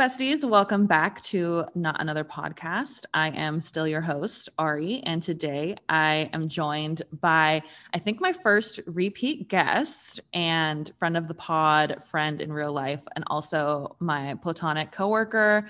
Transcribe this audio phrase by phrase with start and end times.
[0.00, 0.48] besties.
[0.48, 3.04] Welcome back to Not Another Podcast.
[3.12, 7.60] I am still your host, Ari, and today I am joined by,
[7.92, 13.04] I think, my first repeat guest and friend of the pod, friend in real life,
[13.14, 15.68] and also my platonic coworker,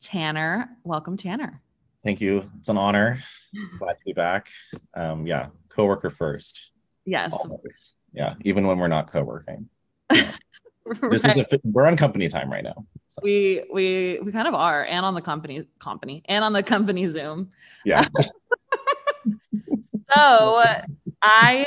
[0.00, 0.70] Tanner.
[0.84, 1.60] Welcome, Tanner.
[2.02, 2.44] Thank you.
[2.56, 3.18] It's an honor.
[3.78, 4.48] Glad to be back.
[4.94, 6.70] Um, yeah, coworker first.
[7.04, 7.30] Yes.
[7.34, 7.96] Always.
[8.14, 9.12] Yeah, even when we're not
[10.94, 11.10] co-working.
[11.10, 12.86] this is a we're on company time right now.
[13.08, 13.20] So.
[13.22, 17.06] We we we kind of are, and on the company company and on the company
[17.06, 17.50] Zoom.
[17.84, 18.06] Yeah.
[20.14, 20.62] so
[21.22, 21.66] I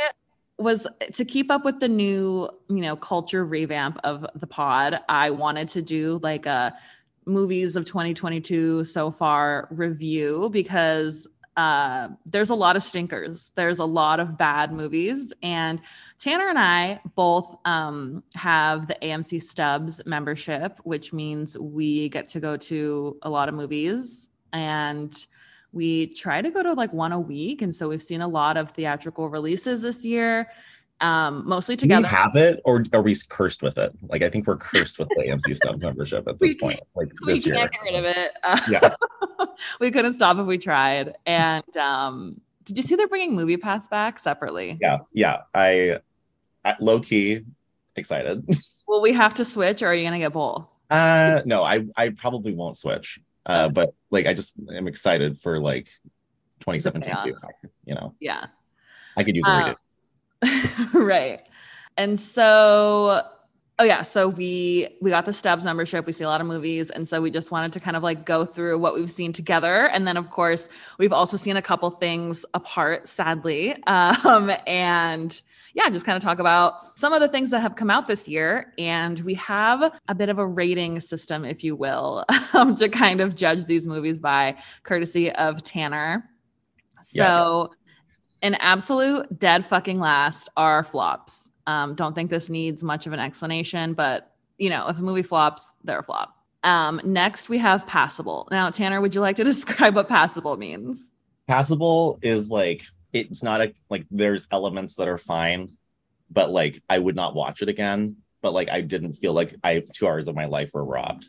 [0.58, 5.00] was to keep up with the new you know culture revamp of the pod.
[5.10, 6.78] I wanted to do like a
[7.26, 11.28] movies of 2022 so far review because
[11.60, 13.52] uh, there's a lot of stinkers.
[13.56, 15.34] There's a lot of bad movies.
[15.44, 15.82] And
[16.18, 22.40] Tanner and I both um, have the AMC Stubs membership, which means we get to
[22.40, 24.30] go to a lot of movies.
[24.54, 25.14] And
[25.74, 27.62] we try to go to like one a week.
[27.62, 30.50] And so we've seen a lot of theatrical releases this year
[31.02, 32.02] um, mostly together.
[32.02, 33.94] Do we have it, or are we cursed with it?
[34.08, 36.80] Like, I think we're cursed with the AMC Stub membership at this point.
[36.96, 37.70] Like, we this can't year.
[37.70, 38.32] get rid of it.
[38.44, 39.46] Uh, yeah,
[39.80, 41.16] we couldn't stop if we tried.
[41.26, 44.78] And um, did you see they're bringing MoviePass back separately?
[44.82, 45.42] Yeah, yeah.
[45.54, 46.00] I,
[46.66, 47.46] I low key
[47.96, 48.46] excited.
[48.88, 50.66] Will we have to switch, or are you gonna get both?
[50.90, 53.20] Uh, no, I I probably won't switch.
[53.46, 53.74] Uh, okay.
[53.74, 55.90] but like, I just am excited for like
[56.60, 57.34] 2017.
[57.86, 58.16] You know.
[58.20, 58.48] Yeah.
[59.16, 59.76] I could use a um,
[60.94, 61.42] right.
[61.98, 63.24] And so
[63.80, 66.06] oh yeah, so we we got the Stubs membership.
[66.06, 68.26] We see a lot of movies, and so we just wanted to kind of like
[68.26, 71.90] go through what we've seen together, and then of course we've also seen a couple
[71.90, 75.42] things apart, sadly, um, and
[75.74, 78.28] yeah, just kind of talk about some of the things that have come out this
[78.28, 82.90] year, and we have a bit of a rating system, if you will, um, to
[82.90, 86.30] kind of judge these movies by, courtesy of Tanner.
[87.02, 87.70] So.
[87.70, 87.76] Yes
[88.42, 91.50] an absolute dead fucking last are flops.
[91.68, 95.24] Um, don't think this needs much of an explanation, but you know, if a movie
[95.24, 96.36] flops, they're a flop.
[96.64, 98.48] Um, next, we have passable.
[98.52, 101.12] Now, Tanner, would you like to describe what passable means?
[101.48, 102.84] Passable is like
[103.14, 105.70] it's not a like there's elements that are fine,
[106.30, 108.18] but like I would not watch it again.
[108.42, 111.28] But like I didn't feel like I two hours of my life were robbed.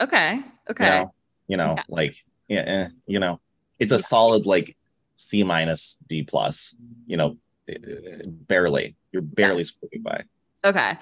[0.00, 0.40] Okay.
[0.68, 0.84] Okay.
[0.84, 1.14] You know,
[1.48, 1.82] you know yeah.
[1.88, 2.16] like
[2.48, 3.40] yeah, eh, you know,
[3.78, 4.76] it's a solid like
[5.16, 6.74] C minus D plus.
[7.06, 7.36] You know,
[8.24, 8.96] barely.
[9.12, 9.64] You're barely yeah.
[9.64, 10.24] scraping by.
[10.64, 10.98] Okay.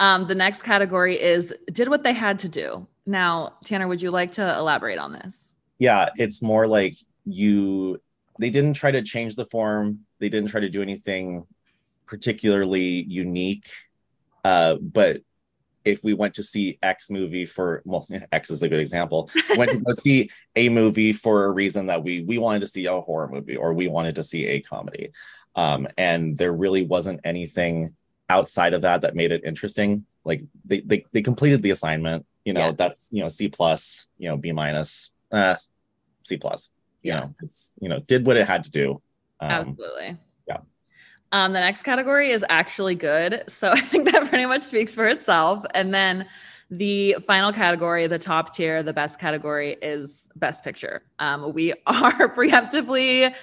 [0.00, 2.86] Um, the next category is did what they had to do.
[3.06, 5.54] Now, Tanner, would you like to elaborate on this?
[5.78, 6.94] Yeah, it's more like
[7.24, 8.00] you
[8.40, 10.00] they didn't try to change the form.
[10.18, 11.46] They didn't try to do anything
[12.06, 13.68] particularly unique.
[14.44, 15.20] Uh, but
[15.84, 19.30] if we went to see X movie for well, X is a good example.
[19.56, 22.86] went to go see a movie for a reason that we we wanted to see
[22.86, 25.10] a horror movie or we wanted to see a comedy,
[25.56, 27.94] um, and there really wasn't anything
[28.28, 30.06] outside of that that made it interesting.
[30.24, 32.26] Like they they they completed the assignment.
[32.44, 32.72] You know yeah.
[32.72, 35.56] that's you know C plus, you know B minus, uh,
[36.22, 36.70] C plus.
[37.02, 37.20] You yeah.
[37.20, 39.02] know it's you know did what it had to do.
[39.40, 40.18] Um, Absolutely.
[41.34, 43.42] Um, the next category is actually good.
[43.48, 45.66] So I think that pretty much speaks for itself.
[45.74, 46.26] And then
[46.70, 51.02] the final category, the top tier, the best category is best picture.
[51.18, 53.34] Um, we are preemptively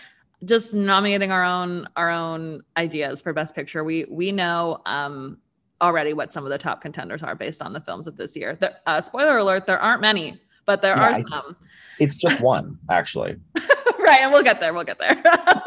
[0.44, 3.84] just nominating our own our own ideas for best picture.
[3.84, 5.38] We we know um,
[5.82, 8.56] already what some of the top contenders are based on the films of this year.
[8.56, 11.58] The, uh, spoiler alert: there aren't many, but there yeah, are some.
[12.00, 13.36] It's just one, actually.
[14.06, 14.74] right, and we'll get there.
[14.74, 15.22] We'll get there.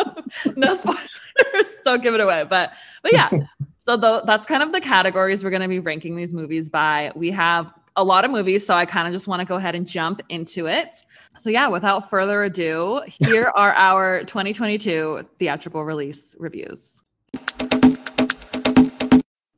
[0.56, 1.80] no spoilers.
[1.84, 2.44] don't give it away.
[2.48, 2.72] But
[3.02, 3.30] but yeah.
[3.78, 7.12] so the, that's kind of the categories we're going to be ranking these movies by.
[7.14, 9.74] We have a lot of movies, so I kind of just want to go ahead
[9.74, 10.96] and jump into it.
[11.38, 17.02] So yeah, without further ado, here are our 2022 theatrical release reviews.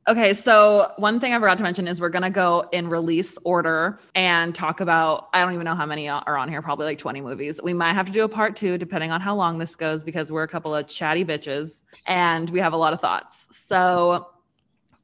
[0.07, 3.99] Okay, so one thing I forgot to mention is we're gonna go in release order
[4.15, 5.27] and talk about.
[5.33, 6.61] I don't even know how many are on here.
[6.61, 7.59] Probably like twenty movies.
[7.61, 10.31] We might have to do a part two depending on how long this goes because
[10.31, 13.49] we're a couple of chatty bitches and we have a lot of thoughts.
[13.51, 14.29] So,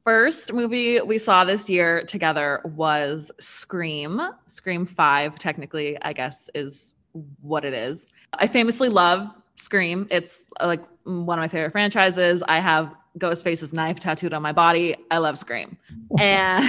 [0.04, 4.22] first movie we saw this year together was Scream.
[4.46, 6.94] Scream Five, technically, I guess, is
[7.42, 8.10] what it is.
[8.32, 10.06] I famously love Scream.
[10.10, 12.42] It's like one of my favorite franchises.
[12.48, 14.94] I have Ghostface's knife tattooed on my body.
[15.10, 15.76] I love Scream.
[16.18, 16.64] and,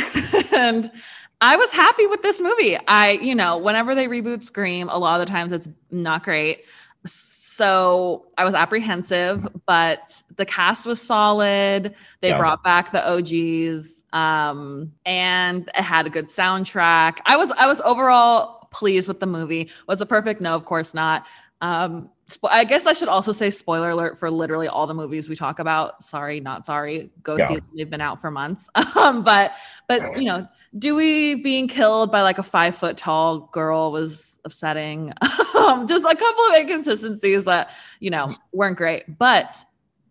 [0.55, 0.91] and
[1.41, 2.77] I was happy with this movie.
[2.87, 6.63] I, you know, whenever they reboot Scream, a lot of the times it's not great.
[7.05, 11.95] so I was apprehensive, but the cast was solid.
[12.21, 12.37] They Yeah.
[12.37, 17.19] brought back the OGs, um, and it had a good soundtrack.
[17.25, 19.69] I was I was overall pleased with the movie.
[19.87, 20.41] Was it perfect?
[20.41, 21.25] No, of course not.
[21.61, 25.29] Um, spo- I guess I should also say spoiler alert for literally all the movies
[25.29, 26.05] we talk about.
[26.05, 27.11] Sorry, not sorry.
[27.23, 27.47] Go Yeah.
[27.47, 27.67] see them.
[27.75, 28.69] They've been out for months.
[28.95, 29.53] um, but
[29.87, 35.13] but you know, Dewey being killed by like a five foot tall girl was upsetting.
[35.57, 39.03] um, just a couple of inconsistencies that you know weren't great.
[39.17, 39.55] But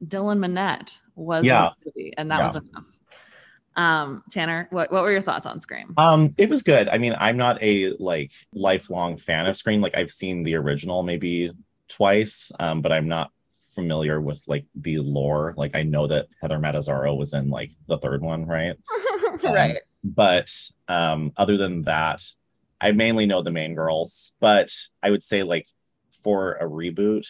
[0.05, 1.70] Dylan Minnette was Yeah.
[1.84, 2.46] movie, and that Yeah.
[2.46, 2.84] was enough.
[3.76, 5.94] Um, Tanner, what, what were your thoughts on Scream?
[5.96, 6.88] Um, it was good.
[6.88, 9.81] I mean, I'm not a like lifelong fan of Scream.
[9.81, 11.50] Like I've seen the original maybe
[11.88, 13.31] twice, um, but I'm not
[13.75, 15.54] familiar with like the lore.
[15.56, 18.76] Like I know that Heather Matarazzo was in like the third one, right?
[19.42, 19.78] right.
[20.02, 20.50] But
[20.88, 22.22] um, other than that,
[22.81, 24.32] I mainly know the main girls.
[24.40, 24.72] But
[25.02, 25.69] I would say like
[26.22, 27.28] for a reboot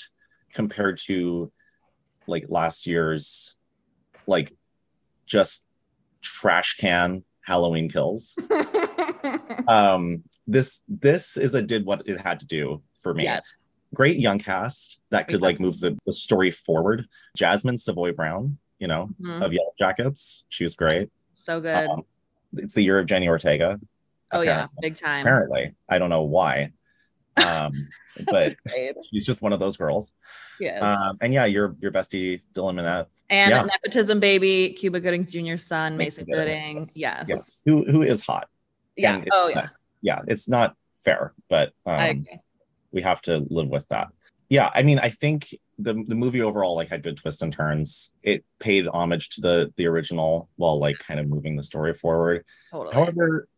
[0.53, 1.51] compared to
[2.27, 3.57] like last year's
[4.27, 4.57] like
[5.27, 5.67] just
[6.23, 8.39] trash can Halloween kills.
[9.69, 13.64] um this this is a did what it had to do for me yes.
[13.95, 17.07] Great young cast that could like move the, the story forward
[17.37, 19.43] jasmin savoy brown you know Mhm.
[19.43, 21.89] of yellow jackets she was great So good.
[21.89, 22.03] Um,
[22.55, 23.81] it's the year of jenny ortega
[24.33, 25.25] oh yeah, big time.
[25.25, 26.73] apparently i don't know why
[27.37, 27.89] um
[28.31, 28.57] but
[29.11, 30.13] she's just one of those girls
[30.61, 30.83] Yes.
[30.83, 33.63] um and yeah your your bestie dylan Minnette, and yeah.
[33.65, 36.97] nepotism baby, Cuba Gooding Jr.'s son, Mason Gooding, yes.
[36.97, 37.25] Yes.
[37.29, 38.49] yes who who is hot
[38.97, 39.17] Yeah.
[39.17, 39.69] And Oh yeah.
[40.03, 42.39] yeah it's not fair but um I agree.
[42.95, 44.09] We have to live with that.
[44.49, 48.13] Yeah, I mean, I think the the movie overall like had good twists and turns.
[48.23, 52.45] It paid homage to the the original while like kind of moving the story forward.
[52.71, 52.95] Totally.
[52.95, 53.49] However,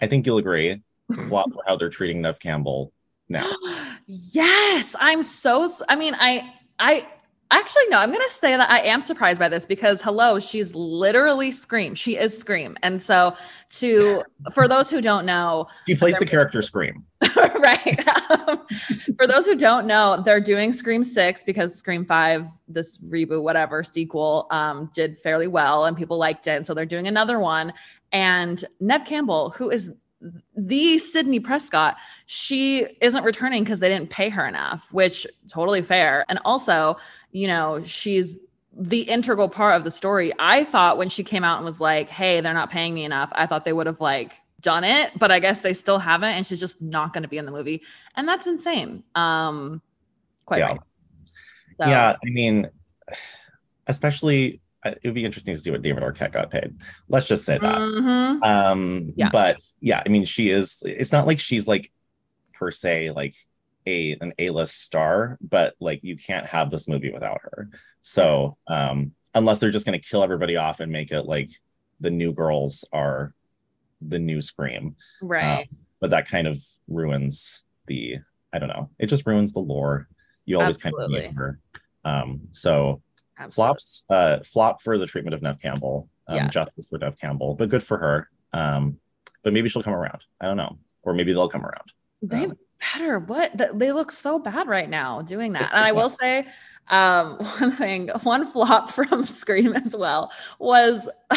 [0.00, 0.82] I think you'll agree
[1.28, 2.92] flop for how they're treating Neve Campbell
[3.28, 3.50] now.
[4.06, 5.68] yes, I'm so.
[5.88, 7.06] I mean, I, I
[7.50, 7.98] actually no.
[7.98, 11.94] I'm gonna say that I am surprised by this because hello, she's literally Scream.
[11.94, 13.36] She is Scream, and so
[13.70, 14.22] to
[14.54, 17.04] for those who don't know, He plays the character Scream.
[17.36, 18.08] right.
[18.30, 18.66] Um,
[19.16, 23.82] for those who don't know, they're doing Scream 6 because Scream 5, this reboot, whatever,
[23.82, 26.50] sequel, um, did fairly well and people liked it.
[26.50, 27.72] And so they're doing another one.
[28.12, 29.92] And Neve Campbell, who is
[30.56, 31.96] the Sidney Prescott,
[32.26, 36.24] she isn't returning because they didn't pay her enough, which totally fair.
[36.28, 36.96] And also,
[37.32, 38.38] you know, she's
[38.78, 40.32] the integral part of the story.
[40.38, 43.30] I thought when she came out and was like, hey, they're not paying me enough,
[43.34, 46.46] I thought they would have like done it, but I guess they still haven't, and
[46.46, 47.82] she's just not going to be in the movie,
[48.16, 49.04] and that's insane.
[49.14, 49.80] Um,
[50.44, 50.66] quite Yeah.
[50.68, 50.80] right.
[51.76, 52.68] So, Yeah, I mean,
[53.86, 56.76] especially it would be interesting to see what David Arquette got paid.
[57.08, 57.78] Let's just say that.
[57.78, 58.42] mhm.
[58.44, 59.30] um Yeah.
[59.32, 61.90] but yeah i mean she is it's not like she's like
[62.52, 63.34] per se like
[63.86, 67.68] a an a-list star but like you can't have this movie without her
[68.00, 71.50] so um unless they're just going to kill everybody off and make it like
[72.00, 73.32] the new girls are
[74.00, 75.68] the new scream right.
[76.00, 76.58] but that kind of
[76.88, 78.16] ruins the
[78.52, 80.08] i don't know it just ruins the lore
[80.44, 81.58] you always kind of need her
[82.04, 83.00] um so
[83.38, 83.54] Absolutely.
[83.54, 86.08] flops uh flop for the treatment of Neve Campbell.
[86.28, 86.52] Um, Yes.
[86.54, 88.28] justice for Neve Campbell, but good for her.
[88.52, 88.98] Um,
[89.44, 90.22] but maybe she'll come around.
[90.40, 90.78] I don't know.
[91.02, 91.92] Or maybe they'll come around.
[92.22, 92.58] They Um,
[92.94, 93.18] better.
[93.20, 95.70] What they look so bad right now doing that.
[95.72, 96.46] And I will say,
[96.88, 101.08] um, one thing, one flop from Scream as well was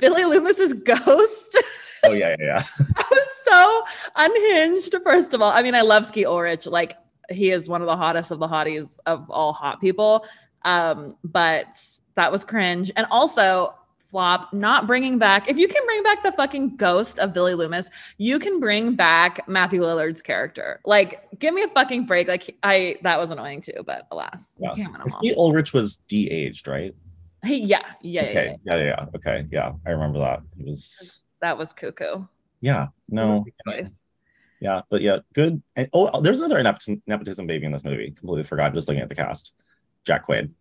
[0.00, 1.56] Billy Loomis's ghost.
[2.04, 2.64] Oh yeah, yeah, yeah.
[2.96, 3.84] I was so
[4.16, 4.94] unhinged.
[5.04, 6.66] First of all, I mean, I love Skeet Ulrich.
[6.66, 6.96] Like
[7.30, 10.24] he is one of the hottest of the hotties of all hot people.
[10.64, 11.78] Um, but
[12.16, 12.90] that was cringe.
[12.96, 15.48] And also flop not bringing back.
[15.48, 17.88] If you can bring back the fucking ghost of Billy Loomis,
[18.18, 20.80] you can bring back Matthew Lillard's character.
[20.84, 22.26] Like, give me a fucking break.
[22.26, 24.70] Like I that was annoying too, but alas, Yeah.
[24.70, 25.22] you can't win them all.
[25.22, 26.92] Skeet Ulrich was de-aged, right?
[27.44, 28.56] He, yeah, yeah, yeah, okay.
[28.64, 28.76] yeah.
[28.76, 29.06] Yeah, yeah, yeah.
[29.16, 29.46] Okay.
[29.50, 29.72] Yeah.
[29.86, 30.42] I remember that.
[30.58, 32.24] It was That was cuckoo.
[32.60, 33.44] yeah, no.
[34.60, 35.62] Yeah, but yeah, good.
[35.76, 38.10] And oh, there's another nepotism, nepotism baby in this movie.
[38.10, 39.52] Completely forgot just looking at the cast.
[40.04, 40.54] Jack Quaid.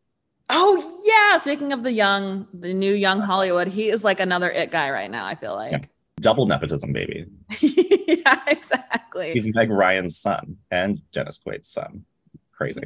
[0.49, 1.37] Oh yeah.
[1.37, 5.09] Speaking of the young, the new young Hollywood, he is like another it guy right
[5.09, 5.25] now.
[5.25, 5.89] I feel like.
[6.19, 7.25] Double nepotism baby.
[8.09, 9.31] Yeah, exactly.
[9.33, 12.05] He's Meg Ryan's son and Dennis Quaid's son.
[12.51, 12.81] Crazy.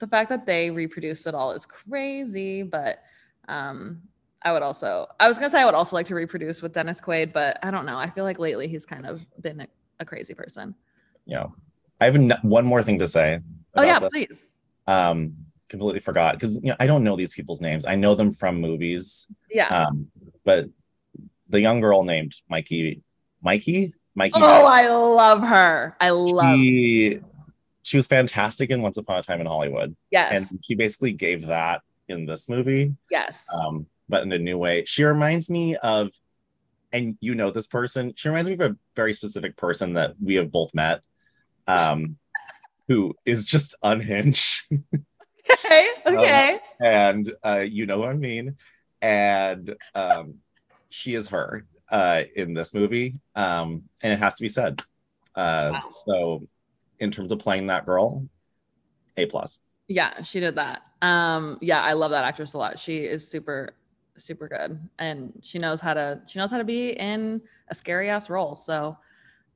[0.00, 2.98] The fact that they reproduced it all is crazy, but
[3.48, 4.02] um,
[4.42, 7.00] I would also, I was gonna say I would also like to reproduce with Dennis
[7.00, 7.98] Quaid, but I don't know.
[7.98, 9.68] I feel like lately he's kind of been a,
[10.00, 10.74] a crazy person.
[11.24, 11.46] Yeah.
[12.00, 13.40] I have n- one more thing to say.
[13.76, 14.10] Oh yeah, this.
[14.10, 14.52] please.
[14.86, 15.34] um
[15.74, 18.60] completely forgot because you know i don't know these people's names i know them from
[18.60, 19.66] movies Yeah.
[19.66, 20.08] um
[20.44, 20.68] but
[21.48, 23.02] the young girl named mikey
[23.42, 25.96] mikey mikey oh, I love her.
[26.00, 26.56] I love.
[26.56, 27.20] she
[27.82, 29.94] she was fantastic in Once Upon a Time in Hollywood.
[30.10, 30.50] Yes.
[30.50, 32.94] And she basically gave that in this movie.
[33.10, 33.44] Yes.
[33.54, 34.84] Um, but in a new way.
[34.86, 36.10] She reminds me of,
[36.92, 40.36] and you know this person, she reminds me of a very specific person that we
[40.36, 41.02] have both met.
[41.66, 42.16] Um,
[42.88, 44.62] who is just unhinged.
[45.50, 45.88] okay.
[46.06, 46.52] Okay.
[46.54, 48.56] Um, and uh, you know what I mean.
[49.00, 50.36] And um,
[50.90, 54.82] she is her uh, in this movie, um, and it has to be said.
[55.34, 55.90] Uh, Wow.
[55.90, 56.48] So,
[57.00, 58.26] in terms of playing that girl,
[59.16, 59.58] a plus.
[59.88, 60.82] Yeah, she did that.
[61.02, 62.78] Um, yeah, I love that actress a lot.
[62.78, 63.74] She is super,
[64.16, 66.20] super good, and she knows how to.
[66.26, 68.54] She knows how to be in a scary ass role.
[68.54, 68.96] So,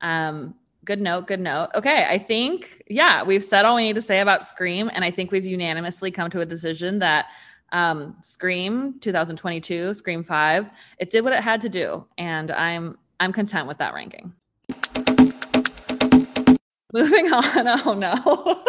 [0.01, 0.55] um,
[0.85, 1.27] good note.
[1.27, 1.69] Good note.
[1.75, 5.11] Okay, I think yeah, we've said all we need to say about Scream, and I
[5.11, 7.27] think we've unanimously come to a decision that
[7.71, 13.31] um, Scream 2022, Scream Five, it did what it had to do, and I'm I'm
[13.31, 14.33] content with that ranking.
[16.93, 17.67] Moving on.
[17.85, 18.15] Oh no.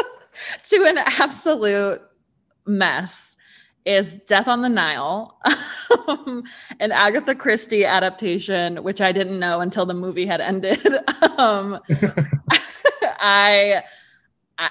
[0.68, 2.00] to an absolute
[2.66, 3.36] mess
[3.84, 5.38] is Death on the Nile,
[6.80, 10.86] an Agatha Christie adaptation, which I didn't know until the movie had ended.
[11.38, 11.80] um,
[13.02, 13.82] I,
[14.58, 14.70] I,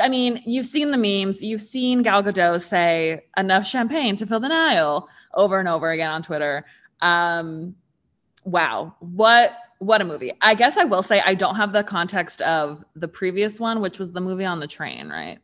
[0.00, 1.42] I mean, you've seen the memes.
[1.42, 6.10] You've seen Gal Gadot say "enough champagne to fill the Nile" over and over again
[6.10, 6.64] on Twitter.
[7.00, 7.76] Um,
[8.44, 10.32] wow, what what a movie!
[10.40, 13.98] I guess I will say I don't have the context of the previous one, which
[13.98, 15.38] was the movie on the train, right?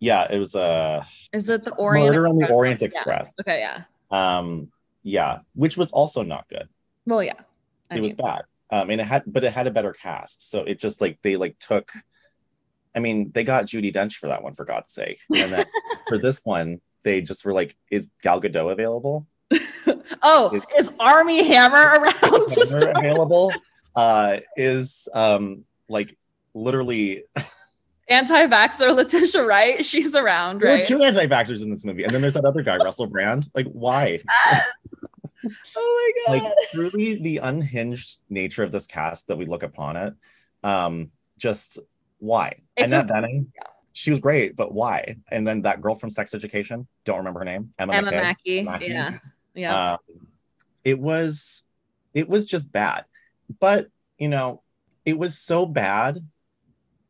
[0.00, 2.08] Yeah, it was uh, Is it the Orient?
[2.08, 2.56] Murder on the Express?
[2.56, 2.86] Orient Yeah.
[2.86, 3.30] Express.
[3.40, 3.82] Okay, yeah.
[4.10, 4.70] Um,
[5.02, 6.68] yeah, which was also not good.
[7.06, 7.34] Well, yeah.
[7.90, 8.42] I it was bad.
[8.70, 10.50] Um, and it had, but it had a better cast.
[10.50, 11.90] So it just like they like took.
[12.94, 15.20] I mean, they got Judi Dench for that one, for God's sake.
[15.34, 15.66] And then
[16.08, 19.26] for this one, they just were like, "Is Gal Gadot available?
[20.22, 22.14] oh, is Armie Hammer around?
[22.14, 23.52] Hammer available?
[23.96, 26.16] Uh, is um like
[26.54, 27.24] literally
[28.08, 30.68] Anti-vaxxer Letitia Wright, she's around, right?
[30.68, 33.48] there were two anti-vaxxers in this movie, and then there's that other guy, Russell Brand.
[33.54, 34.20] Like, why?
[35.76, 36.42] oh my god.
[36.44, 40.12] like truly the unhinged nature of this cast that we look upon it
[40.64, 41.78] um just
[42.18, 43.46] why It's annette a- bening
[43.92, 47.44] she was great but why and then that girl from sex education don't remember her
[47.44, 48.22] name emma, Emma McKay.
[48.22, 48.62] Mackey.
[48.62, 48.86] Mackey.
[48.88, 49.18] Yeah.
[49.54, 49.92] Yeah.
[49.92, 49.98] Um,
[50.84, 51.62] it was
[52.14, 53.04] it was just bad
[53.60, 53.88] but
[54.18, 54.62] you know
[55.04, 56.18] it was so bad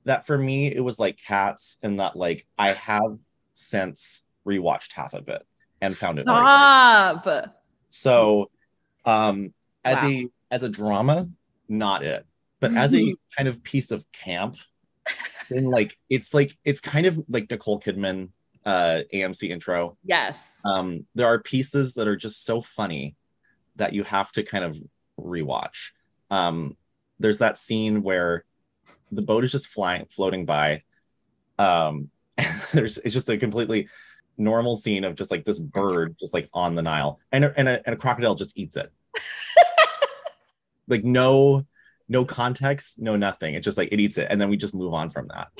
[0.04, 3.18] that for me it was like cats and that like i have
[3.54, 5.42] since rewatched half of it
[5.80, 7.20] and found it very good.
[7.22, 7.62] Stop.
[7.88, 8.50] So,
[9.04, 9.52] um,
[9.84, 10.08] as Wow.
[10.08, 11.28] a as a drama,
[11.68, 12.26] not it,
[12.60, 14.56] but as a kind of piece of camp,
[15.50, 18.30] then like it's like it's kind of like Nicole Kidman,
[18.64, 19.96] uh, AMC intro.
[20.04, 20.60] Yes.
[20.64, 23.16] Um, there are pieces that are just so funny
[23.76, 24.78] that you have to kind of
[25.20, 25.90] rewatch.
[26.30, 26.76] Um,
[27.18, 28.44] there's that scene where
[29.12, 30.82] the boat is just flying, floating by.
[31.58, 32.10] Um,
[32.72, 33.88] there's it's just a completely
[34.36, 37.68] normal scene of just like this bird just like on the Nile, and a, and
[37.68, 38.92] a, and a crocodile just eats it.
[40.88, 41.66] like no,
[42.08, 43.54] no context, no nothing.
[43.54, 45.48] It's just like it eats it, and then we just move on from that.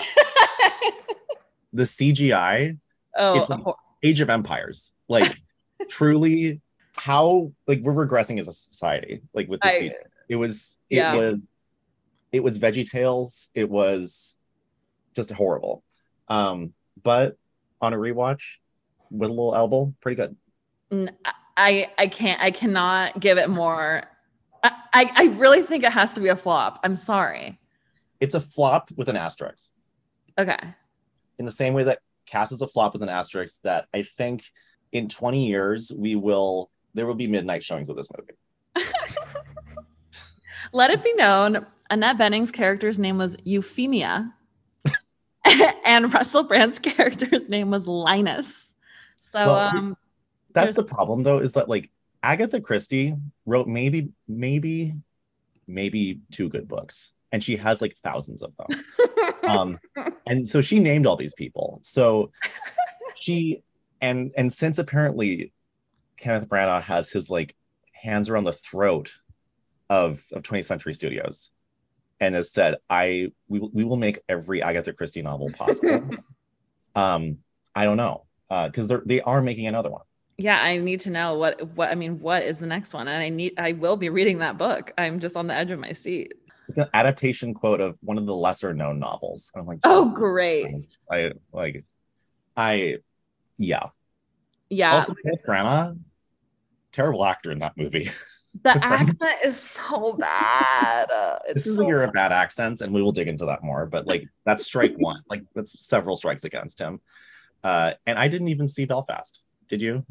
[1.70, 2.78] The CGI,
[3.14, 3.60] oh, It's like-
[4.02, 5.36] Age of Empires, like
[5.88, 6.62] truly,
[6.94, 9.94] how like we're regressing as a society, like with the I-
[10.30, 11.14] It was it Yeah.
[11.14, 11.40] was
[12.32, 13.48] it was VeggieTales.
[13.54, 14.36] It was
[15.14, 15.82] just horrible.
[16.28, 17.36] Um, but
[17.80, 18.42] on a rewatch
[19.10, 20.36] with a little elbow, pretty good.
[21.56, 24.04] I I can't I cannot give it more.
[24.62, 26.80] I, I I really think it has to be a flop.
[26.84, 27.60] I'm sorry.
[28.20, 29.72] It's a flop with an asterisk.
[30.38, 30.58] Okay.
[31.38, 34.44] In the same way that Cats is a flop with an asterisk, that I think
[34.92, 38.86] in 20 years we will there will be midnight showings of this movie.
[40.72, 44.34] Let it be known, Annette Bening's character's name was Euphemia,
[45.84, 48.74] and Russell Brand's character's name was Linus.
[49.20, 49.96] So, Well, um,
[50.52, 51.90] That's the problem though, is that like
[52.22, 53.14] Agatha Christie
[53.46, 54.94] wrote maybe, maybe,
[55.66, 57.12] maybe two good books.
[57.30, 58.80] And she has like thousands of them.
[59.48, 59.78] um
[60.26, 62.30] and so she named all these people so
[63.16, 63.62] she
[64.00, 65.52] and and since apparently
[66.16, 67.56] kenneth branagh has his like
[67.92, 69.14] hands around the throat
[69.90, 71.50] of of 20th century studios
[72.20, 76.10] and has said i we, will- we will make every agatha christie novel possible
[76.94, 77.38] um
[77.74, 80.02] i don't know uh because they're they are making another one
[80.40, 82.20] yeah, I need to know what what I mean.
[82.20, 83.08] What is the next one?
[83.08, 84.92] And I need I will be reading that book.
[84.96, 86.32] I'm just on the edge of my seat.
[86.68, 90.12] it's an adaptation quote of one of the lesser known novels and i'm like Oh,
[90.14, 90.68] great!
[91.10, 91.84] I like
[92.56, 92.98] i
[93.56, 93.88] yeah
[94.70, 95.12] Yeah, also
[95.44, 95.98] Branagh
[96.92, 98.10] terrible actor in that movie.
[98.64, 101.10] The accent is so bad.
[101.18, 103.62] Uh, this is so a year of bad accents, and we will dig into that
[103.62, 103.86] more.
[103.86, 105.22] But like that's strike one.
[105.28, 107.00] Like that's several strikes against him.
[107.62, 109.42] Uh, and I didn't even see Belfast.
[109.68, 110.04] Did you?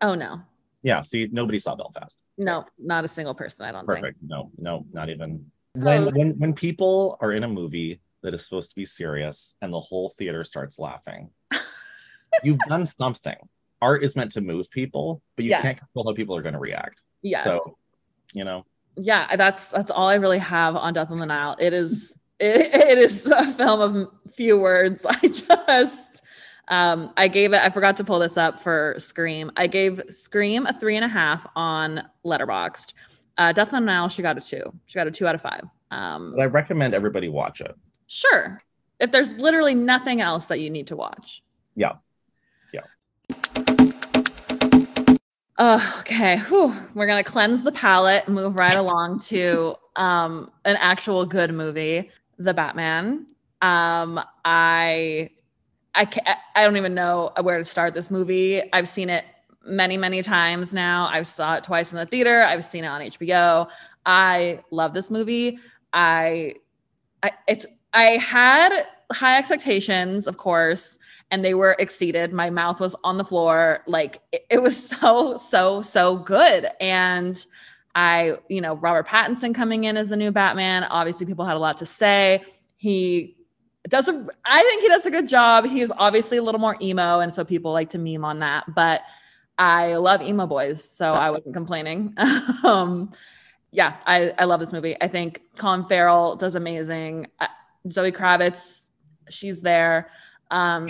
[0.00, 0.40] Oh no.
[0.82, 1.02] Yeah.
[1.02, 2.18] See, nobody saw Belfast.
[2.38, 3.94] No, not a single person, I don't know.
[3.94, 4.18] Perfect.
[4.26, 5.46] No, no, not even.
[5.74, 9.72] When when when people are in a movie that is supposed to be serious and
[9.72, 11.30] the whole theater starts laughing,
[12.42, 13.36] you've done something.
[13.82, 15.60] Art is meant to move people, but you Yeah.
[15.62, 17.02] can't control how people are going to react.
[17.22, 17.42] Yeah.
[17.42, 17.76] So,
[18.32, 18.64] you know,
[18.96, 21.56] yeah, that's that's all I really have on Death on the Nile.
[21.58, 25.04] It is it, it is a film of few words.
[25.08, 26.22] I just
[26.68, 29.50] um I gave it I forgot to pull this up for Scream.
[29.56, 32.92] I gave Scream a three and a half on Letterboxd.
[33.38, 34.62] Uh Death on the Nile, she got a two.
[34.86, 35.64] She got a two out of five.
[35.90, 37.74] Um but I recommend everybody watch it.
[38.06, 38.60] sure.
[39.00, 41.42] If there's literally nothing else that you need to watch.
[41.74, 41.88] Yeah.
[41.88, 41.92] Yeah.
[45.58, 46.74] Uh, okay, Whew.
[46.94, 52.54] we're gonna cleanse the palate, move right along to um, an actual good movie, The
[52.54, 53.26] Batman.
[53.60, 55.30] Um, I,
[55.94, 56.08] I,
[56.56, 58.62] I don't even know where to start this movie.
[58.72, 59.24] I've seen it
[59.64, 61.08] many, many times now.
[61.12, 62.42] I saw it twice in the theater.
[62.42, 63.68] I've seen it on HBO.
[64.06, 65.58] I love this movie.
[65.92, 66.54] I,
[67.22, 70.98] I, it's, I had high expectations, of course
[71.32, 72.32] and they were exceeded.
[72.32, 73.82] My mouth was on the floor.
[73.88, 76.68] Like it, it was so, so, so good.
[76.80, 77.44] And
[77.96, 80.84] I, you know, Robert Pattinson coming in as the new Batman.
[80.84, 82.44] Obviously, people had a lot to say.
[82.76, 83.36] He
[83.88, 85.66] does a, I think he does a good job.
[85.66, 88.64] He's obviously a little more emo, and so people like to meme on that.
[88.74, 89.02] But
[89.58, 92.14] I love emo boys, so I wasn't complaining.
[92.64, 93.12] um,
[93.70, 94.96] yeah, I, I love this movie.
[95.00, 97.28] I think Colin Farrell does amazing.
[97.40, 97.46] Uh,
[97.88, 98.90] Zoe Kravitz,
[99.28, 100.10] she's there.
[100.52, 100.88] Um,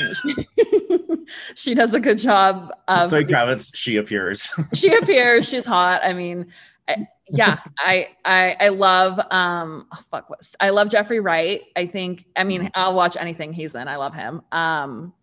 [1.54, 4.50] she does a good job of Zoe Kravitz, she appears.
[4.74, 6.00] she appears she's hot.
[6.04, 6.48] I mean
[6.88, 11.62] I- yeah I, I i love um oh, fuck what i love jeffrey wright.
[11.76, 13.88] I think i mean i'll watch anything he's in.
[13.88, 14.42] I love him.
[14.52, 15.14] Um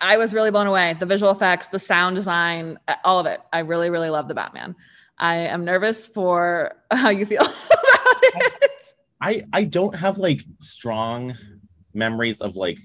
[0.00, 0.94] I- was really blown away.
[0.98, 3.40] The visual effects the sound design uh, all of it.
[3.52, 4.76] I really really love the batman.
[5.18, 7.52] I am nervous for how you feel about
[8.22, 8.94] it.
[9.20, 11.34] I I don't have like strong
[11.92, 12.78] memories of like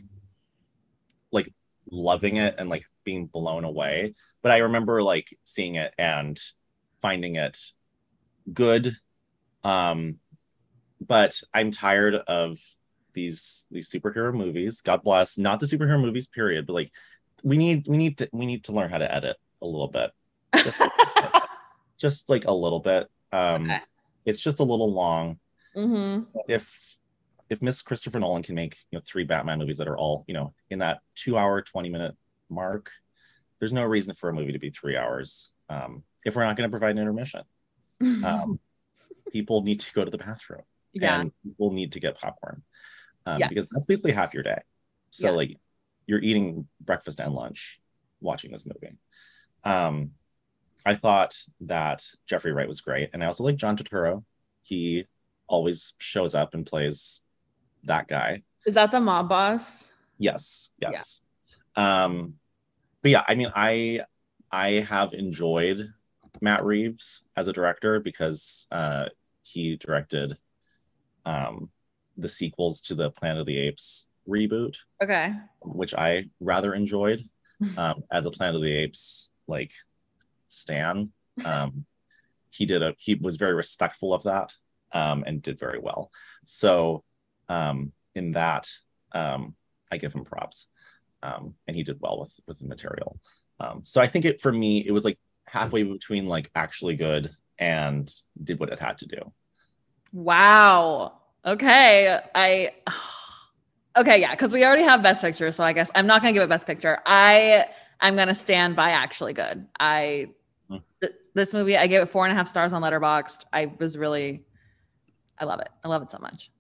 [1.92, 6.40] loving it and like being blown away, but I remember like seeing it and
[7.02, 7.58] finding it
[8.52, 8.94] good.
[9.64, 10.18] Um
[11.06, 12.60] but I'm tired of
[13.14, 14.82] these these superhero movies.
[14.82, 16.92] God bless, not the superhero movies period, but like
[17.44, 20.12] we need we need to we need to learn how to edit a little bit.
[20.56, 20.82] Just,
[22.00, 23.08] just like a little bit.
[23.32, 23.80] Um Okay.
[24.26, 25.40] it's just a little long
[25.74, 26.99] hmm if
[27.50, 30.34] if Miss Christopher Nolan can make you know three Batman movies that are all you
[30.34, 32.16] know in that two hour twenty minute
[32.50, 32.92] mark,
[33.60, 35.52] there's no reason for a movie to be three hours.
[35.70, 37.42] Um, if we're not going to provide an intermission,
[38.24, 38.60] um,
[39.32, 42.64] people need to go to the bathroom yeah and people need to get popcorn
[43.28, 43.50] um, Yes.
[43.50, 44.60] because that's basically half your day.
[45.12, 45.36] So Yeah.
[45.36, 45.58] like
[46.08, 47.80] you're eating breakfast and lunch
[48.22, 48.96] watching this movie.
[49.64, 50.12] Um,
[50.86, 54.24] I thought that Jeffrey Wright was great, and I also like John Turturro.
[54.64, 55.06] He
[55.48, 57.22] always shows up and plays
[57.84, 58.44] that guy.
[58.66, 61.22] is that the mob boss Yes, yes.
[61.76, 62.36] Um,
[63.02, 64.02] but yeah, I mean, I
[64.52, 65.92] I have enjoyed
[66.42, 69.06] Matt Reeves as a director because uh,
[69.44, 70.38] he directed
[71.26, 71.70] um,
[72.18, 77.28] the sequels to the Planet of the Apes reboot, okay which I rather enjoyed
[77.78, 79.72] um, as a Planet of the Apes like
[80.50, 81.12] stan.
[81.46, 81.86] Um,
[82.50, 84.54] he did a he was very respectful of that
[84.92, 86.12] um, and did very well.
[86.46, 87.06] So
[87.50, 88.70] um, in that,
[89.12, 89.56] um,
[89.92, 90.68] I give him props,
[91.24, 93.20] um, and he did well with with the material.
[93.60, 97.30] Um, so I think it for me it was like halfway between like actually good
[97.58, 98.10] and
[98.42, 99.34] did what it had to do.
[100.14, 101.14] Wow.
[101.46, 102.20] Okay.
[102.36, 102.72] I
[103.98, 106.44] okay, yeah, because we already have best picture, so I guess I'm not gonna give
[106.44, 107.00] it best picture.
[107.06, 107.66] I
[108.00, 109.68] I'm gonna stand by actually good.
[109.80, 110.30] I
[110.70, 110.78] Hmm.
[111.02, 113.46] th- this movie I gave it four and a half stars on Letterboxd.
[113.52, 114.46] I was really
[115.40, 115.70] I love it.
[115.84, 116.52] I love it so much.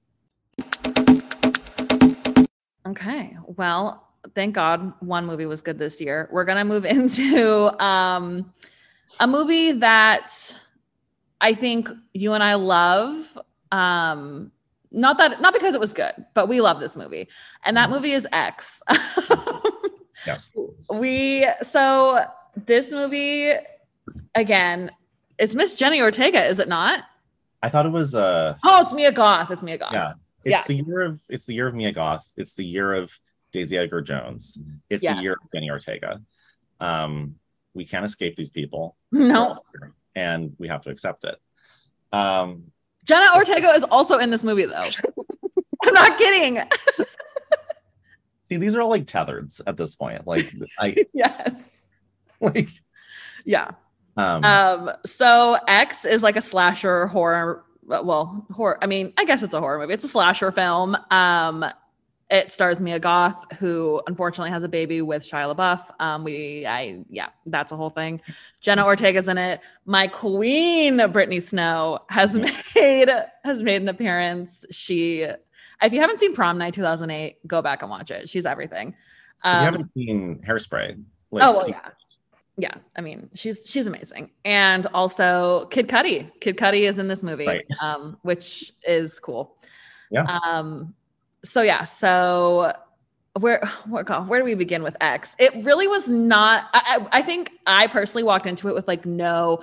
[2.85, 3.37] Okay.
[3.45, 6.27] Well, thank God one movie was good this year.
[6.31, 8.51] We're gonna move into um
[9.19, 10.31] a movie that
[11.41, 13.37] I think you and I love.
[13.71, 14.51] Um,
[14.91, 17.27] not that not because it was good, but we love this movie.
[17.63, 18.81] And that movie is X.
[20.27, 20.53] Yes.
[20.93, 22.19] we so
[22.65, 23.53] this movie
[24.35, 24.91] again,
[25.37, 27.05] it's Miss Jenny Ortega, is it not?
[27.63, 29.49] I thought it was uh Oh, it's Mia Goth.
[29.49, 29.93] It's Mia Goth.
[29.93, 30.13] yeah.
[30.43, 30.63] It's Yeah.
[30.67, 32.31] the year of it's the year of Mia Goth.
[32.37, 33.11] It's the year of
[33.51, 34.57] Daisy Edgar Jones.
[34.89, 35.15] It's Yeah.
[35.15, 36.21] the year of Jenny Ortega.
[36.79, 37.35] Um
[37.73, 39.59] we can't escape these people No.
[40.15, 41.37] and we have to accept it
[42.11, 42.71] um
[43.05, 44.81] Jenna Ortega is also in this movie though.
[45.83, 46.59] I'm not kidding.
[48.45, 50.43] see these are all like tethereds at this point like
[50.79, 51.85] i yes.
[52.41, 52.69] like
[53.45, 53.71] Yeah.
[54.17, 57.63] um Um, so X is like a slasher horror.
[57.89, 58.77] Well, horror.
[58.81, 59.93] I mean, I guess it's a horror movie.
[59.93, 60.95] It's a slasher film.
[61.11, 61.65] Um,
[62.29, 65.89] it stars Mia Goth, who unfortunately has a baby with Shia LaBeouf.
[65.99, 68.21] Um, we, I, yeah, that's a whole thing.
[68.61, 69.61] Jenna Ortega's in it.
[69.85, 73.09] My queen, Brittany Snow, has made
[73.43, 74.63] has made an appearance.
[74.69, 75.21] She,
[75.81, 78.29] if you haven't seen Prom Night 2008, go back and watch it.
[78.29, 78.95] She's everything.
[79.43, 81.89] Um, you haven't seen hairspray like, oh well, yeah,
[82.59, 82.75] yeah.
[82.97, 86.29] I mean, she's she's amazing, and also Kid Cudi.
[86.41, 87.65] Kid Cudi is in this movie, Right.
[87.81, 89.55] um, which is cool.
[90.11, 90.25] Yeah.
[90.43, 90.93] Um.
[91.45, 91.85] So yeah.
[91.85, 92.73] So
[93.39, 95.35] where where God, where do we begin with X?
[95.39, 96.67] It really was not.
[96.73, 99.61] I, I I think I personally walked into it with like no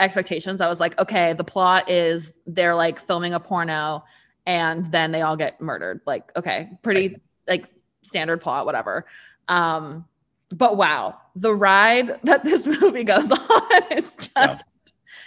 [0.00, 0.60] expectations.
[0.60, 4.04] I was like, okay, the plot is they're like filming a porno,
[4.46, 6.02] and then they all get murdered.
[6.06, 7.16] Like, okay, pretty
[7.48, 7.66] like
[8.02, 9.06] standard plot, whatever.
[9.48, 10.04] Um,
[10.50, 14.54] but wow, the ride that this movie goes on is just Yeah.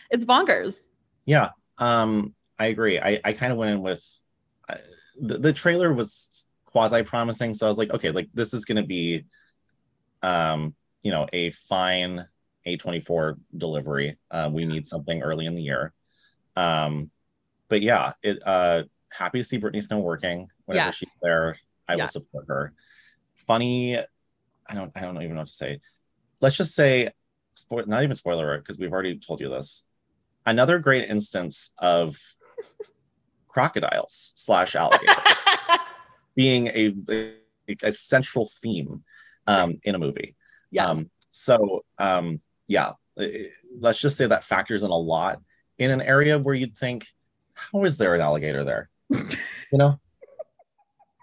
[0.10, 0.89] it's bonkers.
[1.25, 2.99] Yeah, um, I agree.
[2.99, 4.03] I, I kind of went in with
[4.67, 4.75] uh,
[5.19, 8.77] the, the trailer was quasi promising, so I was like, okay, like this is going
[8.77, 9.25] to be,
[10.23, 12.25] um, you know, a fine
[12.67, 14.17] A24 delivery.
[14.29, 15.93] Uh, we need something early in the year.
[16.55, 17.10] Um,
[17.69, 20.95] but yeah, it uh, happy to see Brittany Snow working whenever Yes.
[20.95, 21.57] she's there.
[21.88, 22.03] I Yeah.
[22.03, 22.73] will support her.
[23.47, 23.97] Funny,
[24.71, 25.79] I don't, I don't even know what to say.
[26.39, 27.10] Let's just say,
[27.55, 29.84] spoil, not even spoiler alert because we've already told you this
[30.45, 32.17] another great instance of
[33.47, 35.13] crocodiles slash alligator
[36.36, 37.34] being a, a,
[37.84, 39.03] a central theme
[39.47, 40.36] um, in a movie.
[40.71, 40.88] yes.
[40.88, 42.93] Um, so um, yeah,
[43.77, 45.41] let's just say that factors in a lot
[45.77, 47.07] in an area where you'd think,
[47.53, 48.89] how is there an alligator there?
[49.10, 49.99] you know,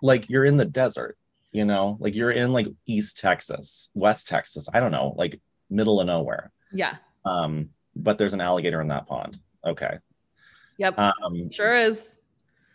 [0.02, 1.16] like you're in the desert.
[1.59, 4.68] You know, like you're in like East Texas, West Texas.
[4.73, 6.53] I don't know, like middle of nowhere.
[6.73, 6.99] yeah.
[7.25, 9.40] Um, but there's an alligator in that pond.
[9.66, 9.99] Okay.
[10.77, 10.97] Yep.
[10.97, 12.16] Um, sure is.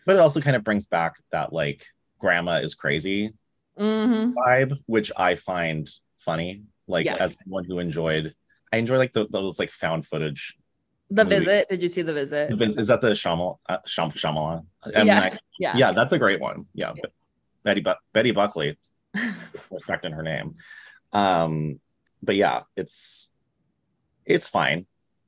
[0.05, 1.85] but it also kind of brings back that like
[2.19, 3.31] grandma is crazy
[3.77, 6.63] hmm vibe, which I find funny.
[6.85, 8.33] Like as someone who enjoyed,
[8.73, 10.57] I enjoy like the, those like found footage.
[11.09, 11.37] The Movie.
[11.37, 11.69] visit.
[11.69, 12.61] Did you see the visit?
[12.61, 13.59] Is, that the Shyamalan?
[13.69, 14.65] Uh, Shyam, Shyamalan?
[14.93, 15.37] Yeah.
[15.57, 15.77] Yeah.
[15.77, 16.65] yeah, that's a great one.
[16.73, 16.91] Yeah,
[17.63, 18.77] Betty Bu- Betty Buckley,
[19.71, 20.55] respecting her name.
[21.11, 21.79] Um,
[22.21, 23.29] but yeah, it's
[24.25, 24.85] it's fine.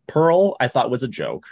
[0.08, 1.46] Pearl, I thought was a joke.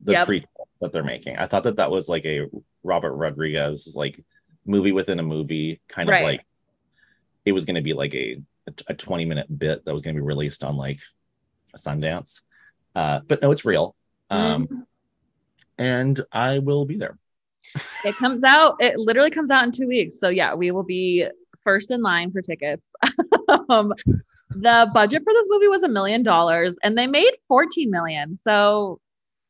[0.00, 0.28] The Yep.
[0.28, 2.46] prequel that they're making, I thought that that was like a
[2.84, 4.24] Robert Rodriguez like
[4.64, 6.18] movie within a movie, kind Right.
[6.22, 6.46] of like
[7.44, 8.40] it was going to be like a
[8.86, 11.00] a 20 minute bit that was going to be released on like
[11.74, 12.42] a Sundance.
[12.94, 13.96] Uh, but no, it's real.
[14.28, 14.86] Um, Mhm.
[15.78, 17.18] and I will be there.
[18.04, 18.76] It comes out.
[18.80, 20.18] It literally comes out in two weeks.
[20.18, 21.26] So yeah, we will be
[21.64, 22.82] first in line for tickets.
[23.68, 23.92] um,
[24.50, 28.38] the budget for this movie was a million dollars, and they made fourteen million.
[28.44, 29.00] So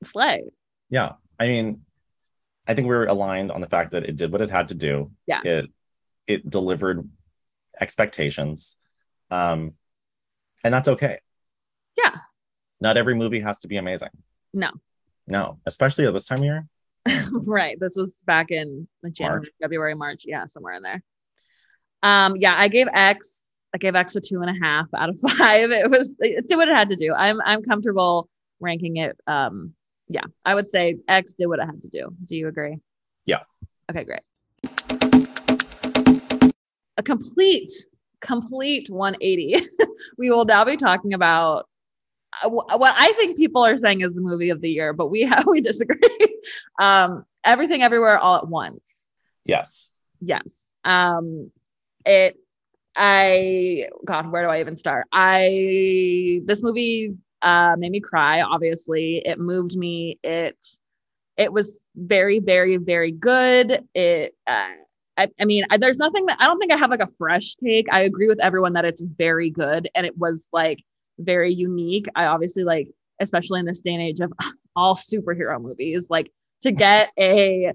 [0.02, 0.44] slay.
[0.90, 1.12] Yeah.
[1.38, 1.82] I mean,
[2.66, 4.74] I think we were aligned on the fact that it did what it had to
[4.74, 5.12] do.
[5.26, 5.42] Yes.
[5.44, 5.70] It
[6.26, 7.08] it delivered
[7.80, 8.76] expectations.
[9.30, 9.74] Um
[10.64, 11.20] and that's okay.
[11.96, 12.16] Yeah.
[12.80, 14.10] Not every movie has to be amazing.
[14.52, 14.70] No.
[15.26, 16.68] No, especially at this time of year.
[17.46, 17.78] right.
[17.80, 19.50] This was back in like, January, March.
[19.60, 20.22] February, March.
[20.26, 21.02] Yeah, somewhere in there.
[22.02, 23.42] Um, yeah, I gave X,
[23.74, 25.70] I gave X a two and a half out of five.
[25.70, 27.14] It was it did what it had to do.
[27.14, 28.28] I'm I'm comfortable
[28.60, 29.18] ranking it.
[29.26, 29.74] Um,
[30.08, 32.08] yeah, I would say X did what it had to do.
[32.24, 32.78] Do you agree?
[33.26, 33.42] Yeah.
[33.90, 34.20] Okay, great.
[36.96, 37.70] A complete,
[38.20, 39.64] complete 180.
[40.18, 41.67] we will now be talking about
[42.44, 45.46] what I think people are saying is the movie of the year, but we have
[45.46, 46.40] we disagree.
[46.80, 49.08] um, everything, everywhere, all at once.
[49.44, 49.92] Yes.
[50.20, 50.70] Yes.
[50.84, 51.50] Um,
[52.04, 52.36] it.
[53.00, 55.06] I God, where do I even start?
[55.12, 58.42] I this movie uh made me cry.
[58.42, 60.18] Obviously, it moved me.
[60.24, 60.56] It
[61.36, 63.84] it was very, very, very good.
[63.94, 64.34] It.
[64.46, 64.70] Uh,
[65.16, 67.86] I, I mean, there's nothing that I don't think I have like a fresh take.
[67.92, 70.78] I agree with everyone that it's very good and it was like
[71.18, 72.06] very unique.
[72.14, 72.88] I obviously like,
[73.20, 74.32] especially in this day and age of
[74.76, 76.30] all superhero movies, like
[76.62, 77.72] to get a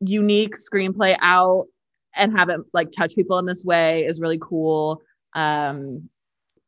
[0.00, 1.66] unique screenplay out
[2.14, 5.00] and have it like touch people in this way is really cool.
[5.34, 6.08] Um,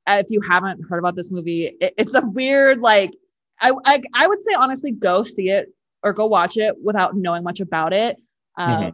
[0.07, 3.12] if you haven't heard about this movie, it, it's a weird like
[3.61, 7.43] I, I I would say honestly go see it or go watch it without knowing
[7.45, 8.17] much about it.
[8.57, 8.93] Um, Mhm.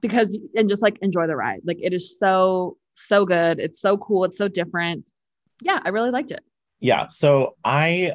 [0.00, 1.60] because and just like enjoy the ride.
[1.64, 3.58] Like it is so so good.
[3.60, 4.24] It's so cool.
[4.24, 5.08] It's so different.
[5.62, 6.42] Yeah, I really liked it.
[6.82, 8.12] Yeah so i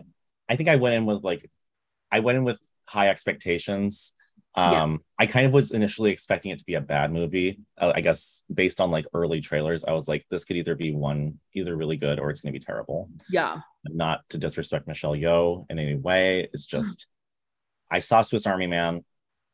[0.49, 1.49] i think i went in with like
[2.11, 4.13] i went in with high expectations.
[4.55, 4.97] Um Yeah.
[5.19, 7.59] i kind of was initially expecting it to be a bad movie.
[7.77, 10.91] Uh, i guess based on like early trailers i was like this could either be
[10.93, 13.09] one either really good or it's going to be terrible.
[13.29, 13.55] Yeah.
[13.83, 16.47] not to disrespect michelle yeoh in any way.
[16.53, 17.07] It's just
[17.89, 19.03] i saw swiss army man.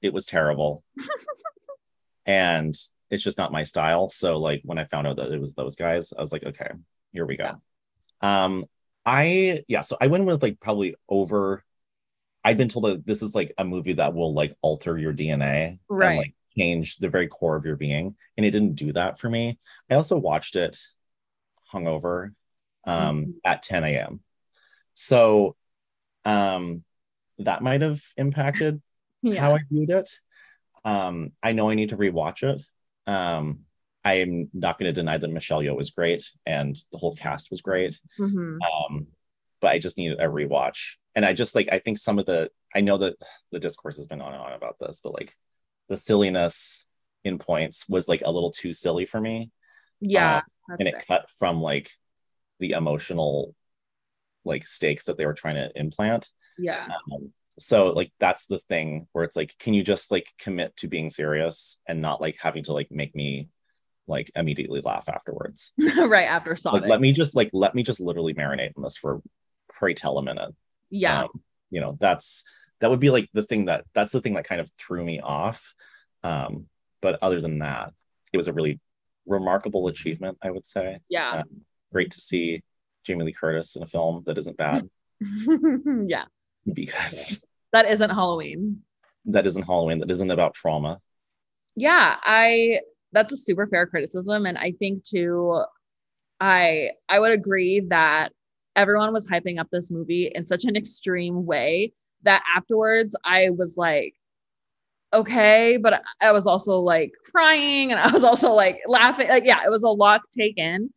[0.02, 0.84] It was terrible.
[2.26, 2.73] And
[3.10, 4.10] it's just not my style.
[4.10, 6.69] So like when i found out that it was those guys i was like okay
[7.12, 7.52] here we go.
[8.21, 8.65] Um
[9.06, 11.63] i yeah so i went with like probably over
[12.44, 15.80] i'd been told that this is like a movie that will like alter your dna
[15.89, 16.10] Right.
[16.10, 19.30] and like change the very core of your being and it didn't do that for
[19.30, 20.78] me i also watched it
[21.74, 22.34] hungover
[22.86, 23.34] um Mhm.
[23.46, 24.20] at 10 a.m
[24.94, 25.56] so
[26.26, 26.84] um
[27.39, 28.82] that might have impacted
[29.24, 29.42] Yeah.
[29.42, 30.10] how I viewed it.
[30.86, 32.63] Um, I know I need to rewatch it.
[33.08, 33.62] Um,
[34.04, 37.50] I am not going to deny that Michelle Yeoh was great and the whole cast
[37.50, 38.00] was great.
[38.20, 38.58] Mhm.
[38.62, 39.08] Um,
[39.62, 40.96] but I just needed a rewatch.
[41.16, 43.16] And I just like I think some of the I know that
[43.52, 45.36] the discourse has been on and on about this, but like
[45.89, 46.86] the silliness
[47.24, 49.52] in points was like a little too silly for me.
[50.02, 50.42] Yeah.
[50.70, 51.04] Uh, and it fair.
[51.08, 51.89] cut from like
[52.60, 53.56] the emotional
[54.44, 56.88] like stakes that they were trying to implant Yeah.
[57.12, 60.88] um, so like that's the thing where it's like can you just like commit to
[60.88, 63.48] being serious and not like having to like make me
[64.08, 66.89] like immediately laugh afterwards right after like Sonic.
[66.89, 69.22] let me just like let me just literally marinate in this for
[69.70, 70.54] pray tell a minute
[70.89, 71.24] yeah.
[71.24, 71.30] um,
[71.70, 72.44] you know that's
[72.80, 75.20] that would be like the thing that that's the thing that kind of threw me
[75.22, 75.74] off
[76.24, 76.66] um
[77.02, 77.94] but other than that
[78.34, 78.80] it was a really
[79.26, 81.30] remarkable achievement i would say yeah.
[81.42, 81.62] um,
[81.92, 82.62] great to see
[83.06, 84.89] jamie lee curtis in a film that isn't bad
[86.08, 86.26] yeah.
[86.72, 88.82] because That isn't Halloween.
[89.26, 91.00] that isn't halloween that isn't about trauma
[91.76, 92.82] Yeah, I
[93.13, 94.45] that's a super fair criticism.
[94.45, 95.63] And I think too
[96.39, 98.34] I I would agree that
[98.76, 103.76] everyone was hyping up this movie in such an extreme way that afterwards I was
[103.78, 104.15] like
[105.13, 109.30] okay, but I was also like crying and I was also like laughing.
[109.30, 110.89] Like yeah, it was a lot to take in.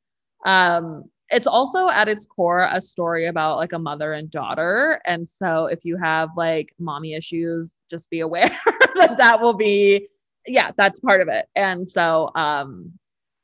[0.45, 5.01] Um it's also at its core a story about like a mother and daughter.
[5.07, 8.49] And so if you have like mommy issues just be aware
[8.95, 10.09] that that will be
[10.47, 11.47] yeah that's part of it.
[11.55, 12.93] And so um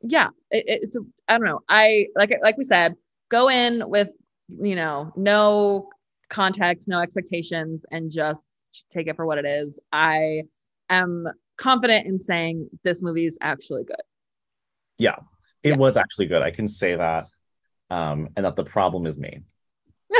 [0.00, 1.60] yeah it, it's a, i don't know.
[1.68, 2.94] I like like we said
[3.28, 4.10] go in with
[4.48, 5.88] you know no
[6.28, 8.48] context no expectations and just
[8.90, 9.78] take it for what it is.
[9.92, 10.42] I
[10.88, 14.02] am confident in saying this movie is actually good.
[14.98, 15.16] Yeah,
[15.62, 15.76] it Yeah.
[15.76, 16.42] was actually good.
[16.42, 17.26] I can say that
[17.90, 19.42] um and that the problem is me.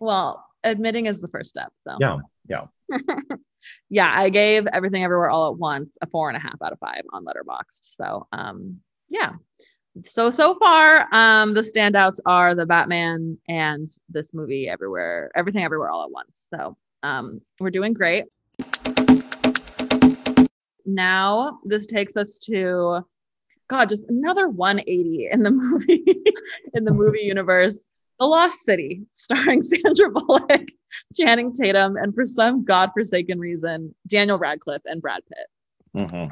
[0.00, 1.96] Well admitting is the first step so.
[2.00, 2.66] Yeah, yeah.
[3.88, 6.78] yeah i gave everything everywhere all at once a four and a half out of
[6.78, 7.96] five on letterboxd.
[7.96, 9.32] So um yeah.
[10.04, 15.90] So so far um the standouts are the batman and this movie everywhere everything everywhere
[15.90, 16.46] all at once.
[16.52, 18.24] So um we're doing great.
[20.84, 23.04] Now this takes us to
[23.68, 26.04] god just another 180 in the movie
[26.74, 27.84] in the movie universe
[28.18, 30.66] the lost city starring sandra bullock
[31.18, 35.46] channing tatum and for some godforsaken reason daniel radcliffe and brad pitt
[35.96, 36.30] Mhm.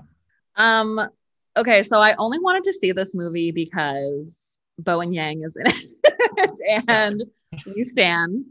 [0.57, 1.09] um,
[1.57, 6.85] okay, so I only wanted to see this movie because Bowen Yang is in it,
[6.89, 7.23] and
[7.75, 8.45] you stand.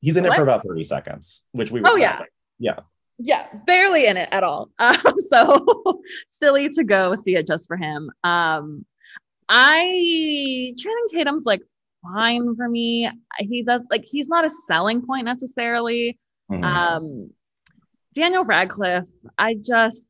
[0.00, 2.30] he's in it for about 30 seconds which we Oh, respect.
[2.58, 2.80] yeah.
[3.18, 4.70] Yeah, barely in it at all.
[4.80, 8.10] Um, so silly to go see it just for him.
[8.24, 8.84] Um,
[9.48, 11.60] I Channing Tatum's like
[12.02, 13.08] fine for me.
[13.38, 16.18] He does like he's not a selling point necessarily.
[16.50, 16.64] Mhm.
[16.64, 17.30] Um,
[18.14, 20.08] Daniel Radcliffe, I just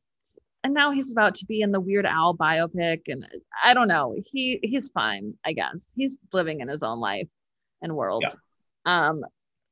[0.65, 3.27] and now he's about to be in the Weird Al biopic, and
[3.65, 4.15] I don't know.
[4.31, 5.93] He he's fine, I guess.
[5.97, 7.29] He's living in his own life
[7.81, 8.25] and world.
[8.27, 8.35] Yeah.
[8.87, 9.23] Um,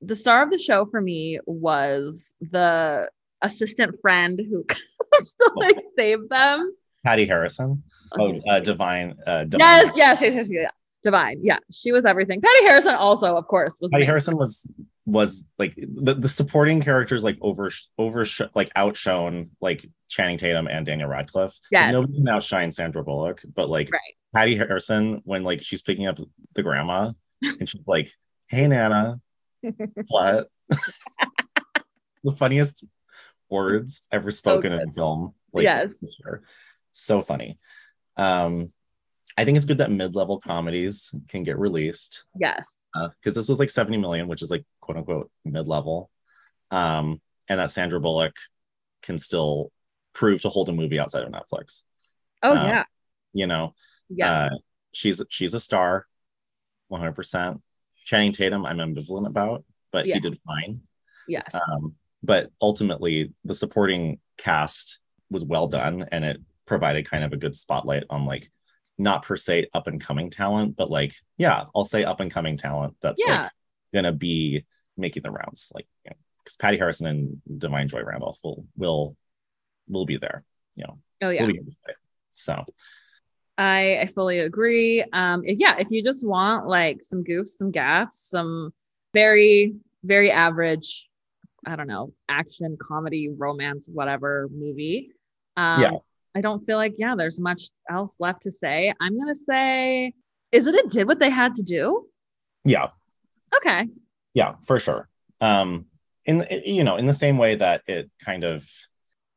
[0.01, 3.09] the star of the show for me was the
[3.43, 4.65] assistant friend who
[5.13, 6.75] to like save them.
[7.05, 7.83] patti harrison
[8.19, 9.61] oh uh divine uh divine.
[9.61, 10.71] yes, yes, yes, yes, yes.
[11.03, 11.39] Divine.
[11.43, 12.41] Yeah, she was everything.
[12.43, 14.07] Patti Harrison also, of course, was patti amazing.
[14.09, 14.67] harrison was
[15.07, 20.85] was like the, the supporting characters like over over like outshone like channing tatum and
[20.87, 24.01] daniel radcliffe Like, nobody can outshine sandra bullock but like Right.
[24.35, 26.19] patti harrison when like she's picking up
[26.55, 27.11] the grandma
[27.59, 28.13] and she's like
[28.49, 29.21] hey nana
[29.65, 30.45] slut
[32.25, 32.85] the funniest
[33.49, 34.95] words ever spoken in good.
[34.95, 36.05] film like Yes.
[36.93, 37.59] so funny
[38.17, 38.71] um
[39.37, 42.83] i think it's good that mid-level comedies can get released Yes.
[42.95, 46.11] because this was like 70 million which is like quote unquote mid-level
[46.71, 48.35] um and that sandra bullock
[49.03, 49.71] can still
[50.13, 51.83] prove to hold a movie outside of netflix
[52.43, 52.85] Oh Um, yeah.
[53.33, 53.75] you know
[54.09, 54.29] Yes.
[54.53, 54.57] uh
[54.93, 56.07] she's she's a star
[56.91, 57.61] 100%.
[58.05, 60.15] Channing Tatum, I'm ambivalent about, but Yeah.
[60.15, 60.81] he did fine.
[61.29, 61.55] Yes.
[61.55, 64.99] Um, but ultimately, the supporting cast
[65.31, 68.51] was well done and it provided kind of a good spotlight on like
[69.01, 72.57] not per se up and coming talent, but like, yeah, I'll say up and coming
[72.59, 73.43] talent that's Yeah.
[73.43, 73.51] like
[73.95, 74.65] gonna be
[74.97, 75.73] making the rounds.
[75.75, 79.17] Like, you know, because Patti Harrison and Da'Vine Joy Randolph will will
[79.89, 80.45] will be there.
[80.77, 81.43] You know, oh yeah.
[81.43, 81.97] will be here.
[82.33, 82.65] So
[83.57, 85.03] I, I fully agree.
[85.13, 88.73] Um, if, yeah, if you just want like some goofs, some gaffs, some
[89.13, 91.09] very, very average,
[91.67, 95.13] I don't know, action, comedy, romance, whatever movie.
[95.57, 95.91] Um, Yeah.
[96.35, 98.93] I don't feel like, yeah, there's much else left to say.
[99.01, 100.13] I'm going to say,
[100.53, 102.07] is it it did what they had to do?
[102.65, 102.89] yeah,
[103.57, 103.87] Okay.
[104.35, 105.09] yeah, for sure.
[105.41, 105.87] Um,
[106.27, 108.69] in you know, in the same way that it kind of,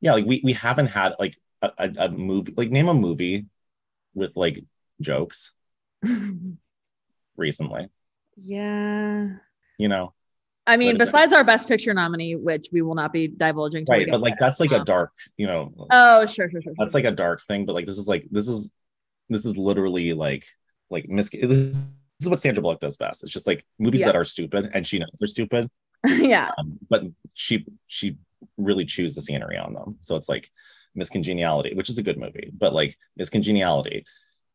[0.01, 3.45] yeah, like we we haven't had like a, a, a movie, like name a movie
[4.13, 4.63] with like
[5.01, 5.51] jokes
[7.37, 7.89] recently.
[8.37, 9.27] yeah.
[9.79, 10.13] You know,
[10.65, 11.11] I mean, What is it?
[11.11, 13.85] besides our best picture nominee, which we will not be divulging.
[13.89, 14.07] right?
[14.09, 14.47] But like there.
[14.47, 16.73] that's like a Um, dark, you know, Oh, sure, sure, sure.
[16.77, 17.01] that's sure.
[17.01, 17.65] like a dark thing.
[17.65, 18.71] But like this is like this is
[19.29, 20.45] this is literally like
[20.89, 21.29] like mis.
[21.29, 23.23] This is, this is what Sandra Bullock does best.
[23.23, 24.07] It's just like movies Yeah.
[24.07, 25.69] that are stupid, and she knows they're stupid,
[26.05, 26.51] yeah.
[26.57, 28.17] um, but she she
[28.57, 29.97] really chews the scenery on them.
[30.01, 30.49] So it's like
[30.95, 34.05] Miss Congeniality, which is a good movie, but like Miss Congeniality,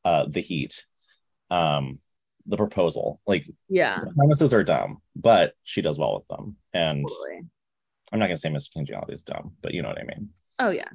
[0.05, 0.87] uh, The Heat,
[1.51, 1.99] um,
[2.49, 4.01] The Proposal, like Yeah.
[4.05, 6.57] the premises are dumb, but she does well with them.
[6.73, 7.43] And Totally.
[8.11, 10.31] I'm not gonna say Miss Congeniality is dumb, but you know what I mean.
[10.59, 10.89] Oh, yeah.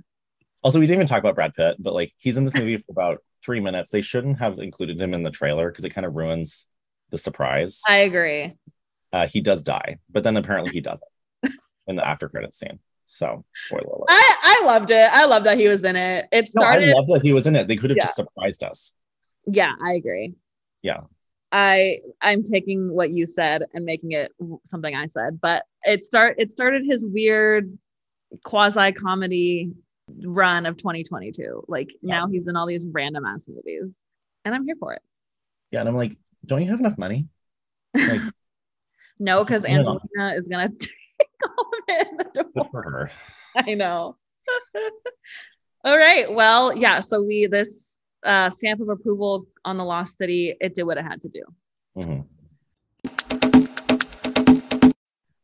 [0.63, 2.91] Also, we didn't even talk about Brad Pitt, but like he's in this movie for
[2.91, 3.91] about three minutes.
[3.91, 6.65] They shouldn't have included him in the trailer because it kind of ruins
[7.11, 7.81] the surprise.
[7.87, 8.55] I agree.
[9.11, 11.03] Uh, he does die, but then apparently he doesn't
[11.87, 12.79] in the after credit scene.
[13.05, 14.07] So spoiler alert.
[14.09, 15.07] I, I loved it.
[15.11, 16.25] I love that he was in it.
[16.31, 16.89] It no, started.
[16.89, 17.67] I love that he was in it.
[17.67, 18.05] They could have Yeah.
[18.05, 18.93] just surprised us.
[19.45, 20.33] yeah, I agree.
[20.81, 21.01] Yeah.
[21.55, 24.31] I I'm taking what you said and making it
[24.65, 27.77] something I said, but it start it started his weird
[28.43, 29.71] quasi comedy
[30.25, 31.63] run of 2022.
[31.67, 32.17] Like Yeah.
[32.17, 34.01] now he's in all these random ass movies,
[34.43, 35.01] and I'm here for it.
[35.71, 37.27] Yeah, and I'm like, don't you have enough money?
[37.93, 38.21] Like,
[39.19, 39.63] No, because.
[39.63, 40.91] Angelina is gonna take
[41.45, 43.11] all of it in the for her.
[43.55, 44.17] I know.
[45.85, 46.31] All right.
[46.33, 46.99] Well, yeah.
[47.01, 47.92] So we this
[48.25, 50.55] uh, stamp of approval on the Lost City.
[50.61, 51.43] It did what it had to do.
[51.97, 52.25] Mhm.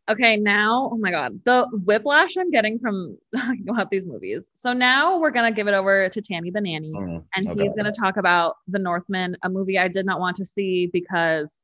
[0.09, 0.37] Okay.
[0.37, 4.49] Now, oh my God, the whiplash I'm getting from talking about these movies.
[4.55, 7.25] So now we're gonna give it over to Tammy Banani, Mhm.
[7.35, 7.61] and Okay.
[7.63, 11.59] he's gonna talk about The Northman, a movie I did not want to see because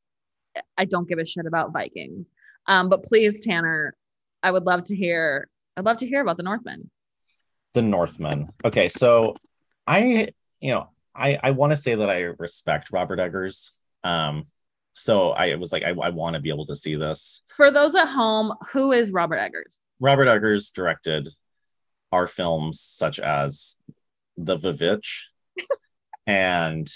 [0.78, 2.28] I don't give a shit about Vikings.
[2.68, 3.96] Um, but please, Tanner,
[4.44, 5.50] I would love to hear.
[5.76, 6.90] I'd love to hear about The Northman.
[7.74, 8.50] The Northman.
[8.64, 9.36] Okay, so
[9.88, 10.30] I,
[10.62, 13.72] you know, I I want to say that I respect Robert Eggers.
[14.04, 14.48] Um,
[14.94, 17.44] so I was like, I, I want to be able to see this.
[17.58, 19.80] For those at home, who is Robert Eggers?
[20.00, 21.30] Robert Eggers directed
[22.12, 23.76] our films such as
[24.38, 25.24] The Vivitch
[26.28, 26.92] and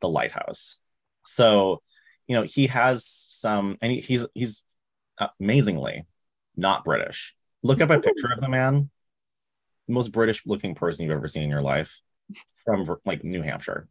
[0.00, 0.78] The Lighthouse.
[1.24, 1.82] So,
[2.26, 4.62] you know, he has some, and he- he's he's
[5.40, 6.04] amazingly
[6.56, 7.34] not British.
[7.62, 8.90] Look up a picture of the man,
[9.86, 12.00] the most British looking person you've ever seen in your life,
[12.64, 13.88] from like New Hampshire.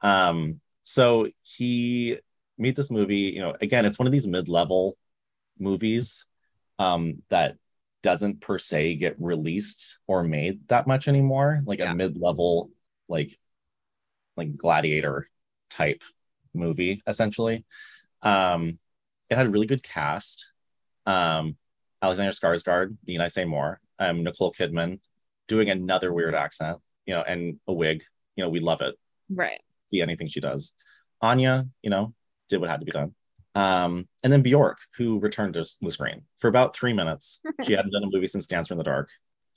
[0.00, 2.18] Um, so he
[2.56, 3.32] made this movie.
[3.34, 4.96] You know, again, it's one of these mid-level
[5.58, 6.26] movies
[6.78, 7.56] um, that
[8.02, 11.90] doesn't per se get released or made that much anymore like Yeah.
[11.92, 12.70] a mid-level
[13.08, 13.36] like
[14.36, 15.28] like gladiator
[15.68, 16.02] type
[16.54, 17.64] movie essentially
[18.22, 18.78] um
[19.28, 20.46] it had a really good cast
[21.06, 21.56] um
[22.00, 25.00] alexander skarsgård need i say more um nicole kidman
[25.48, 28.04] doing another weird accent you know and a wig
[28.36, 28.94] you know we love it
[29.28, 29.60] Right.
[29.88, 30.74] see anything she does
[31.20, 32.14] anya you know
[32.48, 33.14] did what had to be done
[33.54, 37.40] um, and then Bjork, who returned to the screen for about three minutes.
[37.64, 39.08] She hadn't done a movie since Dancer in the Dark.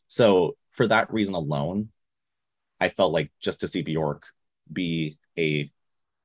[0.08, 1.90] So for that reason alone,
[2.80, 4.26] I felt like just to see Bjork
[4.74, 5.70] be a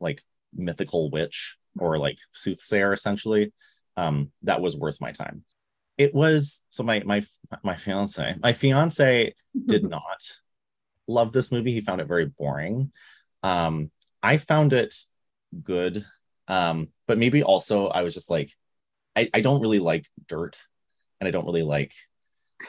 [0.01, 0.23] like
[0.55, 3.53] mythical witch or like soothsayer essentially,
[3.99, 5.45] um, that was worth my time.
[5.99, 7.23] It was so my my
[7.63, 9.35] my fiance, my fiance
[9.67, 10.23] did not
[11.09, 11.73] love this movie.
[11.73, 12.93] He found it very boring.
[13.43, 13.91] Um,
[14.23, 14.95] I found it
[15.63, 16.05] good
[16.49, 18.53] um but maybe also i was just like
[19.17, 20.59] I, I don't really like dirt
[21.21, 21.93] and i don't really like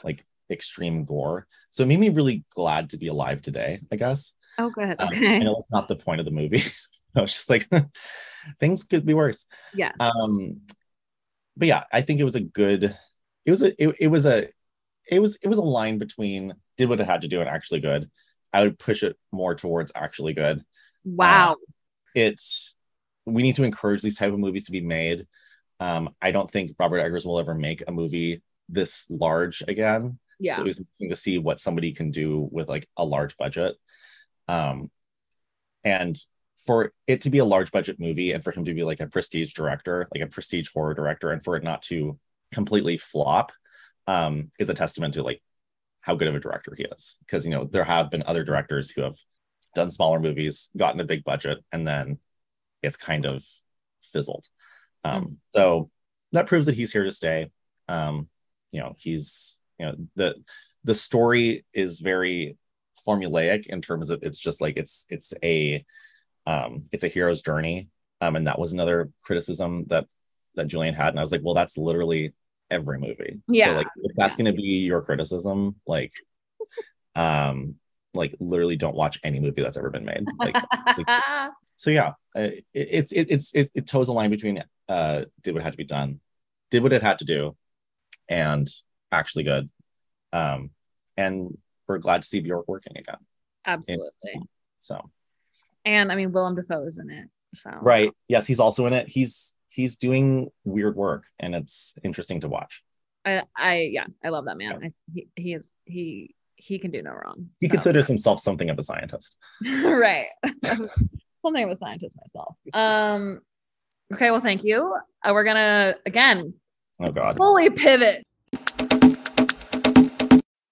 [0.03, 4.33] like extreme gore so it made me really glad to be alive today i guess
[4.57, 4.95] Oh, good.
[4.99, 5.35] um, Okay.
[5.35, 6.61] i know that's not the point of the movie
[7.15, 7.67] i was just like
[8.59, 9.45] things could be worse
[9.75, 9.91] Yeah.
[9.99, 10.61] um
[11.57, 12.95] but yeah i think it was a good
[13.45, 14.47] it was a it, it was a
[15.11, 17.79] it was it was a line between did what it had to do and actually
[17.79, 18.09] good
[18.53, 20.63] i would push it more towards actually good
[21.05, 21.55] Wow.
[22.15, 22.75] it's
[23.27, 25.27] we need to encourage these type of movies to be made.
[25.79, 30.17] Um, I don't think Robert Eggers will ever make a movie this large again.
[30.39, 30.55] Yeah.
[30.55, 33.75] So it was interesting to see what somebody can do with like a large budget.
[34.47, 34.89] Um,
[35.83, 36.17] and
[36.65, 39.07] for it to be a large budget movie and for him to be like a
[39.07, 42.17] prestige director, like a prestige horror director, and for it not to
[42.53, 43.51] completely flop,
[44.07, 45.41] um, is a testament to like
[46.01, 47.17] how good of a director he is.
[47.19, 49.17] Because you know there have been other directors who have
[49.75, 52.19] done smaller movies, gotten a big budget, and then
[52.81, 53.43] it's kind of
[54.03, 54.45] fizzled.
[55.03, 55.35] Um, mm.
[55.55, 55.89] So
[56.31, 57.51] that proves that he's here to stay.
[57.87, 58.27] Um,
[58.71, 60.35] you know, he's you know the
[60.83, 62.57] the story is very
[63.07, 65.85] formulaic in terms of it's just like it's it's a
[66.45, 67.89] um, it's a hero's journey.
[68.19, 70.05] Um, and that was another criticism that
[70.55, 71.09] that Julian had.
[71.09, 72.33] And I was like, well, that's literally
[72.69, 73.41] every movie.
[73.47, 73.67] Yeah.
[73.67, 74.45] So like if that's yeah.
[74.45, 76.11] gonna be your criticism, like
[77.15, 77.75] um
[78.13, 80.25] like literally don't watch any movie that's ever been made.
[80.39, 80.55] Like,
[80.97, 85.53] like so yeah, it, it's it, it's it, it toes the line between uh did
[85.53, 86.19] what had to be done,
[86.71, 87.55] did what it had to do,
[88.27, 88.67] and
[89.11, 89.69] actually good.
[90.33, 90.71] Um
[91.15, 91.57] and
[91.87, 93.17] we're glad to see Bjork working again.
[93.65, 94.05] Absolutely.
[94.33, 94.47] And,
[94.79, 95.09] so
[95.85, 97.29] and I mean Willem Dafoe is in it.
[97.55, 99.07] So right, yes, he's also in it.
[99.07, 102.83] He's he's doing weird work, and it's interesting to watch.
[103.23, 104.79] I, I yeah, I love that man.
[104.81, 104.87] Yeah.
[104.87, 107.49] I, he he is he he can do no wrong.
[107.59, 107.73] He so.
[107.73, 109.35] considers himself something of a scientist.
[109.85, 110.27] right,
[111.43, 112.55] something of a scientist myself.
[112.73, 113.41] Um,
[114.13, 114.97] okay, well, thank you.
[115.23, 116.53] Uh, we're gonna again.
[116.99, 117.37] Oh God.
[117.37, 118.23] Fully pivot.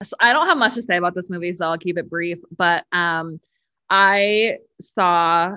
[0.03, 2.39] So I don't have much to say about this movie, so I'll keep it brief.
[2.57, 3.39] But um,
[3.89, 5.55] I saw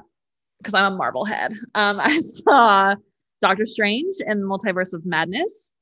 [0.58, 1.52] because I'm a Marvel head.
[1.74, 2.94] Um, I saw
[3.40, 5.74] Doctor Strange in the Multiverse of Madness.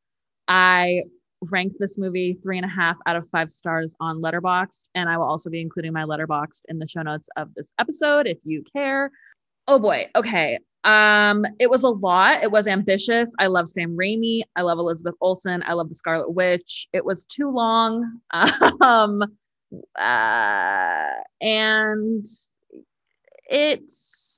[0.48, 1.02] I
[1.50, 5.16] ranked this movie three and a half out of five stars on Letterboxd, and I
[5.16, 8.62] will also be including my Letterboxd in the show notes of this episode if you
[8.72, 9.10] care.
[9.68, 10.58] Oh boy, okay.
[10.84, 12.44] Um, it was a lot.
[12.44, 13.32] It was ambitious.
[13.40, 14.42] I love Sam Raimi.
[14.54, 15.62] I love Elizabeth Olsen.
[15.66, 16.86] I love the Scarlet Witch.
[16.92, 18.20] It was too long.
[18.80, 19.24] um,
[19.98, 22.24] uh, and
[23.48, 24.35] it's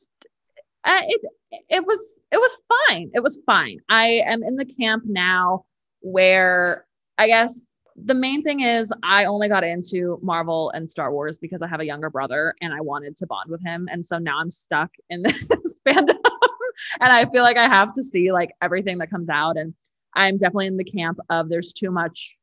[0.85, 1.21] uh, it
[1.69, 2.57] it was it was
[2.89, 3.11] fine.
[3.15, 3.79] It was fine.
[3.89, 5.65] I am in the camp now
[6.01, 7.63] where I guess
[7.97, 11.81] the main thing is I only got into Marvel and Star Wars because I have
[11.81, 13.89] a younger brother and I wanted to bond with him.
[13.91, 15.49] And so now I'm stuck in this
[15.87, 16.19] fandom
[17.01, 19.57] and I feel like I have to see like everything that comes out.
[19.57, 19.75] And
[20.15, 22.37] I'm definitely in the camp of there's too much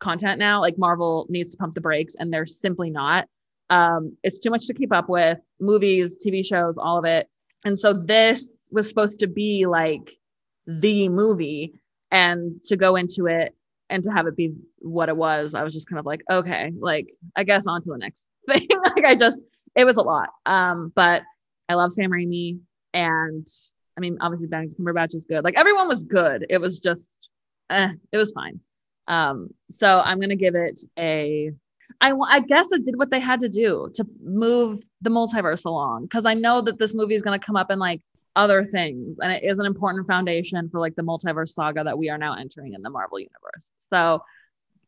[0.00, 0.60] content now.
[0.60, 3.26] Like Marvel needs to pump the brakes, and they're simply not.
[3.70, 7.28] Um, it's too much to keep up with movies, TV shows, all of it.
[7.64, 10.10] And so this was supposed to be like
[10.66, 11.74] the movie,
[12.10, 13.54] and to go into it
[13.90, 16.72] and to have it be what it was, I was just kind of like, okay,
[16.78, 18.66] like I guess on to the next thing.
[18.82, 19.42] like I just,
[19.74, 20.30] it was a lot.
[20.46, 21.22] Um, but
[21.68, 22.58] I love Sam Raimi,
[22.92, 23.46] and
[23.96, 25.44] I mean, obviously Benedict Cumberbatch is good.
[25.44, 26.46] Like everyone was good.
[26.50, 27.10] It was just,
[27.70, 28.60] eh, it was fine.
[29.06, 31.52] Um, so I'm gonna give it a.
[32.04, 36.02] I, I guess it did what they had to do to move the multiverse along
[36.02, 38.02] because I know that this movie is going to come up in like
[38.36, 42.10] other things and it is an important foundation for like the multiverse saga that we
[42.10, 43.72] are now entering in the Marvel universe.
[43.88, 44.22] So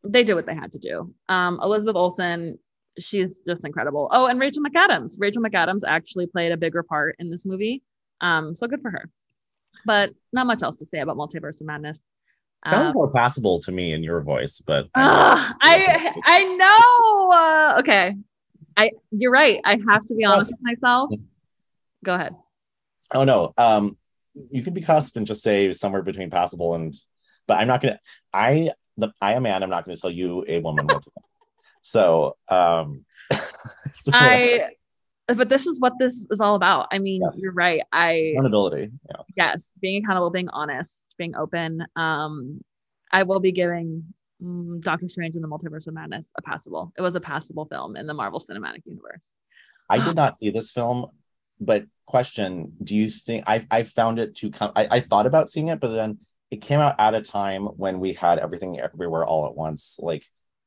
[0.04, 1.14] they did what they had to do.
[1.30, 2.58] Um, Elizabeth Olsen,
[2.98, 4.10] she's just incredible.
[4.12, 5.14] Oh, and Rachel McAdams.
[5.18, 7.82] Rachel McAdams actually played a bigger part in this movie.
[8.20, 9.08] Um, so good for her.
[9.86, 11.98] But not much else to say about Multiverse of Madness.
[12.66, 17.30] Sounds um, more passable to me in your voice, but uh, I I know.
[17.32, 18.16] Uh, okay,
[18.76, 19.60] I you're right.
[19.64, 21.10] I have to be honest with myself.
[22.04, 22.34] Go ahead.
[23.14, 23.54] Oh no.
[23.56, 23.96] Um,
[24.50, 26.94] you can be cusp and just say somewhere between passable and,
[27.46, 28.00] but I'm not gonna.
[28.32, 29.62] I the I am man.
[29.62, 30.88] I'm not gonna tell you a woman
[31.82, 33.04] So um,
[34.12, 34.70] I.
[35.28, 36.86] But this is what this is all about.
[36.92, 37.40] I mean, yes.
[37.42, 37.82] you're right.
[37.92, 38.92] I accountability.
[39.08, 39.22] Yeah.
[39.36, 41.84] Yes, being accountable, being honest being open.
[41.96, 42.60] Um,
[43.12, 44.04] I will be giving
[44.42, 46.92] mm, Doctor Strange in the Multiverse of Madness a passable.
[46.96, 49.32] It was a passable film in the Marvel Cinematic Universe.
[49.88, 51.06] I did not see this film,
[51.60, 54.72] but question: Do you think I I found it to come?
[54.74, 56.18] I, I thought about seeing it, but then
[56.50, 60.24] it came out at a time when we had everything everywhere all at once, like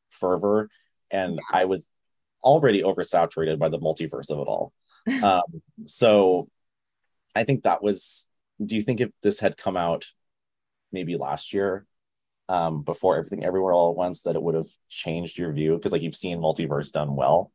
[0.09, 0.69] fervor,
[1.11, 1.41] and yeah.
[1.51, 1.89] I was
[2.43, 4.73] already oversaturated by the multiverse of it all.
[5.23, 6.49] um, so
[7.35, 8.27] I think that was.
[8.63, 10.05] Do you think if this had come out
[10.91, 11.85] maybe last year
[12.49, 15.91] um, before everything everywhere all at once that it would have changed your view because
[15.91, 17.51] like you've seen multiverse done well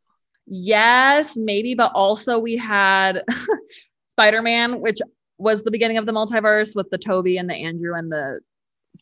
[0.47, 3.23] yes maybe but also we had
[4.07, 5.01] spider-man which
[5.37, 8.41] was the beginning of the multiverse with the Tobey and the andrew and the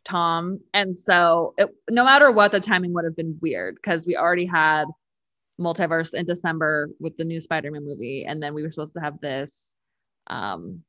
[0.04, 4.16] tom and so it, no matter what the timing would have been weird because we
[4.16, 4.86] already had
[5.60, 9.20] multiverse in december with the new spider-man movie and then we were supposed to have
[9.20, 9.72] this
[10.28, 10.82] um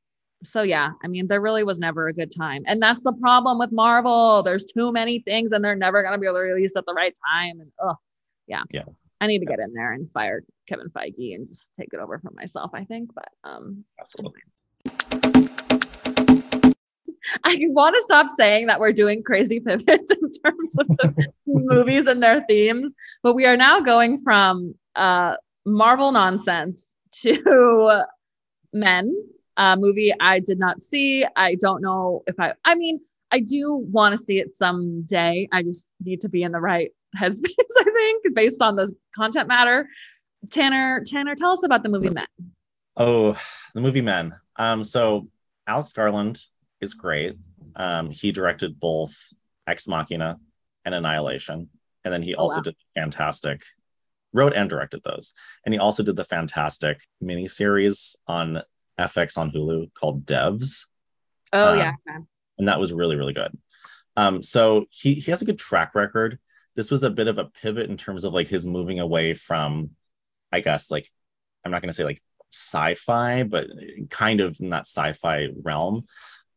[0.45, 2.63] so yeah, I mean, there really was never a good time.
[2.67, 4.43] And that's the problem with Marvel.
[4.43, 7.15] There's too many things and they're never gonna be able to release at the right
[7.31, 7.59] time.
[7.59, 7.95] And oh
[8.47, 8.63] yeah.
[8.71, 8.83] Yeah.
[9.21, 12.19] I need to get in there and fire Kevin Feige and just take it over
[12.19, 13.11] for myself, I think.
[13.13, 14.41] But um Absolutely.
[17.43, 22.07] I want to stop saying that we're doing crazy pivots in terms of the movies
[22.07, 28.03] and their themes, but we are now going from uh, Marvel nonsense to
[28.73, 29.15] Men,
[29.57, 31.25] a movie I did not see.
[31.35, 32.99] I don't know if I, I mean,
[33.31, 35.47] I do want to see it someday.
[35.51, 39.47] I just need to be in the right headspace, I think, based on the content
[39.47, 39.87] matter.
[40.51, 42.25] Tanner, Tanner, tell us about the movie Men.
[42.97, 43.37] Oh,
[43.73, 44.35] the movie Men.
[44.57, 45.27] Um, so
[45.67, 46.39] Alex Garland
[46.83, 47.35] is great.
[47.75, 49.15] Um, he directed both
[49.65, 50.37] Ex Machina
[50.85, 51.69] and Annihilation,
[52.03, 52.63] and then he Oh, also wow.
[52.63, 53.61] did fantastic,
[54.33, 55.33] wrote and directed those,
[55.65, 58.61] and he also did the fantastic miniseries on
[58.99, 60.85] FX on Hulu called Devs,
[61.51, 61.93] Oh Um, yeah.
[62.59, 63.57] and that was really really good.
[64.15, 66.37] Um, so he he has a good track record.
[66.75, 69.91] This was a bit of a pivot in terms of like his moving away from,
[70.51, 71.09] I guess like,
[71.63, 72.21] I'm not going to say like
[72.51, 73.67] sci-fi, but
[74.09, 76.05] kind of in that sci-fi realm,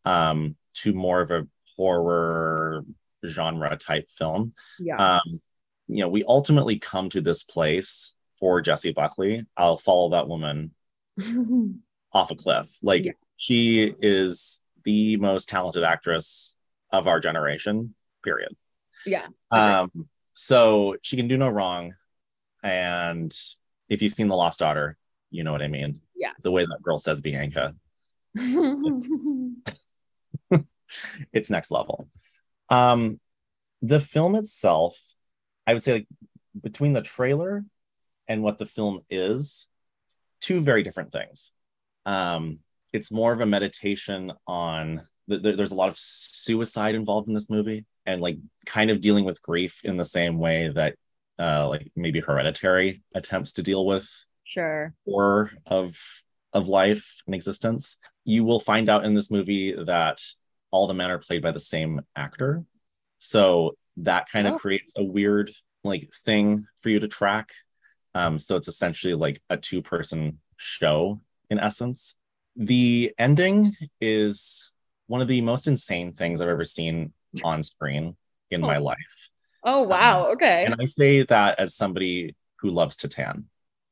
[0.07, 1.47] um, to more of a
[1.77, 2.85] horror
[3.27, 4.55] genre type film.
[4.79, 4.97] Yeah.
[4.97, 5.41] Um,
[5.89, 9.45] you know, we ultimately come to this place for Jessie Buckley.
[9.57, 10.73] I'll follow that woman
[12.13, 12.69] off a cliff.
[12.83, 13.13] Like Yeah.
[13.37, 16.57] she is the most talented actress
[16.93, 18.55] of our generation, period.
[19.05, 19.27] yeah.
[19.51, 19.91] Um,
[20.35, 21.95] so she can do no wrong.
[22.63, 23.37] And
[23.89, 24.97] if you've seen The Lost Daughter,
[25.31, 26.01] you know what I mean.
[26.17, 26.33] Yeah.
[26.43, 27.75] The way that girl says Bianca,
[31.33, 32.09] it's next level.
[32.69, 33.21] Um,
[33.83, 34.99] the film itself,
[35.67, 36.09] I would say, like
[36.63, 37.65] between the trailer
[38.29, 39.69] and what the film is,
[40.41, 41.53] two very different things.
[42.05, 42.61] Um,
[42.93, 45.03] it's more of a meditation on.
[45.29, 49.01] th- th- There's a lot of suicide involved in this movie, and like kind of
[49.01, 50.95] dealing with grief in the same way that,
[51.39, 54.09] uh, like maybe Hereditary attempts to deal with
[54.45, 54.95] sure.
[55.05, 55.97] horror of
[56.53, 57.99] of life and existence.
[58.25, 60.23] You will find out in this movie that
[60.71, 62.65] all the men are played by the same actor.
[63.19, 64.55] So that kind Oh.
[64.55, 65.53] of creates a weird
[65.85, 67.51] like thing for you to track.
[68.15, 72.15] Um, so it's essentially like a two person show in essence.
[72.57, 74.73] The ending is
[75.07, 77.13] one of the most insane things I've ever seen
[77.45, 78.17] on screen
[78.51, 78.83] in my Oh.
[78.83, 79.29] life.
[79.65, 80.27] Oh wow.
[80.33, 80.65] Okay.
[80.65, 83.45] And I say that as somebody who loves Titane.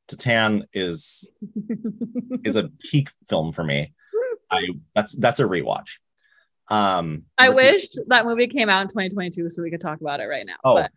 [0.07, 1.29] Titane is
[2.43, 3.93] is a peak film for me.
[4.51, 5.97] I that's that's a rewatch.
[6.69, 10.25] Um I wish that movie came out in 2022 so we could talk about it
[10.25, 10.55] right now.
[10.63, 10.91] Oh, but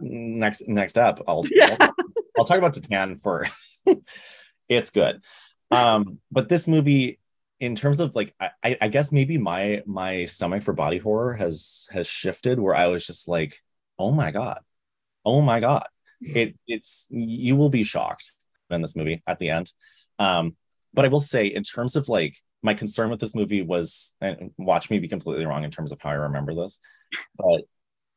[0.00, 1.76] next next up, I'll Yeah.
[1.80, 1.94] I'll,
[2.38, 3.46] I'll talk about Titane for
[4.68, 5.22] it's good.
[5.70, 7.18] Um, but this movie,
[7.60, 11.34] in terms of like, I, I I guess maybe my my stomach for body horror
[11.34, 13.60] has has shifted where I was just like,
[13.98, 14.60] oh my god,
[15.24, 15.86] oh my god,
[16.20, 18.32] it it's you will be shocked
[18.70, 19.72] in this movie at the end.
[20.18, 20.56] Um,
[20.92, 24.50] but I will say, in terms of like my concern with this movie was, and
[24.56, 26.80] watch me be completely wrong in terms of how I remember this,
[27.36, 27.62] but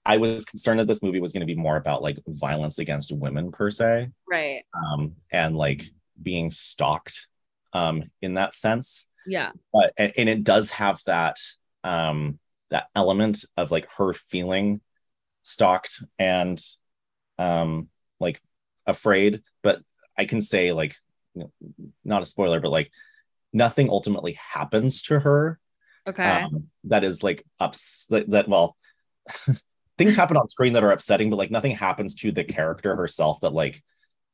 [0.05, 3.11] I was concerned that this movie was going to be more about like violence against
[3.11, 4.63] women per se, right.
[4.73, 5.83] um, and like
[6.21, 7.27] being stalked
[7.73, 9.05] um, in that sense.
[9.27, 9.51] Yeah.
[9.73, 11.37] But and, and it does have that
[11.83, 12.39] um,
[12.69, 14.79] that element of like her feeling
[15.43, 16.57] stalked and
[17.37, 17.89] um,
[18.21, 18.41] like
[18.85, 19.41] afraid.
[19.61, 19.81] But
[20.17, 20.95] I can say like
[21.33, 21.51] you know,
[22.05, 22.91] not a spoiler, but like
[23.53, 25.59] nothing ultimately happens to her
[26.07, 26.23] Okay.
[26.23, 28.77] um, that is like ups that, that well
[29.97, 33.41] things happen on screen that are upsetting but like nothing happens to the character herself
[33.41, 33.83] that like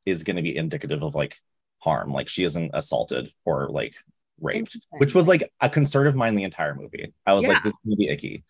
[0.06, 1.36] is going to be indicative of like
[1.78, 2.12] harm.
[2.12, 3.94] Like she isn't assaulted or like
[4.40, 7.12] raped which was like a concern of mine the entire movie.
[7.26, 7.50] I was Yeah.
[7.50, 8.44] like this is gonna be icky.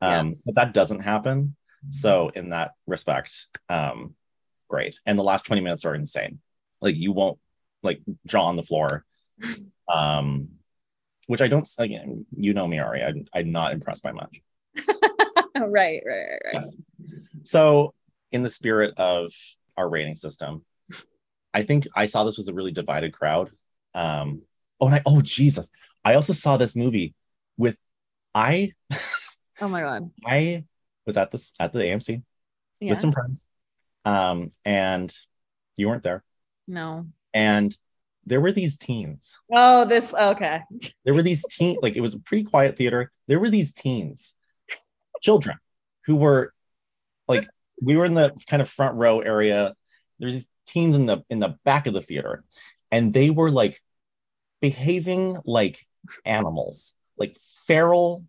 [0.00, 1.56] Um but that doesn't happen.
[1.90, 4.14] So in that respect um
[4.68, 5.00] great.
[5.06, 6.40] And the last 20 minutes are insane.
[6.80, 7.38] Like you won't
[7.82, 9.04] like jaw on the floor
[9.92, 10.48] um
[11.26, 14.40] which i don't again you know me ari I'm, i'm not impressed by much
[15.56, 16.64] right, right, right, right.
[17.42, 17.92] So,
[18.32, 19.32] in the spirit of
[19.76, 20.64] our rating system,
[21.52, 23.50] I think I saw this with a really divided crowd.
[23.94, 24.42] Um,
[24.80, 25.70] oh, and I, oh, Jesus.
[26.04, 27.14] I also saw this movie
[27.58, 27.78] with,
[28.34, 28.72] I,
[29.60, 30.10] Oh my god.
[30.24, 30.64] I
[31.04, 32.22] was at this, at the AMC
[32.78, 32.90] Yeah.
[32.92, 33.46] with some friends.
[34.04, 35.12] Um, and
[35.76, 36.22] you weren't there.
[36.66, 37.06] no.
[37.34, 37.76] And
[38.30, 39.38] there were these teens.
[39.52, 40.60] Oh, this okay.
[41.04, 43.10] There were these teen, like it was a pretty quiet theater.
[43.26, 44.34] There were these teens,
[45.20, 45.58] children,
[46.06, 46.54] who were
[47.26, 47.48] like,
[47.82, 49.74] we were in the kind of front row area.
[50.20, 52.44] There's these teens in the in the back of the theater,
[52.90, 53.82] and they were like
[54.60, 55.84] behaving like
[56.24, 56.94] animals.
[57.20, 58.24] like feral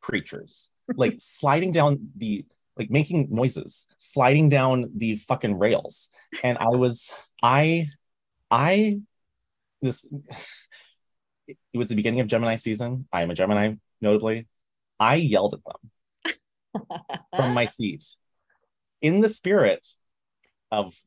[0.00, 2.46] creatures, like sliding down the
[2.76, 6.08] like making noises, sliding down the fucking rails.
[6.42, 7.12] And I was,
[7.42, 7.88] I,
[8.50, 9.00] I,
[9.80, 10.04] this,
[11.46, 13.06] it was the beginning of Gemini season.
[13.12, 14.48] I am a Gemini, notably.
[14.98, 15.60] I yelled at
[16.82, 18.04] them from my seat
[19.00, 19.86] in the spirit
[20.70, 20.98] of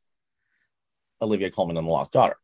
[1.20, 2.36] Olivia Colman and the Lost Daughter.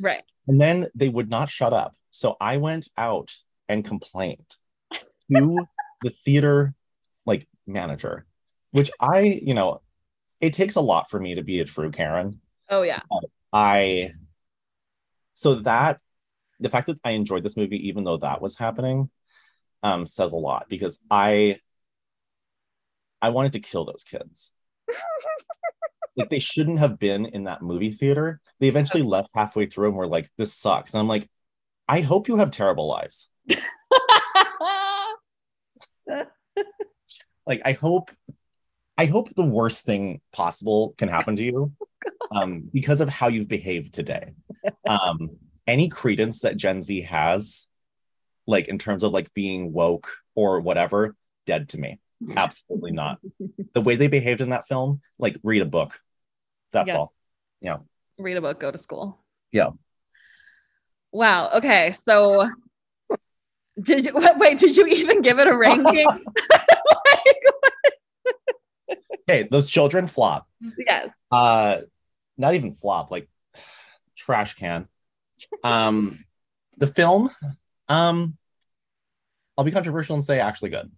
[0.00, 0.22] Right.
[0.46, 1.94] And then they would not shut up.
[2.10, 3.34] So I went out
[3.68, 4.54] and complained
[5.34, 5.66] to
[6.02, 6.74] the theater
[7.26, 8.26] like manager
[8.78, 9.80] which I, you know,
[10.40, 12.40] it takes a lot for me to be a true Karen.
[12.68, 13.00] Oh yeah.
[13.52, 14.12] I
[15.34, 16.00] so that
[16.60, 19.10] the fact that I enjoyed this movie even though that was happening
[19.82, 21.60] um says a lot because I
[23.20, 24.50] I wanted to kill those kids.
[26.16, 28.40] like they shouldn't have been in that movie theater.
[28.60, 30.94] They eventually left halfway through and were like, this sucks.
[30.94, 31.28] And I'm like,
[31.88, 33.28] I hope you have terrible lives.
[37.46, 38.10] like I hope
[38.98, 41.72] I hope the worst thing possible can happen to you
[42.32, 44.32] um, because of how you've behaved today.
[44.86, 45.36] Um,
[45.66, 47.68] any credence that Gen Z has,
[48.46, 51.14] like in terms of like being woke or whatever,
[51.46, 52.00] dead to me.
[52.36, 53.18] Absolutely not.
[53.74, 56.00] The way they behaved in that film, like read a book.
[56.72, 57.14] That's all.
[57.60, 57.76] Yeah.
[58.18, 59.18] Read a book, go to school.
[59.52, 59.70] Yeah.
[61.12, 61.50] Wow.
[61.54, 61.92] Okay.
[61.92, 62.50] So
[63.80, 66.08] did you wait, did you even give it a ranking?
[69.28, 70.48] Okay, those children flop.
[70.78, 71.12] Yes.
[71.30, 71.78] Uh
[72.36, 73.28] not even flop, like
[74.16, 74.88] trash can.
[75.64, 76.24] Um
[76.76, 77.30] the film,
[77.88, 78.36] um,
[79.56, 80.90] I'll be controversial and say actually good.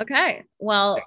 [0.00, 0.44] Okay.
[0.58, 0.98] Well,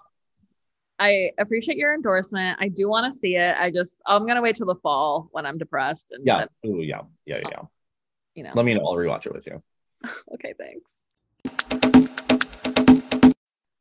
[0.99, 2.57] I appreciate your endorsement.
[2.59, 3.55] I do want to see it.
[3.57, 6.07] I just I'm gonna wait till the fall when I'm depressed.
[6.11, 6.45] And yeah.
[6.65, 7.01] Ooh, yeah.
[7.25, 7.39] Yeah.
[7.43, 7.61] Yeah.
[8.35, 8.51] You know.
[8.53, 8.81] Let me know.
[8.81, 9.63] I'll rewatch it with you.
[10.33, 10.53] okay.
[10.59, 10.99] Thanks.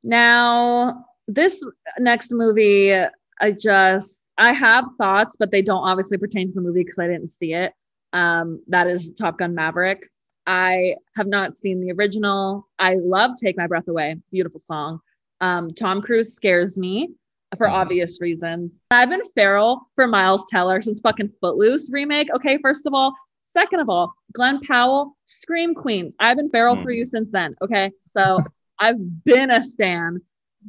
[0.04, 1.62] Now, this
[1.98, 2.94] next movie,
[3.40, 7.06] I just I have thoughts, but they don't obviously pertain to the movie because I
[7.06, 7.72] didn't see it.
[8.12, 10.10] Um, that is Top Gun Maverick.
[10.46, 12.66] I have not seen the original.
[12.78, 15.00] I love Take My Breath Away, beautiful song.
[15.40, 17.10] Um, Tom Cruise scares me
[17.56, 17.76] for mm-hmm.
[17.76, 18.80] obvious reasons.
[18.90, 22.32] I've been feral for Miles Teller since fucking Footloose remake.
[22.34, 23.14] Okay, first of all.
[23.40, 26.14] Second of all, Glen Powell, Scream Queens.
[26.20, 26.84] I've been feral mm-hmm.
[26.84, 27.56] for you since then.
[27.62, 28.38] Okay, so
[28.78, 30.20] I've been a stan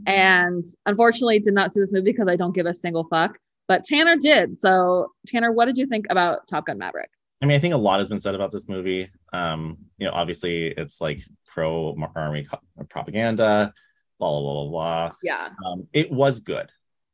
[0.05, 3.37] and unfortunately did not see this movie because I don't give a single fuck.
[3.67, 4.59] But Tanner did.
[4.59, 7.11] So Tanner, what did you think about Top Gun Maverick?
[7.41, 9.07] I mean, I think a lot has been said about this movie.
[9.31, 12.47] Um, you know, obviously it's like pro army
[12.89, 13.73] propaganda,
[14.19, 15.11] blah blah blah blah.
[15.23, 15.49] Yeah.
[15.65, 16.69] Um, it was good.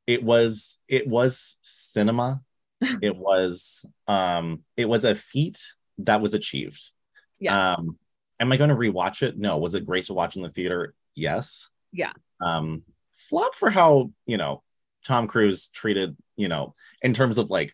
[0.07, 2.41] It was it was cinema.
[3.01, 5.65] it was um it was a feat
[5.99, 6.81] that was achieved.
[7.39, 7.73] Yeah.
[7.73, 7.97] Um,
[8.39, 9.37] am I going to rewatch it?
[9.37, 9.57] No.
[9.57, 10.93] Was it great to watch in the theater?
[11.15, 11.69] Yes.
[11.91, 12.11] Yeah.
[12.41, 12.83] Um,
[13.15, 14.63] flop for how you know
[15.05, 17.73] Tom Cruise treated you know in terms of like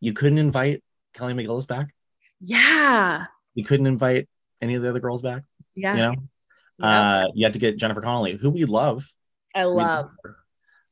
[0.00, 0.82] you couldn't invite
[1.14, 1.94] Kelly McGillis back.
[2.40, 3.26] Yeah.
[3.54, 4.28] You couldn't invite
[4.60, 5.44] any of the other girls back.
[5.74, 5.92] Yeah.
[5.94, 6.18] You know, yep.
[6.80, 9.08] uh, you had to get Jennifer Connelly, who we love.
[9.54, 10.10] I love.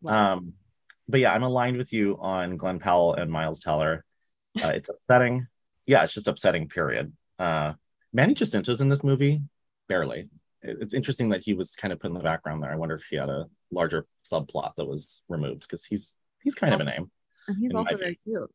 [0.02, 0.52] love um,
[1.08, 4.04] but yeah, I'm aligned with you on Glen Powell and Miles Teller.
[4.62, 5.46] Uh, it's upsetting.
[5.86, 6.68] Yeah, it's just upsetting.
[6.68, 7.12] Period.
[7.38, 7.72] Uh,
[8.12, 9.40] Manny Jacinto's in this movie,
[9.88, 10.28] barely
[10.62, 12.72] it's interesting that he was kind of put in the background there.
[12.72, 16.74] I wonder if he had a larger subplot that was removed because he's he's kind
[16.74, 17.10] of a name.
[17.48, 18.50] And he's also very cute.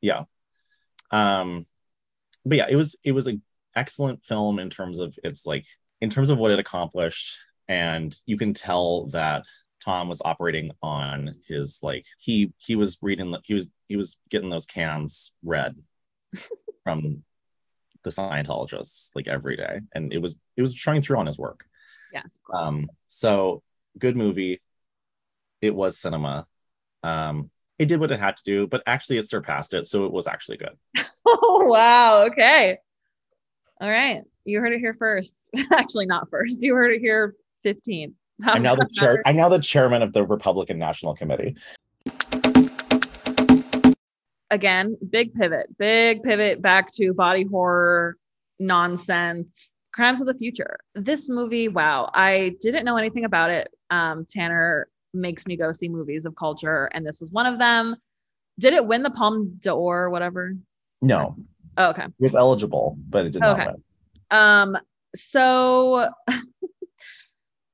[0.00, 0.24] Yeah.
[1.10, 1.66] Um
[2.44, 3.42] but yeah, it was it was an
[3.74, 5.64] excellent film in terms of its like
[6.00, 9.44] in terms of what it accomplished and you can tell that
[9.82, 14.50] Tom was operating on his like he he was reading he was he was getting
[14.50, 15.76] those cans read
[16.84, 17.22] from
[18.02, 21.64] the Scientologists like every day, and it was it was showing through on his work.
[22.12, 22.38] Yes.
[22.52, 22.88] Um.
[23.08, 23.62] So
[23.98, 24.60] good movie.
[25.60, 26.46] It was cinema.
[27.02, 27.50] Um.
[27.78, 30.26] It did what it had to do, but actually it surpassed it, so it was
[30.26, 30.76] actually good.
[31.26, 32.24] oh wow!
[32.26, 32.78] Okay.
[33.80, 35.48] All right, you heard it here first.
[35.72, 36.62] actually, not first.
[36.62, 37.34] You heard it here
[37.64, 38.14] 15.
[38.44, 39.22] I'm now the chair.
[39.26, 41.56] I'm now the chairman of the Republican National Committee
[44.52, 48.16] again, big pivot, big pivot back to body horror
[48.60, 50.78] nonsense, crimes of the future.
[50.94, 53.68] This movie, wow, I didn't know anything about it.
[53.90, 57.96] Um, Tanner makes me go see movies of culture, and this was one of them.
[58.58, 60.54] Did it win the Palme d'Or whatever?
[61.00, 61.34] No.
[61.78, 62.06] Oh, okay.
[62.20, 63.64] It's eligible, but it did okay.
[63.64, 63.82] not win.
[64.30, 64.78] Um,
[65.16, 66.08] so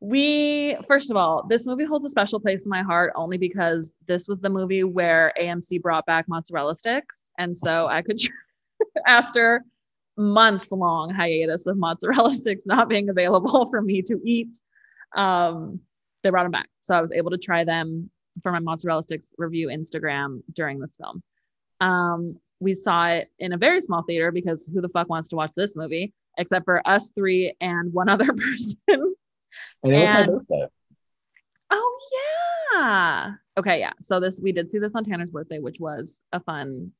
[0.01, 3.94] we first of all this movie holds a special place in my heart only because
[4.07, 8.16] this was the movie where amc brought back mozzarella sticks and so i could
[9.09, 9.64] after
[10.18, 14.61] months long hiatus of mozzarella sticks not being available for me to eat.
[15.16, 15.80] Um,
[16.22, 16.68] they brought them back.
[16.80, 18.11] So I was able to try them
[18.42, 21.22] for my mozzarella sticks review Instagram during this film.
[21.80, 25.36] Um, we saw it in a very small theater because who the fuck wants to
[25.36, 29.14] watch this movie except for us three and one other person.
[29.82, 30.66] And it was my birthday.
[31.70, 31.99] Oh
[32.72, 33.32] yeah.
[33.59, 33.92] Okay, yeah.
[34.01, 36.92] So this we did see this on Tanner's birthday, which was a fun,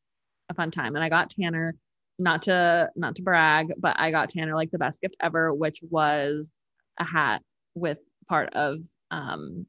[0.49, 0.95] a fun time.
[0.95, 1.75] And I got Tanner,
[2.19, 5.81] not to not to brag, but I got Tanner like the best gift ever, which
[5.89, 6.55] was
[6.99, 7.43] a hat
[7.75, 8.81] with part of
[9.11, 9.67] um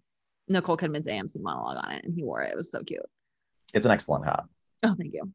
[0.47, 2.51] Nicole Kidman's AMC monologue on it, and he wore it.
[2.51, 3.01] It was so cute.
[3.73, 4.45] It's an excellent hat.
[4.83, 5.31] Oh, thank you.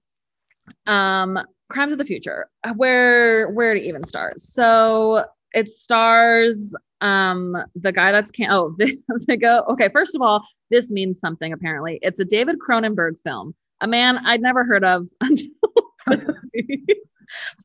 [0.87, 1.39] Um,
[1.69, 2.49] Crimes of the Future.
[2.77, 4.41] Where where to even start?
[4.41, 5.25] So
[5.55, 6.75] it stars
[7.05, 8.75] um the guy that's can oh
[9.29, 9.65] Viggo.
[9.69, 12.01] Okay, first of all, this means something apparently.
[12.03, 15.51] It's a David Cronenberg film, a man I'd never heard of until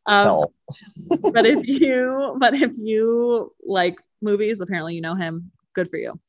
[0.06, 0.46] um,
[1.10, 5.48] but if you but if you like movies, apparently you know him.
[5.74, 6.20] Good for you.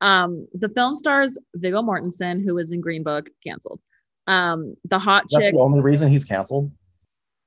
[0.00, 3.80] Um, the film stars Viggo Mortensen, who is in Green Book, canceled.
[4.26, 5.54] Um, the hot That's chick.
[5.54, 6.70] the only reason he's canceled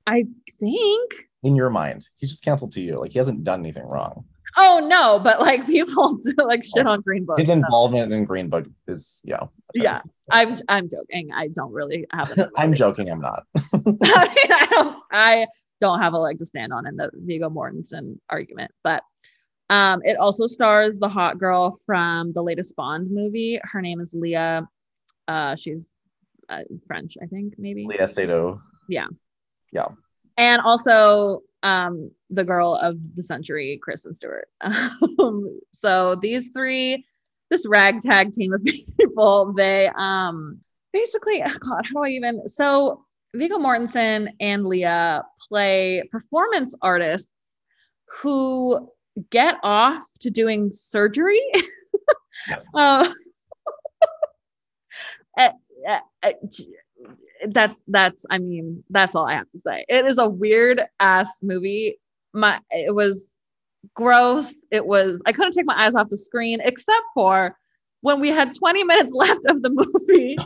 [0.06, 0.26] I
[0.60, 1.12] think.
[1.42, 2.08] in your mind.
[2.16, 3.00] He's just canceled to you.
[3.00, 4.24] Like he hasn't done anything wrong.
[4.56, 7.38] Oh no, but like people do like shit on Green Book.
[7.38, 9.44] His so- involvement in Green Book is yeah.
[9.74, 11.30] yeah, I'm I'm joking.
[11.34, 12.30] I don't really have.
[12.38, 13.10] a- I'm joking.
[13.10, 13.44] I'm not.
[13.56, 14.98] I, mean, I don't.
[15.10, 15.46] I
[15.80, 19.02] don't have a leg to stand on in the Viggo Mortensen argument, but
[19.70, 23.58] um, it also stars the hot girl from the latest Bond movie.
[23.62, 24.66] Her name is Léa.
[25.26, 25.94] Uh, she's
[26.48, 27.86] uh, French, I think, maybe.
[27.86, 28.60] Léa Seydoux.
[28.88, 29.06] Yeah.
[29.72, 29.88] Yeah.
[30.36, 34.48] And also um, the girl of the century, Kristen Stewart.
[35.18, 37.04] Um, so these three,
[37.50, 38.62] this ragtag team of
[39.00, 40.60] people, they um,
[40.92, 42.46] basically, oh God, how do I even?
[42.48, 43.04] So
[43.34, 47.30] Viggo Mortensen and Léa play performance artists
[48.20, 48.90] who
[49.30, 51.42] get off to doing surgery.
[52.48, 52.66] Yes.
[52.74, 53.08] Uh,
[55.38, 55.50] uh,
[55.88, 56.32] uh, uh,
[57.50, 59.84] that's that's I mean that's all I have to say.
[59.88, 61.96] It is a weird ass movie.
[62.32, 63.34] My it was
[63.94, 64.64] gross.
[64.70, 67.56] It was I couldn't take my eyes off the screen except for
[68.00, 70.36] when we had 20 minutes left of the movie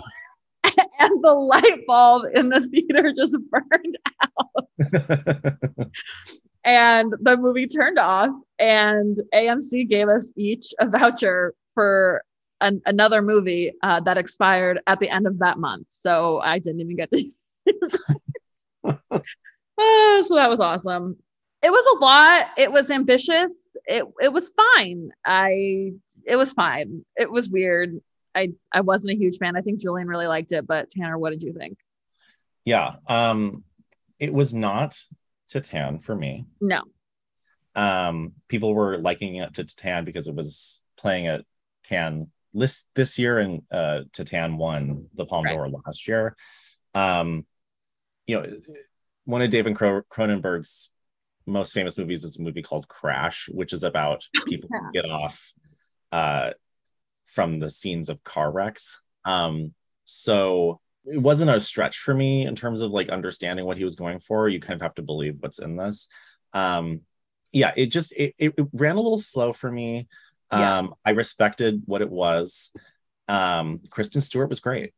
[1.01, 4.69] and the light bulb in the theater just burned out.
[6.65, 12.23] and the movie turned off and AMC gave us each a voucher for
[12.61, 15.87] an, another movie uh, that expired at the end of that month.
[15.89, 17.25] So I didn't even get to.
[18.85, 18.95] Uh,
[20.23, 21.17] so that was awesome.
[21.63, 22.51] It was a lot.
[22.57, 23.53] It was ambitious.
[23.87, 25.11] It it was fine.
[25.25, 25.93] I
[26.25, 27.05] it was fine.
[27.17, 28.01] It was weird.
[28.35, 29.57] I I wasn't a huge fan.
[29.57, 31.79] I think Julian really liked it, but Tanner, what did you think?
[32.69, 32.97] yeah.
[33.07, 33.65] Um,
[34.19, 35.01] it was not
[35.51, 36.45] Titane for me.
[36.61, 36.83] No.
[37.75, 41.45] Um, people were liking it to Titane because it was playing at
[41.85, 42.29] Cannes
[42.59, 45.55] list this year, and uh, Titane won the Palme Right.
[45.55, 46.37] d'Or last year.
[46.95, 47.47] Um,
[48.27, 48.47] you know,
[49.25, 50.91] one of David Cro- Cronenberg's
[51.47, 55.53] most famous movies is a movie called Crash, which is about people who get off
[56.13, 56.51] uh,
[57.27, 59.01] from the scenes of car wrecks.
[59.25, 63.85] Um, so it wasn't a stretch for me in terms of like understanding what he
[63.85, 64.49] was going for.
[64.49, 66.09] You kind of have to believe what's in this.
[66.53, 67.03] Um,
[67.53, 70.07] yeah, it just it, it ran a little slow for me.
[70.53, 70.79] Yeah.
[70.79, 72.71] Um, I respected what it was.
[73.29, 74.93] Um, Kristen Stewart was great.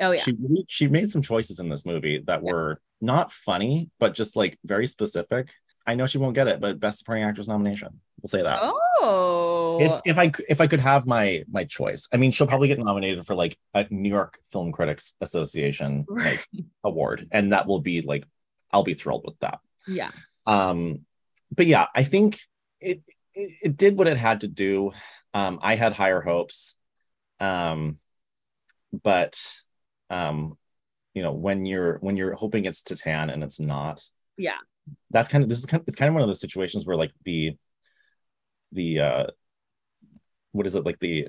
[0.00, 0.20] Oh yeah.
[0.22, 2.52] She really, she made some choices in this movie that Yeah.
[2.52, 5.50] were not funny, but just like very specific.
[5.86, 8.00] I know she won't get it, but best supporting actress nomination.
[8.20, 8.58] We'll say that.
[8.62, 9.78] Oh.
[9.80, 12.78] If, if I if I could have my my choice, I mean, she'll probably get
[12.78, 16.44] nominated for like a New York Film Critics Association like
[16.82, 18.24] award, and that will be like
[18.72, 19.60] I'll be thrilled with that.
[19.86, 20.10] yeah.
[20.46, 21.02] Um,
[21.54, 22.40] but yeah, I think
[22.80, 23.02] it,
[23.36, 24.90] it it did what it had to do.
[25.34, 26.74] Um, I had higher hopes,
[27.38, 27.98] um,
[29.02, 29.40] but
[30.10, 30.56] um,
[31.14, 34.02] you know when you're when you're hoping it's Titane and it's not,
[34.36, 34.56] Yeah.
[35.10, 37.12] that's kind of this is kind it's kind of one of those situations where like
[37.24, 37.56] the
[38.72, 39.26] the uh
[40.52, 41.28] what is it like the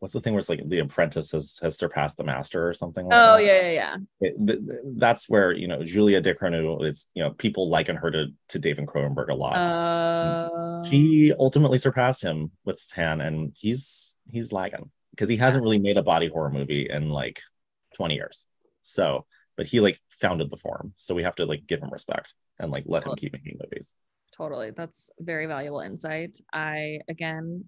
[0.00, 3.06] what's the thing where it's like the apprentice has has surpassed the master or something
[3.06, 3.42] like Oh that?
[3.44, 3.96] yeah, yeah, yeah.
[4.20, 6.84] it, th- th- that's where you know Julia Ducournau.
[6.84, 9.64] It's you know people liken her to to David Cronenberg a lot.
[9.64, 10.48] Uh,
[10.82, 15.96] he ultimately surpassed him with Tan, and he's he's lagging because he hasn't really made
[15.96, 17.40] a body horror movie in like
[17.94, 18.44] twenty years.
[18.82, 19.26] So,
[19.56, 22.70] but he like founded the form, so we have to like give him respect and
[22.70, 23.92] like let him keep making movies.
[24.36, 24.70] totally.
[24.70, 26.38] That's very valuable insight.
[26.52, 27.64] I again,